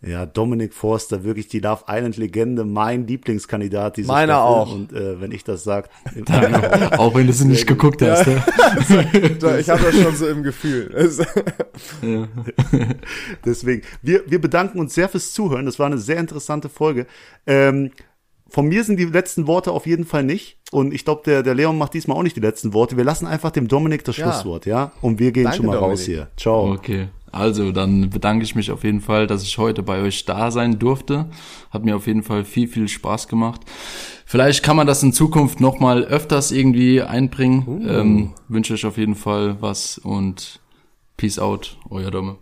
Ja, 0.00 0.26
Dominik 0.26 0.74
Forster, 0.74 1.24
wirklich 1.24 1.48
die 1.48 1.58
Love 1.58 1.82
Island 1.88 2.16
Legende, 2.18 2.64
mein 2.64 3.08
Lieblingskandidat 3.08 3.96
dieser 3.96 4.12
Meiner 4.12 4.34
Staffel. 4.34 4.46
auch. 4.54 4.72
Und 4.72 4.92
äh, 4.92 5.20
wenn 5.20 5.32
ich 5.32 5.42
das 5.42 5.64
sag, 5.64 5.88
auch 6.98 7.14
wenn 7.16 7.26
du 7.26 7.32
es 7.32 7.42
nicht 7.42 7.66
geguckt 7.66 8.00
hast. 8.02 8.26
ne? 8.28 8.40
Ich 9.58 9.68
habe 9.68 9.82
das 9.82 10.00
schon 10.00 10.14
so 10.14 10.28
im 10.28 10.44
Gefühl. 10.44 10.88
Es- 10.94 11.20
deswegen, 13.44 13.82
wir, 14.02 14.22
wir 14.26 14.40
bedanken 14.40 14.78
uns 14.78 14.94
sehr 14.94 15.08
fürs 15.08 15.32
Zuhören. 15.32 15.66
Das 15.66 15.78
war 15.78 15.86
eine 15.86 15.98
sehr 15.98 16.18
interessante 16.18 16.68
Folge. 16.68 17.06
Ähm, 17.46 17.90
von 18.50 18.66
mir 18.66 18.82
sind 18.84 18.98
die 18.98 19.04
letzten 19.04 19.46
Worte 19.46 19.72
auf 19.72 19.86
jeden 19.86 20.04
Fall 20.04 20.22
nicht. 20.24 20.56
Und 20.70 20.92
ich 20.94 21.04
glaube, 21.04 21.22
der, 21.24 21.42
der 21.42 21.54
Leon 21.54 21.76
macht 21.78 21.94
diesmal 21.94 22.16
auch 22.16 22.22
nicht 22.22 22.36
die 22.36 22.40
letzten 22.40 22.72
Worte. 22.72 22.96
Wir 22.96 23.04
lassen 23.04 23.26
einfach 23.26 23.50
dem 23.50 23.68
Dominik 23.68 24.04
das 24.04 24.16
Ja. 24.16 24.30
Schlusswort, 24.32 24.66
ja? 24.66 24.92
Und 25.02 25.18
wir 25.18 25.32
gehen 25.32 25.44
Danke, 25.44 25.56
schon 25.58 25.66
mal 25.66 25.76
raus 25.76 26.04
Dominik. 26.04 26.06
hier. 26.06 26.28
Ciao. 26.36 26.72
Okay, 26.72 27.08
also 27.32 27.72
dann 27.72 28.10
bedanke 28.10 28.44
ich 28.44 28.54
mich 28.54 28.70
auf 28.70 28.84
jeden 28.84 29.00
Fall, 29.00 29.26
dass 29.26 29.42
ich 29.42 29.58
heute 29.58 29.82
bei 29.82 30.00
euch 30.02 30.24
da 30.24 30.50
sein 30.50 30.78
durfte. 30.78 31.26
Hat 31.70 31.84
mir 31.84 31.96
auf 31.96 32.06
jeden 32.06 32.22
Fall 32.22 32.44
viel, 32.44 32.68
viel 32.68 32.88
Spaß 32.88 33.28
gemacht. 33.28 33.60
Vielleicht 34.26 34.62
kann 34.62 34.76
man 34.76 34.86
das 34.86 35.02
in 35.02 35.12
Zukunft 35.12 35.60
noch 35.60 35.80
mal 35.80 36.04
öfters 36.04 36.50
irgendwie 36.52 37.00
einbringen. 37.02 37.86
Ähm, 37.88 38.32
wünsche 38.48 38.74
euch 38.74 38.84
auf 38.84 38.98
jeden 38.98 39.14
Fall 39.14 39.56
was 39.60 39.96
und 39.98 40.60
Peace 41.16 41.38
out, 41.38 41.78
euer 41.90 42.10
Domme. 42.10 42.36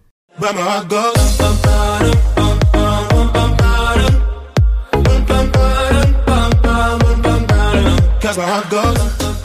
Cause 8.27 8.39
my 8.39 8.45
heart 8.45 8.68
goes 8.68 9.36